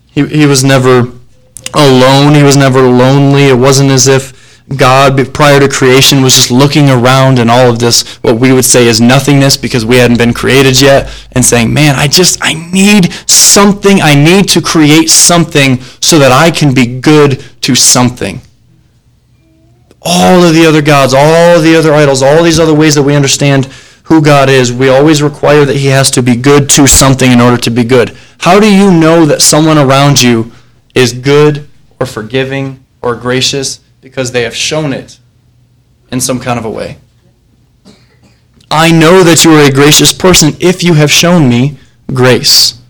He, 0.07 0.25
he 0.25 0.45
was 0.45 0.63
never 0.63 1.11
alone. 1.77 2.33
He 2.33 2.43
was 2.43 2.57
never 2.57 2.81
lonely. 2.81 3.45
It 3.45 3.57
wasn't 3.57 3.91
as 3.91 4.07
if 4.07 4.37
God, 4.75 5.33
prior 5.33 5.61
to 5.61 5.69
creation, 5.69 6.21
was 6.21 6.33
just 6.33 6.51
looking 6.51 6.89
around 6.89 7.39
and 7.39 7.49
all 7.49 7.69
of 7.69 7.79
this, 7.79 8.17
what 8.17 8.37
we 8.37 8.51
would 8.51 8.65
say 8.65 8.87
is 8.87 8.99
nothingness 8.99 9.55
because 9.55 9.85
we 9.85 9.95
hadn't 9.95 10.17
been 10.17 10.33
created 10.33 10.81
yet, 10.81 11.09
and 11.31 11.45
saying, 11.45 11.73
Man, 11.73 11.95
I 11.95 12.07
just, 12.07 12.39
I 12.41 12.53
need 12.71 13.13
something. 13.29 14.01
I 14.01 14.13
need 14.13 14.49
to 14.49 14.61
create 14.61 15.09
something 15.09 15.79
so 16.01 16.19
that 16.19 16.33
I 16.33 16.51
can 16.51 16.73
be 16.73 16.99
good 16.99 17.43
to 17.61 17.75
something. 17.75 18.41
All 20.01 20.43
of 20.43 20.53
the 20.53 20.65
other 20.65 20.81
gods, 20.81 21.13
all 21.13 21.61
the 21.61 21.75
other 21.75 21.93
idols, 21.93 22.21
all 22.21 22.43
these 22.43 22.59
other 22.59 22.73
ways 22.73 22.95
that 22.95 23.03
we 23.03 23.15
understand 23.15 23.65
who 24.03 24.21
God 24.21 24.49
is, 24.49 24.71
we 24.71 24.89
always 24.89 25.21
require 25.21 25.65
that 25.65 25.75
he 25.75 25.87
has 25.87 26.11
to 26.11 26.21
be 26.21 26.35
good 26.35 26.69
to 26.71 26.87
something 26.87 27.31
in 27.31 27.41
order 27.41 27.57
to 27.57 27.69
be 27.69 27.83
good. 27.83 28.17
How 28.39 28.59
do 28.59 28.73
you 28.73 28.91
know 28.91 29.25
that 29.25 29.41
someone 29.41 29.77
around 29.77 30.21
you 30.21 30.51
is 30.93 31.13
good 31.13 31.66
or 31.99 32.05
forgiving 32.05 32.83
or 33.01 33.15
gracious? 33.15 33.79
Because 34.01 34.31
they 34.31 34.43
have 34.43 34.55
shown 34.55 34.93
it 34.93 35.19
in 36.11 36.21
some 36.21 36.39
kind 36.39 36.57
of 36.57 36.65
a 36.65 36.69
way. 36.69 36.97
I 38.69 38.91
know 38.91 39.23
that 39.23 39.43
you 39.43 39.51
are 39.51 39.61
a 39.61 39.71
gracious 39.71 40.11
person 40.11 40.55
if 40.59 40.83
you 40.83 40.93
have 40.93 41.11
shown 41.11 41.47
me 41.47 41.77
grace. 42.13 42.81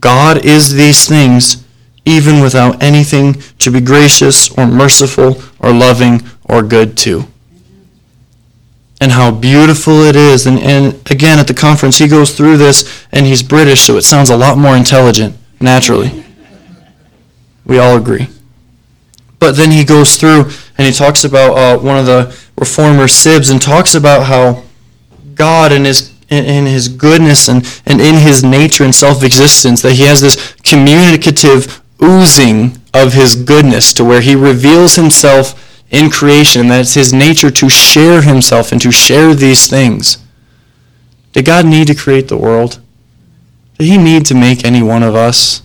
God 0.00 0.44
is 0.44 0.74
these 0.74 1.06
things 1.06 1.64
even 2.04 2.40
without 2.40 2.82
anything 2.82 3.34
to 3.58 3.70
be 3.70 3.80
gracious 3.80 4.50
or 4.56 4.66
merciful 4.66 5.42
or 5.58 5.72
loving 5.72 6.22
or 6.44 6.62
good 6.62 6.96
to 6.98 7.24
and 9.00 9.12
how 9.12 9.30
beautiful 9.30 10.02
it 10.02 10.16
is. 10.16 10.46
And, 10.46 10.58
and 10.58 11.10
again, 11.10 11.38
at 11.38 11.46
the 11.46 11.54
conference, 11.54 11.98
he 11.98 12.08
goes 12.08 12.36
through 12.36 12.56
this, 12.56 13.06
and 13.12 13.26
he's 13.26 13.42
British, 13.42 13.82
so 13.82 13.96
it 13.96 14.02
sounds 14.02 14.30
a 14.30 14.36
lot 14.36 14.58
more 14.58 14.76
intelligent, 14.76 15.36
naturally. 15.60 16.24
We 17.68 17.78
all 17.78 17.96
agree. 17.96 18.28
But 19.38 19.52
then 19.54 19.70
he 19.70 19.84
goes 19.84 20.16
through 20.16 20.50
and 20.76 20.86
he 20.86 20.92
talks 20.92 21.22
about 21.22 21.56
uh, 21.56 21.78
one 21.78 21.96
of 21.96 22.06
the 22.06 22.36
reformer 22.56 23.04
Sibbes 23.04 23.52
and 23.52 23.62
talks 23.62 23.94
about 23.94 24.26
how 24.26 24.64
God 25.36 25.70
in 25.70 25.84
his 25.84 26.12
in 26.28 26.66
his 26.66 26.88
goodness 26.88 27.48
and, 27.48 27.64
and 27.86 28.02
in 28.02 28.14
his 28.16 28.44
nature 28.44 28.84
and 28.84 28.94
self-existence 28.94 29.80
that 29.80 29.94
he 29.94 30.02
has 30.02 30.20
this 30.20 30.52
communicative 30.62 31.82
oozing 32.02 32.76
of 32.92 33.14
his 33.14 33.34
goodness 33.34 33.94
to 33.94 34.04
where 34.04 34.20
he 34.20 34.34
reveals 34.34 34.96
himself 34.96 35.82
in 35.90 36.10
creation, 36.10 36.62
and 36.62 36.70
that 36.70 36.80
it's 36.80 36.94
his 36.94 37.14
nature 37.14 37.50
to 37.50 37.68
share 37.70 38.20
himself 38.20 38.72
and 38.72 38.80
to 38.82 38.90
share 38.90 39.34
these 39.34 39.68
things. 39.68 40.18
Did 41.32 41.46
God 41.46 41.64
need 41.64 41.86
to 41.86 41.94
create 41.94 42.28
the 42.28 42.36
world? 42.36 42.78
Did 43.78 43.86
he 43.86 43.96
need 43.96 44.26
to 44.26 44.34
make 44.34 44.66
any 44.66 44.82
one 44.82 45.02
of 45.02 45.14
us? 45.14 45.62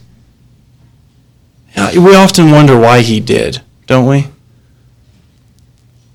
We 1.76 2.16
often 2.16 2.52
wonder 2.52 2.78
why 2.78 3.02
he 3.02 3.20
did, 3.20 3.62
don't 3.88 4.08
we? 4.08 4.28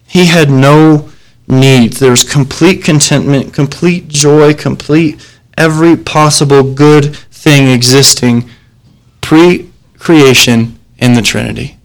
He 0.06 0.26
had 0.26 0.50
no 0.50 1.10
needs. 1.46 1.98
There 1.98 2.10
was 2.10 2.24
complete 2.24 2.84
contentment, 2.84 3.52
complete 3.52 4.08
joy, 4.08 4.54
complete 4.54 5.24
every 5.56 5.96
possible 5.96 6.62
good 6.74 7.16
thing 7.16 7.68
existing 7.68 8.48
pre 9.20 9.70
creation 9.98 10.78
in 10.98 11.14
the 11.14 11.22
Trinity. 11.22 11.76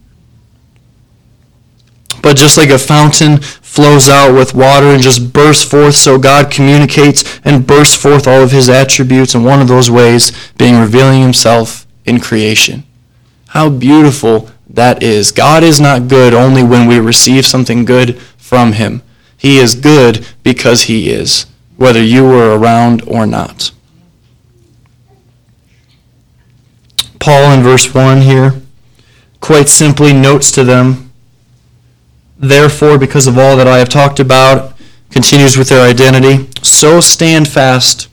But 2.21 2.37
just 2.37 2.57
like 2.57 2.69
a 2.69 2.79
fountain 2.79 3.39
flows 3.39 4.07
out 4.07 4.33
with 4.33 4.53
water 4.53 4.87
and 4.87 5.03
just 5.03 5.33
bursts 5.33 5.69
forth, 5.69 5.95
so 5.95 6.17
God 6.17 6.49
communicates 6.49 7.39
and 7.43 7.67
bursts 7.67 7.95
forth 7.95 8.27
all 8.27 8.41
of 8.41 8.51
his 8.51 8.69
attributes, 8.69 9.35
and 9.35 9.43
one 9.43 9.59
of 9.59 9.67
those 9.67 9.91
ways 9.91 10.31
being 10.57 10.79
revealing 10.79 11.21
himself 11.21 11.85
in 12.05 12.19
creation. 12.19 12.83
How 13.53 13.69
beautiful 13.69 14.49
that 14.67 15.03
is. 15.03 15.31
God 15.31 15.61
is 15.61 15.79
not 15.79 16.07
good 16.07 16.33
only 16.33 16.63
when 16.63 16.87
we 16.87 16.99
receive 16.99 17.45
something 17.45 17.85
good 17.85 18.19
from 18.35 18.73
him. 18.73 19.03
He 19.37 19.59
is 19.59 19.75
good 19.75 20.25
because 20.41 20.83
he 20.83 21.11
is, 21.11 21.45
whether 21.77 22.01
you 22.01 22.23
were 22.23 22.57
around 22.57 23.03
or 23.03 23.27
not. 23.27 23.69
Paul 27.19 27.51
in 27.51 27.61
verse 27.61 27.93
1 27.93 28.21
here 28.21 28.59
quite 29.39 29.69
simply 29.69 30.13
notes 30.13 30.51
to 30.53 30.63
them, 30.63 31.11
Therefore, 32.39 32.97
because 32.97 33.27
of 33.27 33.37
all 33.37 33.55
that 33.57 33.67
I 33.67 33.77
have 33.77 33.89
talked 33.89 34.19
about, 34.19 34.75
continues 35.11 35.57
with 35.57 35.69
their 35.69 35.87
identity, 35.87 36.49
so 36.63 36.99
stand 37.01 37.47
fast 37.47 38.07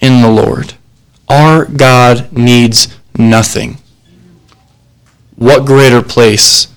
in 0.00 0.22
the 0.22 0.28
Lord. 0.28 0.74
Our 1.28 1.66
God 1.66 2.32
needs 2.32 2.88
nothing. 3.16 3.78
What 5.36 5.66
greater 5.66 6.02
place 6.02 6.68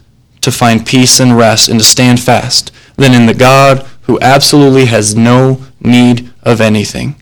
to 0.41 0.51
find 0.51 0.85
peace 0.85 1.19
and 1.19 1.37
rest 1.37 1.67
and 1.67 1.79
to 1.79 1.85
stand 1.85 2.19
fast 2.19 2.71
than 2.95 3.13
in 3.13 3.25
the 3.25 3.33
God 3.33 3.85
who 4.03 4.19
absolutely 4.21 4.85
has 4.85 5.15
no 5.15 5.63
need 5.79 6.31
of 6.43 6.61
anything, 6.61 7.15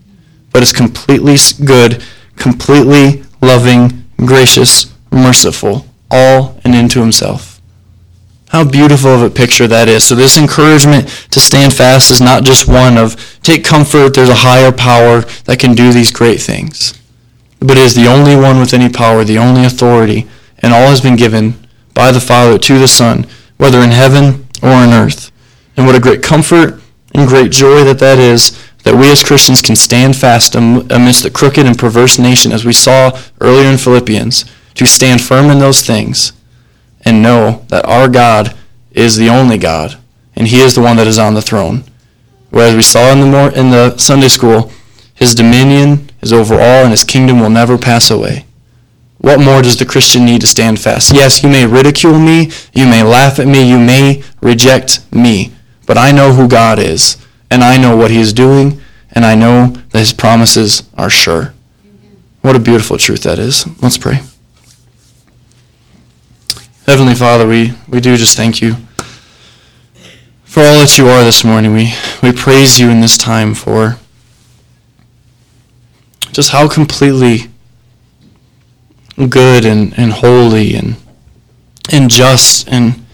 but 0.52 0.62
is 0.62 0.74
completely 0.74 1.38
good, 1.66 2.04
completely 2.36 3.24
loving, 3.42 4.04
gracious, 4.18 4.94
merciful, 5.12 5.86
all 6.12 6.60
and 6.64 6.76
into 6.76 7.00
himself. 7.00 7.62
How 8.50 8.64
beautiful 8.64 9.10
of 9.10 9.24
a 9.24 9.30
picture 9.32 9.68
that 9.68 9.88
is. 9.88 10.04
So 10.04 10.14
this 10.14 10.38
encouragement 10.38 11.08
to 11.32 11.40
stand 11.40 11.74
fast 11.74 12.12
is 12.12 12.22
not 12.22 12.44
just 12.44 12.68
one 12.68 12.98
of 12.98 13.40
take 13.42 13.66
comfort, 13.66 14.14
there's 14.14 14.30
a 14.30 14.36
higher 14.36 14.72
power 14.72 15.22
that 15.46 15.60
can 15.60 15.74
do 15.74 15.92
these 15.92 16.12
great 16.12 16.40
things. 16.40 16.94
But 17.60 17.78
it 17.78 17.84
is 17.84 17.96
the 17.96 18.08
only 18.08 18.36
one 18.36 18.60
with 18.60 18.74
any 18.74 18.90
power, 18.90 19.24
the 19.24 19.40
only 19.40 19.66
authority, 19.66 20.28
and 20.64 20.74
all 20.74 20.88
has 20.88 21.01
been 21.01 21.16
given 21.16 21.68
by 21.93 22.11
the 22.11 22.20
Father 22.20 22.57
to 22.57 22.80
the 22.80 22.88
Son, 22.88 23.28
whether 23.57 23.80
in 23.80 23.91
heaven 23.91 24.47
or 24.64 24.70
on 24.70 24.89
earth. 24.89 25.32
And 25.78 25.86
what 25.86 25.95
a 25.95 25.99
great 25.99 26.24
comfort 26.24 26.82
and 27.14 27.28
great 27.28 27.51
joy 27.51 27.84
that 27.84 27.99
that 27.99 28.18
is, 28.18 28.57
that 28.84 28.95
we 28.95 29.11
as 29.11 29.24
Christians 29.24 29.61
can 29.61 29.76
stand 29.76 30.16
fast 30.16 30.55
amidst 30.55 31.24
the 31.24 31.30
crooked 31.32 31.66
and 31.66 31.78
perverse 31.78 32.18
nation, 32.18 32.51
as 32.51 32.66
we 32.66 32.74
saw 32.74 33.18
earlier 33.41 33.70
in 33.70 33.78
Philippians, 33.78 34.45
to 34.76 34.86
stand 34.86 35.22
firm 35.22 35.51
in 35.51 35.59
those 35.59 35.86
things 35.86 36.34
and 37.05 37.22
know 37.22 37.66
that 37.68 37.86
our 37.86 38.07
God 38.07 38.55
is 38.91 39.18
the 39.18 39.30
only 39.30 39.57
God, 39.57 39.97
and 40.36 40.47
He 40.47 40.61
is 40.61 40.76
the 40.76 40.82
one 40.82 40.97
that 40.97 41.07
is 41.07 41.20
on 41.20 41.34
the 41.34 41.41
throne. 41.41 41.84
Whereas 42.49 42.76
we 42.76 42.82
saw 42.82 43.11
in 43.11 43.32
the, 43.32 43.59
in 43.59 43.72
the 43.72 43.97
Sunday 43.97 44.28
school, 44.28 44.72
His 45.14 45.36
dominion 45.36 46.09
is 46.22 46.32
over 46.34 46.55
all, 46.55 46.84
and 46.84 46.91
His 46.91 47.03
kingdom 47.03 47.39
will 47.39 47.49
never 47.49 47.78
pass 47.78 48.09
away. 48.09 48.45
What 49.24 49.40
more 49.40 49.62
does 49.62 49.78
the 49.78 49.86
Christian 49.86 50.26
need 50.26 50.42
to 50.42 50.48
stand 50.48 50.82
fast? 50.82 51.16
Yes, 51.16 51.44
you 51.44 51.50
may 51.50 51.66
ridicule 51.66 52.20
me, 52.20 52.52
you 52.74 52.86
may 52.86 53.04
laugh 53.04 53.40
at 53.40 53.48
me, 53.48 53.70
you 53.70 53.80
may 53.80 54.22
reject 54.42 55.00
me, 55.14 55.54
but 55.86 55.98
I 55.98 56.12
know 56.12 56.34
who 56.34 56.46
God 56.46 56.78
is, 56.78 57.16
and 57.50 57.64
I 57.64 57.78
know 57.78 57.96
what 57.96 58.12
He 58.12 58.20
is 58.20 58.34
doing, 58.34 58.82
and 59.14 59.24
I 59.24 59.34
know 59.34 59.68
that 59.92 60.00
His 60.00 60.12
promises 60.12 60.84
are 60.98 61.10
sure. 61.10 61.54
What 62.42 62.58
a 62.58 62.60
beautiful 62.60 62.98
truth 62.98 63.24
that 63.24 63.40
is. 63.40 63.66
Let's 63.82 63.98
pray. 63.98 64.20
Heavenly 66.86 67.16
Father, 67.16 67.48
we, 67.48 67.72
we 67.88 68.02
do 68.02 68.18
just 68.18 68.36
thank 68.36 68.62
you 68.62 68.76
for 70.44 70.64
all 70.64 70.82
that 70.82 70.98
you 70.98 71.08
are 71.08 71.24
this 71.24 71.46
morning. 71.46 71.72
We, 71.72 71.94
we 72.22 72.34
praise 72.34 72.78
you 72.78 72.90
in 72.90 73.00
this 73.00 73.18
time 73.18 73.54
for 73.54 74.00
just 76.34 76.50
how 76.50 76.68
completely 76.68 77.53
good 79.30 79.66
and, 79.66 79.97
and 79.97 80.11
holy 80.11 80.76
and, 80.76 80.95
and 81.91 82.09
just 82.09 82.68
and 82.68 83.05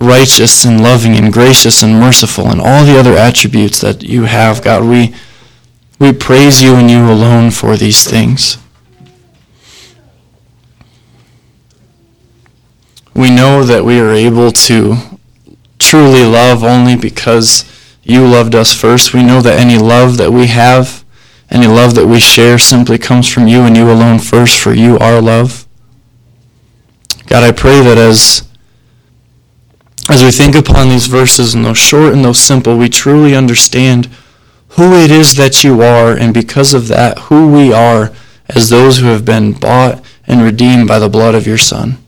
righteous 0.00 0.64
and 0.64 0.82
loving 0.82 1.14
and 1.14 1.32
gracious 1.32 1.82
and 1.82 1.98
merciful 1.98 2.48
and 2.48 2.60
all 2.60 2.84
the 2.84 2.98
other 2.98 3.12
attributes 3.12 3.80
that 3.80 4.02
you 4.02 4.24
have, 4.24 4.62
God. 4.62 4.84
We, 4.84 5.14
we 5.98 6.12
praise 6.12 6.62
you 6.62 6.74
and 6.74 6.90
you 6.90 7.04
alone 7.10 7.50
for 7.50 7.76
these 7.76 8.04
things. 8.04 8.58
we 13.14 13.30
know 13.30 13.62
that 13.64 13.84
we 13.84 14.00
are 14.00 14.12
able 14.12 14.50
to 14.50 14.96
truly 15.78 16.24
love 16.24 16.64
only 16.64 16.96
because 16.96 17.64
you 18.02 18.26
loved 18.26 18.54
us 18.54 18.72
first. 18.74 19.12
We 19.12 19.22
know 19.22 19.40
that 19.42 19.58
any 19.58 19.78
love 19.78 20.16
that 20.16 20.32
we 20.32 20.46
have, 20.46 21.01
any 21.52 21.66
love 21.66 21.94
that 21.94 22.06
we 22.06 22.18
share 22.18 22.58
simply 22.58 22.96
comes 22.96 23.28
from 23.28 23.46
you 23.46 23.60
and 23.62 23.76
you 23.76 23.90
alone 23.90 24.18
first, 24.18 24.58
for 24.58 24.72
you 24.72 24.98
are 24.98 25.20
love. 25.20 25.68
God, 27.26 27.44
I 27.44 27.52
pray 27.52 27.80
that 27.82 27.98
as 27.98 28.48
as 30.08 30.22
we 30.22 30.30
think 30.30 30.56
upon 30.56 30.88
these 30.88 31.06
verses 31.06 31.54
and 31.54 31.64
those 31.64 31.78
short 31.78 32.12
and 32.12 32.24
those 32.24 32.40
simple, 32.40 32.76
we 32.76 32.88
truly 32.88 33.36
understand 33.36 34.08
who 34.70 34.94
it 34.94 35.10
is 35.10 35.36
that 35.36 35.62
you 35.62 35.82
are, 35.82 36.16
and 36.16 36.34
because 36.34 36.74
of 36.74 36.88
that, 36.88 37.18
who 37.20 37.52
we 37.52 37.72
are 37.72 38.12
as 38.48 38.70
those 38.70 38.98
who 38.98 39.06
have 39.06 39.24
been 39.24 39.52
bought 39.52 40.02
and 40.26 40.42
redeemed 40.42 40.88
by 40.88 40.98
the 40.98 41.08
blood 41.08 41.34
of 41.34 41.46
your 41.46 41.58
Son. 41.58 41.98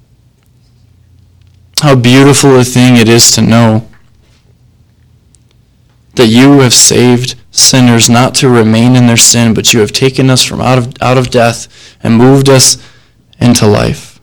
How 1.83 1.95
beautiful 1.95 2.59
a 2.59 2.65
thing 2.65 2.97
it 2.97 3.09
is 3.09 3.31
to 3.33 3.43
know 3.43 3.89
that 6.15 6.27
you 6.29 6.61
have 6.61 6.75
saved 6.75 7.35
sinners 7.55 8.11
not 8.11 8.35
to 8.35 8.49
remain 8.49 8.97
in 8.97 9.07
their 9.07 9.17
sin, 9.17 9.55
but 9.55 9.73
you 9.73 9.81
have 9.81 9.93
taken 9.93 10.29
us 10.29 10.45
from 10.45 10.61
out 10.61 10.79
of, 10.79 10.93
out 11.01 11.17
of 11.17 11.31
death 11.31 11.97
and 12.03 12.17
moved 12.17 12.49
us 12.49 12.77
into 13.41 13.67
life. 13.67 14.21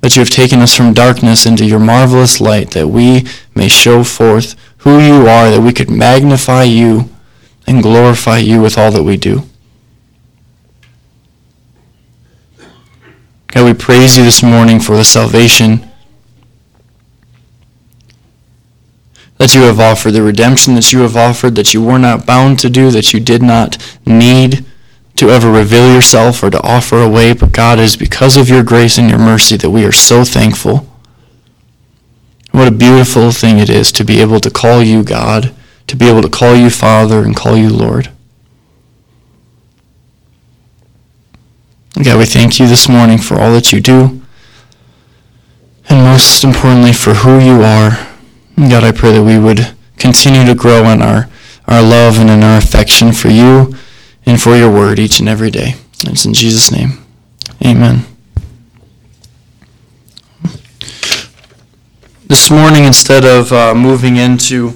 That 0.00 0.16
you 0.16 0.20
have 0.20 0.30
taken 0.30 0.60
us 0.60 0.74
from 0.74 0.94
darkness 0.94 1.46
into 1.46 1.66
your 1.66 1.78
marvelous 1.78 2.40
light, 2.40 2.70
that 2.70 2.88
we 2.88 3.26
may 3.54 3.68
show 3.68 4.02
forth 4.02 4.56
who 4.78 4.98
you 4.98 5.26
are, 5.26 5.50
that 5.50 5.60
we 5.60 5.72
could 5.72 5.90
magnify 5.90 6.64
you 6.64 7.10
and 7.66 7.82
glorify 7.82 8.38
you 8.38 8.60
with 8.60 8.78
all 8.78 8.90
that 8.90 9.04
we 9.04 9.16
do. 9.16 9.42
God, 13.48 13.66
we 13.66 13.74
praise 13.74 14.16
you 14.16 14.24
this 14.24 14.42
morning 14.42 14.80
for 14.80 14.96
the 14.96 15.04
salvation 15.04 15.91
that 19.42 19.56
you 19.56 19.62
have 19.62 19.80
offered, 19.80 20.12
the 20.12 20.22
redemption 20.22 20.76
that 20.76 20.92
you 20.92 21.00
have 21.00 21.16
offered, 21.16 21.56
that 21.56 21.74
you 21.74 21.82
were 21.82 21.98
not 21.98 22.24
bound 22.24 22.60
to 22.60 22.70
do, 22.70 22.92
that 22.92 23.12
you 23.12 23.18
did 23.18 23.42
not 23.42 23.76
need 24.06 24.64
to 25.16 25.30
ever 25.30 25.50
reveal 25.50 25.92
yourself 25.92 26.44
or 26.44 26.50
to 26.50 26.62
offer 26.62 27.02
away. 27.02 27.32
But 27.32 27.50
God, 27.50 27.80
is 27.80 27.96
because 27.96 28.36
of 28.36 28.48
your 28.48 28.62
grace 28.62 28.98
and 28.98 29.10
your 29.10 29.18
mercy 29.18 29.56
that 29.56 29.70
we 29.70 29.84
are 29.84 29.90
so 29.90 30.22
thankful. 30.22 30.86
What 32.52 32.68
a 32.68 32.70
beautiful 32.70 33.32
thing 33.32 33.58
it 33.58 33.68
is 33.68 33.90
to 33.92 34.04
be 34.04 34.20
able 34.20 34.38
to 34.38 34.48
call 34.48 34.80
you 34.80 35.02
God, 35.02 35.52
to 35.88 35.96
be 35.96 36.08
able 36.08 36.22
to 36.22 36.30
call 36.30 36.54
you 36.54 36.70
Father 36.70 37.24
and 37.24 37.34
call 37.34 37.56
you 37.56 37.68
Lord. 37.68 38.12
God, 42.00 42.16
we 42.16 42.26
thank 42.26 42.60
you 42.60 42.68
this 42.68 42.88
morning 42.88 43.18
for 43.18 43.40
all 43.40 43.52
that 43.54 43.72
you 43.72 43.80
do, 43.80 44.22
and 45.88 46.04
most 46.04 46.44
importantly 46.44 46.92
for 46.92 47.14
who 47.14 47.40
you 47.40 47.62
are 47.62 48.11
God, 48.68 48.84
I 48.84 48.92
pray 48.92 49.12
that 49.12 49.22
we 49.22 49.38
would 49.38 49.74
continue 49.98 50.44
to 50.44 50.54
grow 50.54 50.84
in 50.90 51.00
our, 51.00 51.28
our 51.66 51.82
love 51.82 52.18
and 52.18 52.28
in 52.28 52.42
our 52.42 52.58
affection 52.58 53.12
for 53.12 53.28
you 53.28 53.74
and 54.26 54.40
for 54.40 54.56
your 54.56 54.70
word 54.70 54.98
each 54.98 55.20
and 55.20 55.28
every 55.28 55.50
day. 55.50 55.74
It's 56.04 56.24
in 56.24 56.34
Jesus' 56.34 56.70
name. 56.70 57.04
Amen. 57.64 58.04
This 62.26 62.50
morning, 62.50 62.84
instead 62.84 63.24
of 63.24 63.52
uh, 63.52 63.74
moving 63.74 64.16
into 64.16 64.74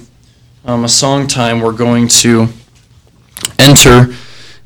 um, 0.65 0.83
a 0.83 0.89
song 0.89 1.27
time, 1.27 1.61
we're 1.61 1.71
going 1.71 2.07
to 2.07 2.47
enter 3.59 4.13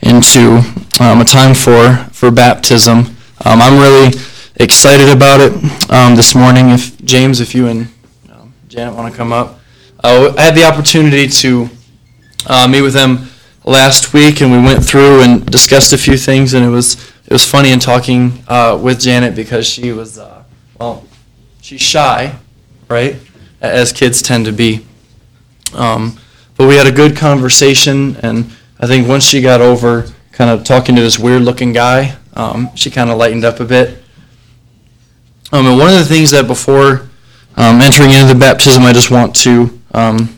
into 0.02 0.62
um, 1.00 1.22
a 1.22 1.26
time 1.26 1.54
for, 1.54 1.96
for 2.12 2.32
baptism. 2.32 3.00
Um, 3.46 3.62
I'm 3.62 3.80
really 3.80 4.14
excited 4.56 5.10
about 5.10 5.40
it 5.40 5.54
um, 5.92 6.16
this 6.16 6.36
morning. 6.36 6.70
If 6.70 7.04
James, 7.04 7.40
if 7.40 7.56
you 7.56 7.68
and 7.68 7.91
Janet 8.72 8.96
want 8.96 9.12
to 9.12 9.18
come 9.18 9.34
up? 9.34 9.60
Uh, 10.02 10.34
I 10.38 10.44
had 10.44 10.56
the 10.56 10.64
opportunity 10.64 11.28
to 11.28 11.70
uh, 12.48 12.70
meet 12.70 12.82
with 12.82 12.94
them 12.94 13.28
last 13.66 14.14
week, 14.14 14.40
and 14.40 14.50
we 14.50 14.60
went 14.60 14.82
through 14.82 15.24
and 15.24 15.46
discussed 15.46 15.92
a 15.92 15.98
few 15.98 16.16
things, 16.16 16.54
and 16.54 16.64
it 16.64 16.70
was 16.70 17.12
it 17.26 17.34
was 17.34 17.46
funny 17.46 17.74
in 17.74 17.80
talking 17.80 18.46
uh, 18.48 18.80
with 18.82 19.02
Janet 19.02 19.36
because 19.36 19.68
she 19.68 19.92
was 19.92 20.18
uh, 20.18 20.46
well, 20.80 21.06
she's 21.60 21.82
shy, 21.82 22.34
right, 22.88 23.18
as 23.60 23.92
kids 23.92 24.22
tend 24.22 24.46
to 24.46 24.54
be. 24.54 24.86
Um, 25.74 26.18
but 26.56 26.66
we 26.66 26.78
had 26.78 26.88
a 26.88 26.94
good 26.94 27.18
conversation, 27.18 28.16
and 28.24 28.56
I 28.80 28.88
think 28.88 29.06
once 29.06 29.26
she 29.26 29.42
got 29.42 29.60
over 29.60 30.06
kind 30.32 30.50
of 30.50 30.64
talking 30.64 30.96
to 30.96 31.02
this 31.02 31.20
weird-looking 31.20 31.74
guy, 31.74 32.16
um, 32.36 32.74
she 32.76 32.90
kind 32.90 33.10
of 33.10 33.18
lightened 33.18 33.44
up 33.44 33.60
a 33.60 33.66
bit. 33.66 34.02
Um, 35.52 35.66
and 35.66 35.78
one 35.78 35.90
of 35.90 35.96
the 35.96 36.06
things 36.06 36.32
that 36.32 36.48
before 36.48 37.10
um, 37.56 37.82
entering 37.82 38.12
into 38.12 38.34
the 38.34 38.40
baptism, 38.40 38.84
I 38.84 38.94
just 38.94 39.12
want 39.12 39.36
to 39.38 39.80
um, 39.94 40.38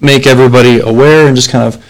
make 0.00 0.26
everybody 0.26 0.80
aware 0.80 1.26
and 1.26 1.36
just 1.36 1.50
kind 1.50 1.64
of 1.64 1.84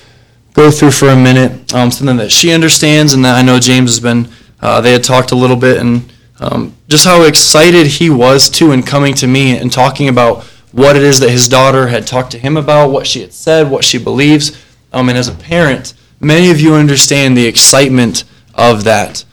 go 0.53 0.71
through 0.71 0.91
for 0.91 1.09
a 1.09 1.17
minute 1.17 1.73
um, 1.75 1.91
something 1.91 2.17
that 2.17 2.31
she 2.31 2.53
understands 2.53 3.15
and 3.15 3.25
that 3.25 3.37
I 3.37 3.43
know 3.43 3.59
James 3.59 3.91
has 3.91 4.01
been. 4.01 4.29
Uh, 4.61 4.81
they 4.81 4.93
had 4.93 5.05
talked 5.05 5.33
a 5.33 5.37
little 5.37 5.57
bit 5.57 5.79
and 5.79 6.13
um, 6.41 6.75
just 6.89 7.05
how 7.05 7.23
excited 7.23 7.87
he 7.87 8.11
was 8.11 8.49
too 8.49 8.73
in 8.73 8.83
coming 8.83 9.15
to 9.15 9.27
me 9.27 9.57
and 9.57 9.73
talking 9.73 10.09
about 10.09 10.45
what 10.73 10.97
it 10.97 11.03
is 11.03 11.21
that 11.21 11.31
his 11.31 11.49
daughter 11.49 11.89
had 11.89 12.07
talked 12.07 12.31
to 12.33 12.39
him 12.39 12.57
about, 12.57 12.91
what 12.91 13.07
she 13.07 13.21
had 13.21 13.33
said, 13.33 13.71
what 13.71 13.85
she 13.85 13.99
believes. 13.99 14.57
Um, 14.93 15.09
and 15.09 15.19
as 15.19 15.29
a 15.29 15.35
parent, 15.35 15.95
many 16.21 16.51
of 16.51 16.61
you 16.61 16.75
understand 16.75 17.37
the 17.37 17.47
excitement 17.47 18.25
of 18.55 18.85
that, 18.85 19.25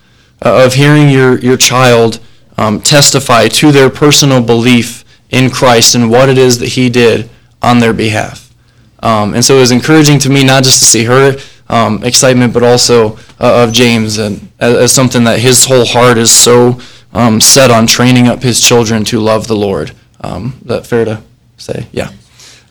uh, 0.43 0.65
of 0.65 0.73
hearing 0.73 1.09
your, 1.09 1.39
your 1.39 1.57
child 1.57 2.19
um, 2.57 2.81
testify 2.81 3.47
to 3.47 3.71
their 3.71 3.89
personal 3.89 4.41
belief 4.41 5.03
in 5.29 5.49
Christ 5.49 5.95
and 5.95 6.09
what 6.09 6.29
it 6.29 6.37
is 6.37 6.59
that 6.59 6.69
he 6.69 6.89
did 6.89 7.29
on 7.61 7.79
their 7.79 7.93
behalf. 7.93 8.53
Um, 8.99 9.33
and 9.33 9.43
so 9.43 9.57
it 9.57 9.59
was 9.59 9.71
encouraging 9.71 10.19
to 10.19 10.29
me 10.29 10.43
not 10.43 10.63
just 10.63 10.79
to 10.79 10.85
see 10.85 11.03
her 11.03 11.37
um, 11.69 12.03
excitement, 12.03 12.53
but 12.53 12.63
also 12.63 13.17
uh, 13.39 13.63
of 13.63 13.71
James 13.71 14.17
and 14.17 14.49
as, 14.59 14.75
as, 14.75 14.91
something 14.91 15.23
that 15.25 15.39
his 15.39 15.65
whole 15.65 15.85
heart 15.85 16.17
is 16.17 16.31
so 16.31 16.79
um, 17.13 17.41
set 17.41 17.69
on 17.69 17.85
training 17.85 18.27
up 18.27 18.41
his 18.41 18.61
children 18.61 19.03
to 19.05 19.19
love 19.19 19.47
the 19.47 19.55
Lord. 19.55 19.91
Um, 20.21 20.57
is 20.61 20.67
that 20.67 20.87
fair 20.87 21.05
to 21.05 21.21
say? 21.57 21.87
Yeah. 21.91 22.11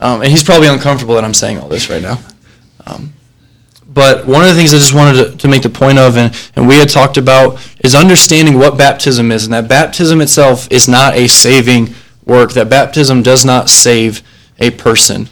Um, 0.01 0.23
and 0.23 0.31
he's 0.31 0.43
probably 0.43 0.69
uncomfortable 0.69 1.15
that 1.15 1.25
I'm 1.25 1.35
saying 1.35 1.59
all 1.59 1.69
this 1.69 1.89
right 1.89 2.03
now. 2.03 2.19
Um, 2.87 3.13
but 3.87 4.27
one 4.27 4.43
of 4.43 4.49
the 4.49 4.55
things 4.55 4.75
I 4.75 4.79
just 4.79 4.95
wanted 4.95 5.25
to, 5.25 5.37
to 5.39 5.49
make 5.49 5.63
the 5.63 5.71
point 5.71 5.99
of, 5.99 6.17
and, 6.17 6.35
and 6.55 6.69
we 6.69 6.79
had 6.79 6.89
talked 6.89 7.17
about, 7.17 7.67
is 7.81 7.95
understanding 7.95 8.59
what 8.59 8.77
baptism 8.77 9.33
is, 9.33 9.45
and 9.45 9.55
that 9.55 9.69
baptism 9.69 10.21
itself 10.21 10.71
is 10.71 10.87
not 10.87 11.15
a 11.15 11.29
saving 11.29 11.95
work, 12.27 12.53
that 12.53 12.69
baptism 12.69 13.23
does 13.23 13.45
not 13.45 13.71
save 13.71 14.23
a 14.59 14.71
person. 14.73 15.29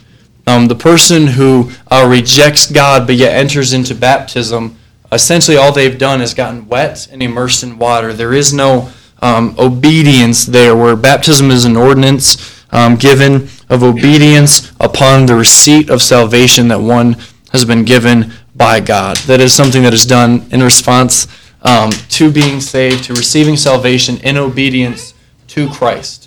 Um, 0.47 0.67
the 0.67 0.75
person 0.75 1.27
who 1.27 1.71
uh, 1.91 2.07
rejects 2.09 2.71
God 2.71 3.05
but 3.05 3.15
yet 3.15 3.35
enters 3.35 3.73
into 3.73 3.93
baptism, 3.93 4.77
essentially 5.11 5.57
all 5.57 5.71
they've 5.71 5.97
done 5.97 6.21
is 6.21 6.33
gotten 6.33 6.67
wet 6.67 7.07
and 7.11 7.21
immersed 7.21 7.63
in 7.63 7.77
water. 7.77 8.13
There 8.13 8.33
is 8.33 8.53
no 8.53 8.91
um, 9.21 9.55
obedience 9.57 10.45
there, 10.45 10.75
where 10.75 10.95
baptism 10.95 11.49
is 11.51 11.65
an 11.65 11.75
ordinance 11.75 12.63
um, 12.71 12.95
given 12.95 13.47
of 13.69 13.83
obedience 13.83 14.71
upon 14.79 15.25
the 15.25 15.35
receipt 15.35 15.89
of 15.89 16.01
salvation 16.01 16.67
that 16.67 16.79
one 16.79 17.15
has 17.51 17.65
been 17.65 17.85
given 17.85 18.31
by 18.55 18.79
God. 18.79 19.17
That 19.17 19.39
is 19.39 19.53
something 19.53 19.83
that 19.83 19.93
is 19.93 20.05
done 20.05 20.45
in 20.51 20.61
response 20.61 21.27
um, 21.63 21.91
to 22.09 22.31
being 22.31 22.61
saved, 22.61 23.05
to 23.05 23.13
receiving 23.13 23.57
salvation 23.57 24.17
in 24.17 24.37
obedience 24.37 25.13
to 25.47 25.69
Christ. 25.69 26.24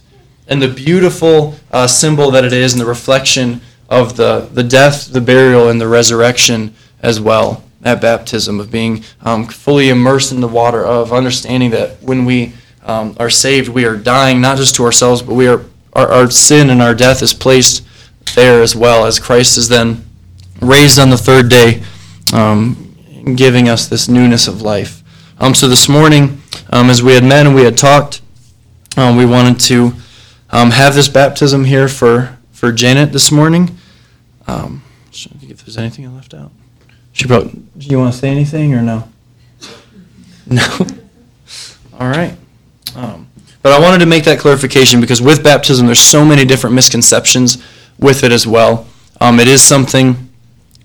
And 0.49 0.61
the 0.61 0.69
beautiful 0.69 1.55
uh, 1.71 1.87
symbol 1.87 2.31
that 2.33 2.45
it 2.45 2.53
is, 2.53 2.73
and 2.73 2.81
the 2.81 2.87
reflection 2.87 3.61
of 3.89 4.17
the, 4.17 4.49
the 4.53 4.63
death, 4.63 5.13
the 5.13 5.21
burial, 5.21 5.69
and 5.69 5.81
the 5.81 5.89
resurrection 5.89 6.75
as 7.01 7.21
well 7.21 7.63
at 7.85 8.01
baptism, 8.01 8.59
of 8.59 8.71
being 8.71 9.05
um, 9.23 9.47
fully 9.47 9.89
immersed 9.89 10.33
in 10.33 10.41
the 10.41 10.49
water, 10.49 10.85
of 10.85 11.13
understanding 11.13 11.71
that 11.71 12.03
when 12.03 12.25
we 12.25 12.53
um, 12.83 13.17
are 13.21 13.31
saved, 13.31 13.69
we 13.69 13.85
are 13.85 13.97
dying 13.97 14.41
not 14.41 14.57
just 14.57 14.75
to 14.77 14.85
ourselves, 14.85 15.23
but 15.23 15.35
we 15.35 15.47
are 15.47 15.65
our, 15.93 16.09
our 16.09 16.31
sin 16.31 16.71
and 16.71 16.81
our 16.81 16.95
death 16.95 17.23
is 17.23 17.35
placed 17.35 17.85
there 18.35 18.63
as 18.63 18.77
well, 18.77 19.07
as 19.07 19.19
Christ 19.19 19.59
is 19.59 19.69
then 19.69 20.05
raised 20.61 20.99
on 20.99 21.11
the 21.11 21.17
third 21.17 21.49
day, 21.49 21.83
um, 22.33 22.95
giving 23.37 23.69
us 23.69 23.89
this 23.89 24.09
newness 24.09 24.49
of 24.49 24.63
life. 24.63 25.03
Um, 25.39 25.55
so 25.55 25.69
this 25.69 25.89
morning, 25.89 26.41
um, 26.71 26.91
as 26.91 27.03
we 27.03 27.15
had 27.15 27.25
met 27.25 27.47
and 27.47 27.55
we 27.55 27.65
had 27.65 27.77
talked, 27.77 28.21
um, 28.97 29.17
we 29.17 29.27
wanted 29.27 29.61
to 29.61 29.93
um, 30.51 30.71
have 30.71 30.95
this 30.95 31.09
baptism 31.09 31.65
here 31.65 31.89
for 31.89 32.37
for 32.53 32.73
Janet 32.73 33.13
this 33.13 33.31
morning. 33.31 33.77
Um, 34.47 34.83
if 35.13 35.65
there's 35.65 35.77
anything 35.77 36.07
I 36.07 36.11
left 36.11 36.35
out. 36.35 36.51
She 37.13 37.27
wrote, 37.27 37.51
do 37.79 37.87
you 37.87 37.99
want 37.99 38.13
to 38.13 38.19
say 38.19 38.29
anything 38.29 38.75
or 38.75 38.83
no? 38.83 39.09
No? 40.47 40.65
All 42.01 42.09
right. 42.09 42.35
Um, 42.97 43.29
but 43.63 43.73
I 43.73 43.79
wanted 43.79 43.99
to 43.99 44.07
make 44.07 44.25
that 44.25 44.39
clarification 44.39 45.01
because 45.01 45.21
with 45.21 45.45
baptism, 45.45 45.87
there's 45.87 46.01
so 46.01 46.25
many 46.25 46.45
different 46.45 46.75
misconceptions 46.75 47.63
with 47.99 48.25
it 48.25 48.33
as 48.33 48.47
well. 48.47 48.87
Um, 49.21 49.41
it 49.41 49.49
is 49.49 49.63
something 49.63 50.31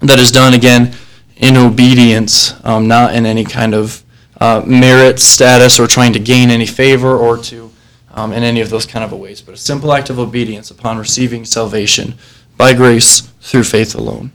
that 0.02 0.20
is 0.20 0.32
done, 0.32 0.54
again, 0.54 0.94
in 1.38 1.56
obedience, 1.56 2.54
um, 2.66 2.88
not 2.88 3.16
in 3.16 3.26
any 3.26 3.46
kind 3.46 3.74
of 3.74 4.04
uh, 4.42 4.64
merit 4.66 5.20
status 5.20 5.80
or 5.80 5.88
trying 5.88 6.14
to 6.14 6.20
gain 6.20 6.50
any 6.50 6.66
favor 6.66 7.16
or 7.16 7.38
to 7.38 7.72
um, 8.14 8.32
in 8.32 8.44
any 8.44 8.62
of 8.62 8.70
those 8.70 8.86
kind 8.86 9.04
of 9.04 9.12
ways, 9.12 9.42
but 9.42 9.54
a 9.54 9.58
simple 9.58 9.92
act 9.94 10.10
of 10.10 10.20
obedience 10.20 10.70
upon 10.72 10.98
receiving 10.98 11.46
salvation 11.46 12.16
by 12.58 12.74
grace 12.74 13.22
through 13.42 13.64
faith 13.64 13.96
alone. 13.96 14.32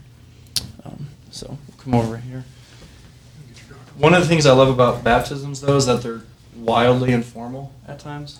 Um, 0.83 1.07
so 1.31 1.47
we'll 1.47 1.77
come 1.77 1.93
over 1.95 2.17
here. 2.17 2.43
One 3.97 4.13
of 4.13 4.21
the 4.21 4.27
things 4.27 4.45
I 4.45 4.53
love 4.53 4.69
about 4.69 5.03
baptisms, 5.03 5.61
though, 5.61 5.75
is 5.75 5.85
that 5.85 6.01
they're 6.01 6.21
wildly 6.55 7.11
informal 7.11 7.73
at 7.87 7.99
times. 7.99 8.39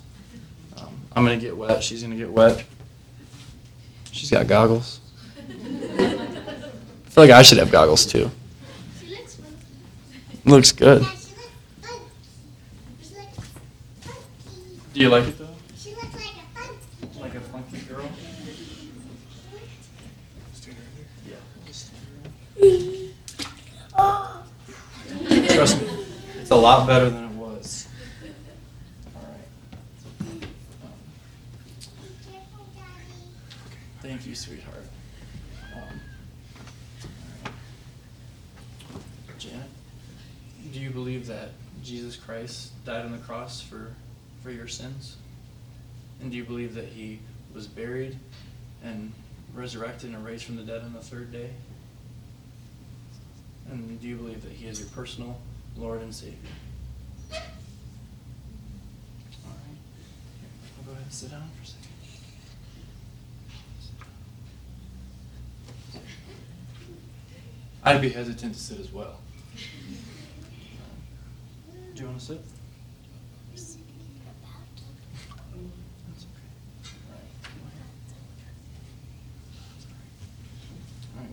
Um, 0.77 1.01
I'm 1.15 1.25
going 1.25 1.39
to 1.39 1.45
get 1.45 1.55
wet. 1.55 1.83
She's 1.83 2.01
going 2.01 2.11
to 2.11 2.17
get 2.17 2.31
wet. 2.31 2.63
She's 4.11 4.29
got 4.29 4.47
goggles. 4.47 4.99
I 5.37 7.09
feel 7.09 7.23
like 7.23 7.31
I 7.31 7.41
should 7.41 7.57
have 7.57 7.71
goggles 7.71 8.05
too. 8.05 8.29
Looks 10.45 10.71
good. 10.71 11.05
Do 14.99 15.05
you 15.05 15.11
like 15.11 15.29
it 15.29 15.37
though? 15.37 15.47
She 15.77 15.95
looks 15.95 16.13
like 16.13 16.25
a 16.25 16.59
funky. 16.59 17.19
Like 17.21 17.35
a 17.35 17.39
funky 17.39 17.77
girl? 17.87 18.09
Yeah. 21.25 21.35
Trust 25.55 25.81
me, 25.81 25.87
it's 26.41 26.51
a 26.51 26.55
lot 26.57 26.85
better 26.85 27.09
than 27.09 27.23
it 27.23 27.31
was. 27.31 27.87
Alright. 29.15 29.39
Thank 34.01 34.27
you, 34.27 34.35
sweetheart. 34.35 34.83
Um, 35.77 36.01
Janet, 39.37 39.69
do 40.73 40.79
you 40.81 40.89
believe 40.89 41.25
that 41.27 41.51
Jesus 41.85 42.17
Christ 42.17 42.73
died 42.83 43.05
on 43.05 43.13
the 43.13 43.19
cross 43.19 43.61
for 43.61 43.93
for 44.41 44.51
your 44.51 44.67
sins? 44.67 45.17
And 46.21 46.31
do 46.31 46.37
you 46.37 46.43
believe 46.43 46.73
that 46.75 46.85
he 46.85 47.19
was 47.53 47.67
buried 47.67 48.17
and 48.83 49.11
resurrected 49.53 50.13
and 50.13 50.25
raised 50.25 50.43
from 50.45 50.55
the 50.55 50.63
dead 50.63 50.81
on 50.83 50.93
the 50.93 51.01
third 51.01 51.31
day? 51.31 51.49
And 53.71 53.99
do 54.01 54.07
you 54.07 54.15
believe 54.15 54.41
that 54.43 54.51
he 54.51 54.67
is 54.67 54.79
your 54.79 54.89
personal 54.89 55.39
Lord 55.77 56.01
and 56.01 56.13
Savior? 56.13 56.37
All 57.31 57.39
right. 59.45 59.77
I'll 60.77 60.85
go 60.85 60.91
ahead 60.91 61.03
and 61.03 61.13
sit 61.13 61.31
down 61.31 61.43
for 61.55 61.63
a 61.63 61.67
second. 61.67 61.85
I'd 67.83 68.01
be 68.01 68.09
hesitant 68.09 68.53
to 68.53 68.59
sit 68.59 68.79
as 68.79 68.91
well. 68.91 69.19
Do 71.95 72.01
you 72.01 72.07
want 72.07 72.19
to 72.19 72.25
sit? 72.25 72.41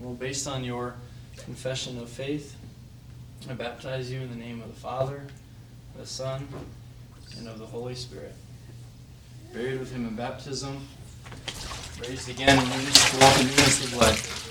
Well, 0.00 0.05
based 0.18 0.46
on 0.46 0.64
your 0.64 0.94
confession 1.36 1.98
of 1.98 2.08
faith, 2.08 2.56
I 3.48 3.54
baptize 3.54 4.10
you 4.10 4.20
in 4.20 4.30
the 4.30 4.36
name 4.36 4.62
of 4.62 4.68
the 4.68 4.80
Father, 4.80 5.22
the 5.96 6.06
Son, 6.06 6.48
and 7.38 7.46
of 7.48 7.58
the 7.58 7.66
Holy 7.66 7.94
Spirit. 7.94 8.34
Buried 9.52 9.78
with 9.78 9.92
him 9.92 10.06
in 10.06 10.16
baptism, 10.16 10.86
raised 12.00 12.28
again 12.28 12.58
in 12.58 12.64
in 12.64 13.46
newness 13.46 13.84
of 13.84 13.96
life. 13.96 14.45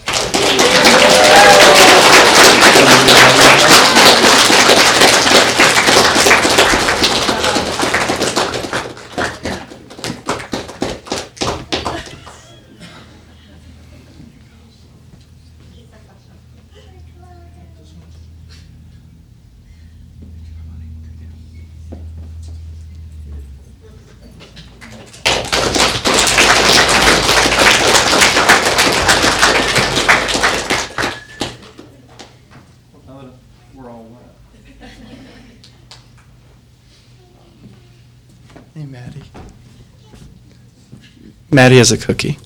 Maddie 41.49 41.77
has 41.77 41.93
a 41.93 41.97
cookie. 41.97 42.37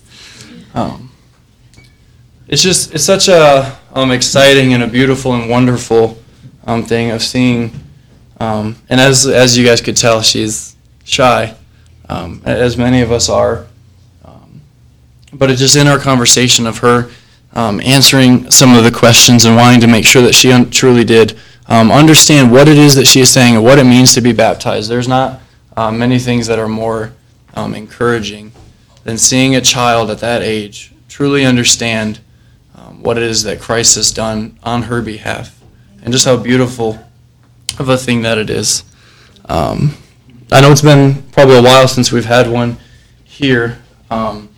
Um, 0.75 1.11
it's 2.47 2.61
just 2.61 2.93
it's 2.93 3.03
such 3.03 3.27
a 3.27 3.77
um, 3.93 4.11
exciting 4.11 4.73
and 4.73 4.84
a 4.84 4.88
beautiful 4.88 5.34
and 5.34 5.49
wonderful 5.49 6.19
um, 6.67 6.84
thing 6.84 7.09
of 7.09 7.23
seeing. 7.23 7.71
Um, 8.39 8.75
and 8.89 9.01
as 9.01 9.25
as 9.25 9.57
you 9.57 9.65
guys 9.65 9.82
could 9.82 9.97
tell, 9.97 10.21
she's 10.21 10.75
shy, 11.03 11.55
um, 12.09 12.43
as 12.45 12.77
many 12.77 13.01
of 13.01 13.11
us 13.11 13.27
are. 13.27 13.65
Um, 14.23 14.61
but 15.34 15.49
it's 15.49 15.59
just 15.59 15.75
in 15.75 15.88
our 15.88 15.97
conversation 15.97 16.67
of 16.67 16.77
her 16.77 17.09
um, 17.53 17.82
answering 17.82 18.51
some 18.51 18.75
of 18.75 18.84
the 18.84 18.91
questions 18.91 19.45
and 19.45 19.55
wanting 19.55 19.82
to 19.82 19.88
make 19.88 20.05
sure 20.05 20.21
that 20.21 20.36
she 20.36 20.51
un- 20.51 20.69
truly 20.69 21.03
did 21.03 21.39
um, 21.65 21.91
understand 21.91 22.51
what 22.51 22.67
it 22.67 22.77
is 22.77 22.93
that 22.95 23.07
she 23.07 23.19
is 23.19 23.32
saying 23.32 23.55
and 23.55 23.63
what 23.63 23.80
it 23.80 23.86
means 23.86 24.13
to 24.13 24.21
be 24.21 24.32
baptized. 24.32 24.91
There's 24.91 25.07
not 25.07 25.41
uh, 25.78 25.91
many 25.91 26.20
things 26.20 26.47
that 26.47 26.59
are 26.59 26.67
more 26.67 27.13
um, 27.55 27.74
encouraging 27.76 28.51
than 29.03 29.17
seeing 29.17 29.55
a 29.55 29.61
child 29.61 30.09
at 30.09 30.20
that 30.20 30.41
age 30.41 30.93
truly 31.07 31.45
understand 31.45 32.20
um, 32.76 33.01
what 33.01 33.17
it 33.17 33.24
is 33.24 33.43
that 33.43 33.59
Christ 33.59 33.95
has 33.95 34.11
done 34.11 34.57
on 34.63 34.84
her 34.84 35.01
behalf 35.01 35.59
and 36.03 36.13
just 36.13 36.26
how 36.26 36.38
beautiful 36.38 36.99
of 37.80 37.89
a 37.89 37.97
thing 37.97 38.22
that 38.22 38.38
it 38.38 38.49
is. 38.49 38.84
Um, 39.45 39.95
I 40.51 40.61
know 40.61 40.72
it's 40.72 40.82
been 40.82 41.24
probably 41.32 41.57
a 41.57 41.61
while 41.61 41.88
since 41.88 42.11
we've 42.11 42.26
had 42.26 42.49
one 42.49 42.78
here. 43.24 43.80
Um, 44.09 44.49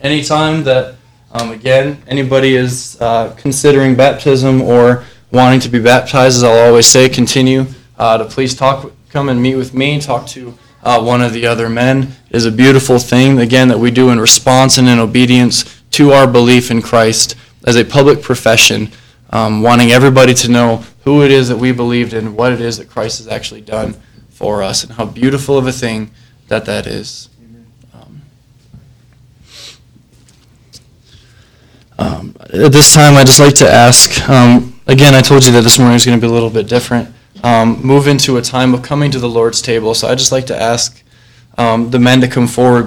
anytime 0.00 0.64
that, 0.64 0.96
um, 1.32 1.50
again, 1.50 2.02
anybody 2.06 2.56
is 2.56 3.00
uh, 3.00 3.34
considering 3.36 3.94
baptism 3.94 4.62
or 4.62 5.04
wanting 5.30 5.60
to 5.60 5.68
be 5.68 5.78
baptized, 5.78 6.36
as 6.36 6.42
I'll 6.42 6.66
always 6.66 6.86
say, 6.86 7.08
continue 7.08 7.66
uh, 7.98 8.18
to 8.18 8.24
please 8.24 8.54
talk, 8.54 8.92
come 9.10 9.28
and 9.28 9.42
meet 9.42 9.56
with 9.56 9.74
me, 9.74 10.00
talk 10.00 10.26
to 10.28 10.56
uh, 10.82 11.02
one 11.02 11.22
of 11.22 11.32
the 11.32 11.46
other 11.46 11.68
men. 11.68 12.12
Is 12.30 12.44
a 12.44 12.52
beautiful 12.52 12.98
thing, 12.98 13.38
again, 13.40 13.68
that 13.68 13.78
we 13.78 13.90
do 13.90 14.10
in 14.10 14.20
response 14.20 14.78
and 14.78 14.88
in 14.88 14.98
obedience 14.98 15.82
to 15.92 16.12
our 16.12 16.26
belief 16.26 16.70
in 16.70 16.82
Christ 16.82 17.34
as 17.64 17.76
a 17.76 17.84
public 17.84 18.22
profession, 18.22 18.90
um, 19.30 19.62
wanting 19.62 19.90
everybody 19.90 20.34
to 20.34 20.48
know 20.48 20.84
who 21.04 21.22
it 21.22 21.30
is 21.30 21.48
that 21.48 21.56
we 21.56 21.72
believed 21.72 22.12
in, 22.12 22.36
what 22.36 22.52
it 22.52 22.60
is 22.60 22.78
that 22.78 22.88
Christ 22.88 23.18
has 23.18 23.28
actually 23.28 23.62
done 23.62 23.96
for 24.28 24.62
us, 24.62 24.84
and 24.84 24.92
how 24.92 25.04
beautiful 25.04 25.58
of 25.58 25.66
a 25.66 25.72
thing 25.72 26.10
that 26.48 26.64
that 26.66 26.86
is. 26.86 27.28
Um, 27.92 28.22
um, 31.98 32.36
at 32.40 32.72
this 32.72 32.94
time, 32.94 33.14
I'd 33.14 33.26
just 33.26 33.40
like 33.40 33.54
to 33.56 33.68
ask, 33.68 34.28
um, 34.28 34.80
again, 34.86 35.14
I 35.14 35.20
told 35.20 35.44
you 35.44 35.52
that 35.52 35.62
this 35.62 35.78
morning 35.78 35.94
was 35.94 36.06
going 36.06 36.18
to 36.18 36.24
be 36.24 36.30
a 36.30 36.32
little 36.32 36.50
bit 36.50 36.68
different, 36.68 37.08
um, 37.42 37.80
move 37.82 38.06
into 38.06 38.36
a 38.36 38.42
time 38.42 38.74
of 38.74 38.82
coming 38.82 39.10
to 39.10 39.18
the 39.18 39.28
Lord's 39.28 39.62
table. 39.62 39.94
So 39.94 40.08
I'd 40.08 40.18
just 40.18 40.32
like 40.32 40.46
to 40.46 40.60
ask 40.60 41.02
um, 41.56 41.90
the 41.90 41.98
men 41.98 42.20
to 42.20 42.28
come 42.28 42.46
forward, 42.46 42.86